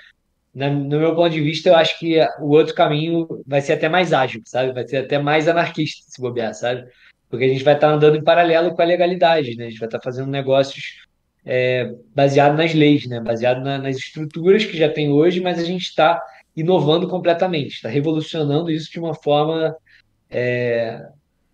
[0.56, 4.12] No meu ponto de vista, eu acho que o outro caminho vai ser até mais
[4.14, 4.72] ágil, sabe?
[4.72, 6.88] Vai ser até mais anarquista, se bobear, sabe?
[7.28, 9.66] Porque a gente vai estar andando em paralelo com a legalidade, né?
[9.66, 11.04] A gente vai estar fazendo negócios
[11.44, 13.20] é, baseado nas leis, né?
[13.20, 16.20] Baseado na- nas estruturas que já tem hoje, mas a gente está
[16.56, 19.76] inovando completamente, está revolucionando isso de uma forma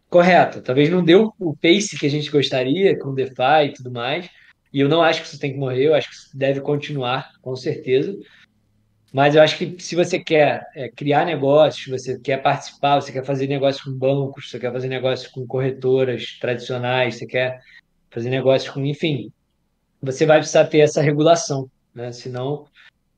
[0.09, 0.61] correta.
[0.61, 4.29] Talvez não deu o pace que a gente gostaria com o DeFi e tudo mais.
[4.73, 7.31] E eu não acho que isso tem que morrer, eu acho que isso deve continuar,
[7.43, 8.17] com certeza.
[9.13, 13.25] Mas eu acho que se você quer é, criar negócios, você quer participar, você quer
[13.25, 17.61] fazer negócios com bancos, você quer fazer negócios com corretoras tradicionais, você quer
[18.11, 19.31] fazer negócios com, enfim,
[20.03, 22.11] você vai precisar ter essa regulação, né?
[22.11, 22.67] Senão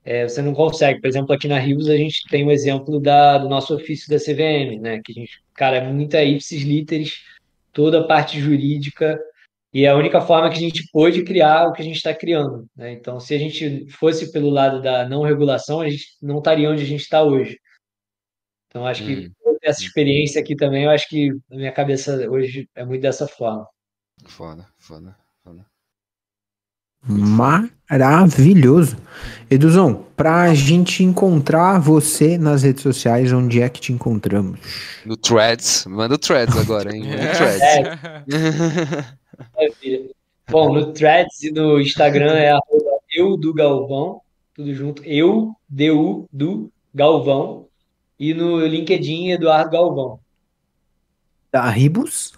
[0.04, 1.00] é, você não consegue.
[1.00, 4.18] Por exemplo, aqui na Rios a gente tem o exemplo da, do nosso ofício da
[4.18, 5.00] CVM, né?
[5.02, 7.22] Que a gente, cara, é muita ipsis literis,
[7.72, 9.18] toda a parte jurídica,
[9.74, 12.14] e é a única forma que a gente pôde criar o que a gente está
[12.14, 12.92] criando, né?
[12.92, 16.82] Então, se a gente fosse pelo lado da não regulação, a gente não estaria onde
[16.84, 17.58] a gente está hoje.
[18.68, 19.30] Então, acho que Hum.
[19.42, 23.26] toda essa experiência aqui também, eu acho que na minha cabeça hoje é muito dessa
[23.26, 23.66] forma.
[24.28, 25.66] Foda, foda, foda.
[27.06, 28.96] Maravilhoso.
[29.50, 34.58] Eduzão, pra gente encontrar você nas redes sociais, onde é que te encontramos?
[35.04, 35.84] No Threads.
[35.86, 37.02] Manda o Threads agora, hein?
[37.02, 37.32] No É.
[37.34, 39.14] Threads.
[39.54, 40.10] Maravilha.
[40.50, 42.52] Bom, no Threads e no Instagram é
[43.12, 44.20] eu do Galvão,
[44.54, 47.66] tudo junto, eu, D-U, do Galvão,
[48.18, 50.20] e no LinkedIn Eduardo Galvão.
[51.50, 52.32] Da Ribus?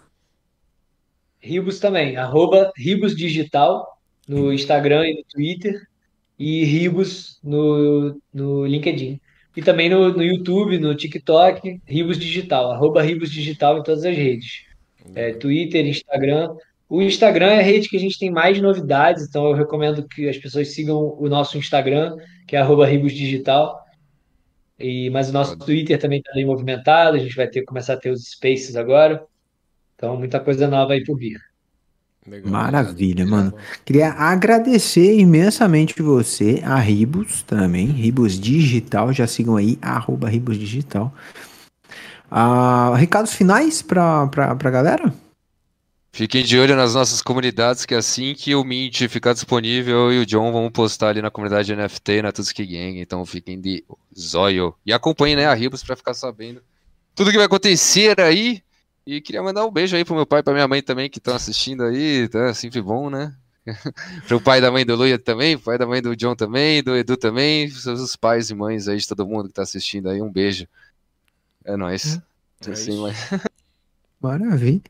[1.40, 3.96] Ribus também, arroba Ribus Digital
[4.26, 5.86] no Instagram e no Twitter,
[6.38, 9.20] e Ribus no, no LinkedIn.
[9.56, 14.16] E também no, no YouTube, no TikTok, Ribus Digital, arroba Ribus Digital em todas as
[14.16, 14.66] redes.
[15.14, 16.54] É, Twitter, Instagram,
[16.88, 20.28] O Instagram é a rede que a gente tem mais novidades, então eu recomendo que
[20.28, 23.84] as pessoas sigam o nosso Instagram, que é arroba ribosdigital.
[24.78, 27.96] E, mas o nosso Twitter também está bem movimentado, a gente vai ter começar a
[27.96, 29.24] ter os spaces agora.
[29.96, 31.40] Então, muita coisa nova aí por vir.
[32.26, 32.50] Legal.
[32.52, 33.38] Maravilha, Legal.
[33.38, 33.54] mano.
[33.84, 41.12] Queria agradecer imensamente você, a Ribos também, Ribos Digital, já sigam aí, arroba Ribos Digital.
[42.30, 45.12] Ah, recados finais pra, pra, pra galera?
[46.16, 50.18] Fiquem de olho nas nossas comunidades, que assim que o Mint ficar disponível, eu e
[50.20, 53.84] o John vamos postar ali na comunidade NFT na Tutski Gang, então fiquem de
[54.18, 54.74] zóio.
[54.86, 56.62] E acompanhem, né, a Ribos pra ficar sabendo
[57.14, 58.62] tudo que vai acontecer aí.
[59.06, 61.18] E queria mandar um beijo aí pro meu pai e pra minha mãe também, que
[61.18, 63.34] estão assistindo aí, tá sempre bom, né?
[64.26, 67.18] pro pai da mãe do Luia também, pai da mãe do John também, do Edu
[67.18, 70.66] também, os pais e mães aí de todo mundo que tá assistindo aí, um beijo.
[71.62, 72.18] É nóis.
[72.66, 73.02] É Assim, isso.
[73.02, 73.30] mas-
[74.18, 74.80] Maravilha.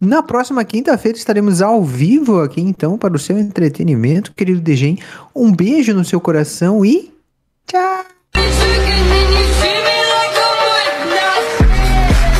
[0.00, 4.98] Na próxima quinta-feira estaremos ao vivo aqui, então, para o seu entretenimento, querido Degen.
[5.34, 7.12] Um beijo no seu coração e
[7.66, 8.04] tchau!